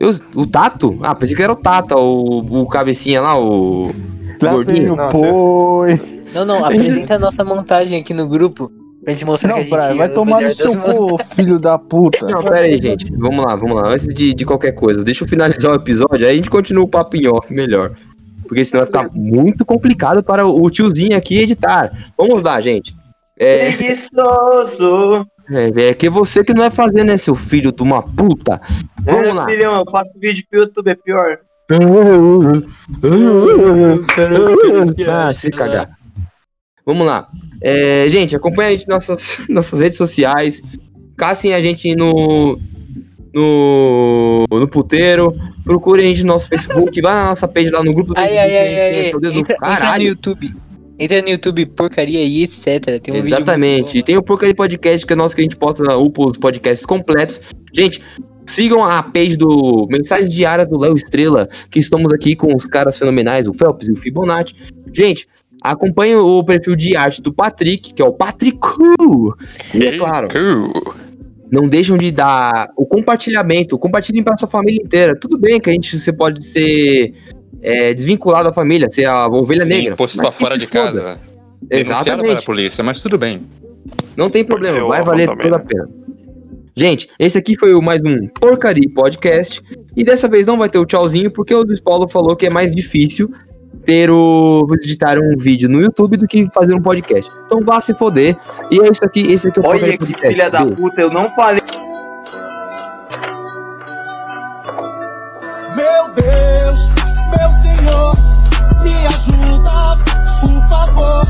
Eu, 0.00 0.10
o 0.34 0.46
Tato? 0.46 0.98
Ah, 1.02 1.14
pensei 1.14 1.36
que 1.36 1.42
era 1.42 1.52
o 1.52 1.56
Tata, 1.56 1.96
o, 1.96 2.62
o 2.62 2.66
cabecinha 2.68 3.20
lá, 3.20 3.38
o. 3.38 3.90
Lá 4.40 4.52
Gordinho? 4.52 4.96
Não. 4.96 5.08
Não, 6.34 6.44
não, 6.44 6.64
apresenta 6.64 7.16
a 7.16 7.18
nossa 7.18 7.44
montagem 7.44 8.00
aqui 8.00 8.14
no 8.14 8.26
grupo. 8.28 8.70
Pra 9.08 9.14
gente 9.14 9.24
mostrar 9.24 9.48
que 9.48 9.54
a 9.54 9.56
Não, 9.56 9.62
gente 9.64 9.74
Praia, 9.74 9.94
vai 9.94 10.06
é 10.06 10.10
o 10.10 10.12
tomar 10.12 10.42
no 10.42 10.50
seu 10.50 10.70
cu, 10.78 11.16
filho 11.34 11.58
da 11.58 11.78
puta. 11.78 12.26
Não, 12.26 12.42
pera 12.42 12.60
aí, 12.60 12.76
gente. 12.76 13.10
Vamos 13.16 13.42
lá, 13.42 13.56
vamos 13.56 13.74
lá. 13.80 13.88
Antes 13.88 14.06
de, 14.06 14.34
de 14.34 14.44
qualquer 14.44 14.72
coisa, 14.72 15.02
deixa 15.02 15.24
eu 15.24 15.28
finalizar 15.28 15.72
o 15.72 15.76
episódio, 15.76 16.26
aí 16.26 16.34
a 16.34 16.36
gente 16.36 16.50
continua 16.50 16.84
o 16.84 16.88
papo 16.88 17.16
em 17.16 17.26
off 17.26 17.50
melhor. 17.50 17.94
Porque 18.46 18.62
senão 18.66 18.84
vai 18.84 18.86
ficar 18.86 19.08
muito 19.14 19.64
complicado 19.64 20.22
para 20.22 20.46
o 20.46 20.68
tiozinho 20.68 21.16
aqui 21.16 21.38
editar. 21.38 21.90
Vamos 22.18 22.42
lá, 22.42 22.60
gente. 22.60 22.94
É, 23.38 23.72
Preguiçoso. 23.72 25.26
é, 25.52 25.88
é 25.88 25.94
que 25.94 26.10
você 26.10 26.44
que 26.44 26.52
não 26.52 26.60
vai 26.60 26.70
fazer, 26.70 27.02
né, 27.02 27.16
seu 27.16 27.34
filho 27.34 27.72
de 27.72 27.82
uma 27.82 28.02
puta. 28.02 28.60
Vamos 29.00 29.26
É, 29.28 29.32
lá. 29.32 29.46
filhão, 29.46 29.74
eu 29.76 29.90
faço 29.90 30.12
vídeo 30.20 30.44
pro 30.50 30.60
YouTube, 30.60 30.90
é 30.90 30.94
pior. 30.94 31.38
Ah, 35.10 35.32
se 35.32 35.50
cagar. 35.50 35.96
Vamos 36.88 37.06
lá. 37.06 37.28
É, 37.60 38.08
gente, 38.08 38.34
acompanha 38.34 38.70
a 38.70 38.72
gente 38.72 38.88
nas 38.88 39.06
nossas, 39.06 39.40
nossas 39.46 39.78
redes 39.78 39.98
sociais. 39.98 40.62
Caçem 41.18 41.52
a 41.52 41.60
gente 41.60 41.94
no. 41.94 42.58
No, 43.34 44.46
no 44.50 44.66
puteiro, 44.66 45.38
procurem 45.62 46.06
a 46.06 46.08
gente 46.08 46.22
no 46.22 46.28
nosso 46.28 46.48
Facebook, 46.48 46.98
vai 47.02 47.12
na 47.12 47.26
nossa 47.26 47.46
page 47.46 47.68
lá 47.68 47.84
no 47.84 47.92
grupo 47.92 48.14
do 48.14 48.18
Ai, 48.18 48.28
Facebook, 48.28 48.56
ai, 48.56 48.56
a 48.56 48.70
gente 48.70 48.80
ai, 48.80 49.04
ai, 49.04 49.10
poder 49.10 49.30
do 49.30 49.38
Entra, 49.38 49.54
entra 49.54 49.98
no. 49.98 50.02
YouTube. 50.02 50.54
Entra 50.98 51.22
no 51.22 51.28
YouTube, 51.28 51.66
porcaria 51.66 52.24
e 52.24 52.42
etc. 52.42 52.98
Tem 53.02 53.14
um 53.14 53.16
Exatamente. 53.18 54.02
Tem 54.02 54.16
o 54.16 54.22
Porcaria 54.22 54.54
Podcast, 54.54 55.06
que 55.06 55.12
é 55.12 55.16
nosso 55.16 55.36
que 55.36 55.42
a 55.42 55.44
gente 55.44 55.56
posta 55.56 55.94
upa 55.94 56.26
os 56.26 56.38
podcasts 56.38 56.86
completos. 56.86 57.40
Gente, 57.72 58.02
sigam 58.46 58.82
a 58.82 59.02
page 59.02 59.36
do 59.36 59.86
Mensagens 59.90 60.32
Diárias 60.32 60.66
do 60.66 60.78
Léo 60.78 60.96
Estrela, 60.96 61.50
que 61.70 61.78
estamos 61.78 62.10
aqui 62.14 62.34
com 62.34 62.54
os 62.54 62.64
caras 62.64 62.98
fenomenais, 62.98 63.46
o 63.46 63.52
Phelps 63.52 63.88
e 63.88 63.92
o 63.92 63.96
Fibonacci. 63.96 64.54
Gente, 64.92 65.28
acompanhe 65.72 66.16
o 66.16 66.42
perfil 66.44 66.74
de 66.74 66.96
arte 66.96 67.20
do 67.20 67.32
Patrick, 67.32 67.92
que 67.92 68.02
é 68.02 68.04
o 68.04 68.12
Patricu. 68.12 69.36
E 69.74 69.86
é 69.86 69.98
claro, 69.98 70.28
não 71.50 71.68
deixam 71.68 71.96
de 71.96 72.10
dar 72.10 72.68
o 72.76 72.86
compartilhamento, 72.86 73.78
compartilhem 73.78 74.22
para 74.22 74.36
sua 74.36 74.48
família 74.48 74.82
inteira. 74.82 75.18
Tudo 75.18 75.38
bem 75.38 75.58
que 75.60 75.70
a 75.70 75.72
gente 75.72 75.98
você 75.98 76.12
pode 76.12 76.44
ser 76.44 77.14
é, 77.62 77.94
desvinculado 77.94 78.48
da 78.48 78.52
família, 78.52 78.90
ser 78.90 79.06
a 79.06 79.26
ovelha 79.26 79.64
Sim, 79.64 79.74
negra. 79.74 79.96
posto 79.96 80.18
mas 80.18 80.28
pra 80.28 80.32
fora 80.32 80.58
de 80.58 80.66
foda. 80.66 80.78
casa. 80.78 81.20
Denunciado 81.62 82.04
para 82.04 82.14
a 82.14 82.16
Exatamente. 82.16 82.46
polícia, 82.46 82.84
mas 82.84 83.02
tudo 83.02 83.18
bem. 83.18 83.40
Não 84.16 84.28
tem 84.28 84.44
problema, 84.44 84.86
vai 84.86 85.02
valer 85.02 85.28
também, 85.28 85.42
toda 85.42 85.56
a 85.56 85.60
pena. 85.60 85.88
Gente, 86.76 87.08
esse 87.18 87.36
aqui 87.36 87.56
foi 87.58 87.74
o 87.74 87.82
mais 87.82 88.00
um 88.04 88.28
Porcaria 88.28 88.88
Podcast. 88.94 89.60
E 89.96 90.04
dessa 90.04 90.28
vez 90.28 90.46
não 90.46 90.56
vai 90.56 90.68
ter 90.68 90.78
o 90.78 90.86
tchauzinho, 90.86 91.30
porque 91.30 91.52
o 91.52 91.62
Luiz 91.62 91.80
Paulo 91.80 92.06
falou 92.08 92.36
que 92.36 92.46
é 92.46 92.50
mais 92.50 92.72
difícil 92.72 93.28
ter 93.84 94.10
o. 94.10 94.66
editar 94.74 95.18
um 95.18 95.36
vídeo 95.36 95.68
no 95.68 95.80
YouTube 95.80 96.16
do 96.16 96.26
que 96.26 96.48
fazer 96.52 96.74
um 96.74 96.82
podcast. 96.82 97.30
Então 97.46 97.60
vá 97.64 97.80
se 97.80 97.94
foder. 97.94 98.36
E 98.70 98.80
é 98.80 98.90
isso 98.90 99.04
aqui, 99.04 99.32
esse 99.32 99.48
aqui 99.48 99.60
é 99.60 99.62
o 99.62 99.66
Olha 99.66 99.80
que 99.80 99.98
podcast, 99.98 100.28
filha 100.28 100.50
da 100.50 100.66
puta, 100.66 101.00
eu 101.00 101.10
não 101.10 101.30
falei. 101.34 101.62
Meu 105.74 106.14
Deus, 106.14 106.80
meu 107.38 107.50
Senhor, 107.62 108.14
me 108.82 109.06
ajuda, 109.06 109.96
por 110.40 110.68
favor. 110.68 111.22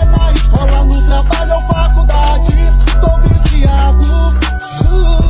É 0.00 0.04
na 0.04 0.32
escola, 0.32 0.84
no 0.84 1.06
trabalho 1.06 1.54
ou 1.54 1.62
faculdade, 1.62 2.52
tô 3.00 3.18
viciado. 3.20 4.04
Uh. 4.90 5.23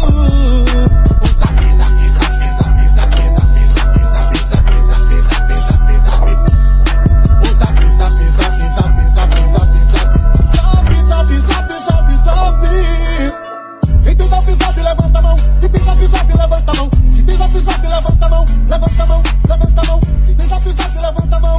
levanta 16.54 16.70
a 16.70 16.74
mão. 16.74 16.90
Que 16.90 17.22
tem 17.22 17.36
zap 17.36 17.58
zap, 17.58 17.82
levanta 17.82 18.26
a 18.26 18.28
mão, 18.28 18.44
levanta 18.68 19.02
a 19.02 19.06
mão, 19.06 19.22
levanta 19.48 19.80
a 19.80 19.84
mão. 19.86 20.00
Que 20.00 20.34
tem 20.34 20.46
zap 20.46 20.70
zap, 20.70 20.94
levanta 21.00 21.36
a 21.36 21.40
mão. 21.40 21.56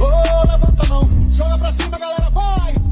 Oh, 0.00 0.46
levanta 0.46 0.84
a 0.84 0.88
mão. 0.88 1.10
Joga 1.30 1.58
pra 1.58 1.72
cima, 1.72 1.98
galera, 1.98 2.30
vai! 2.30 2.83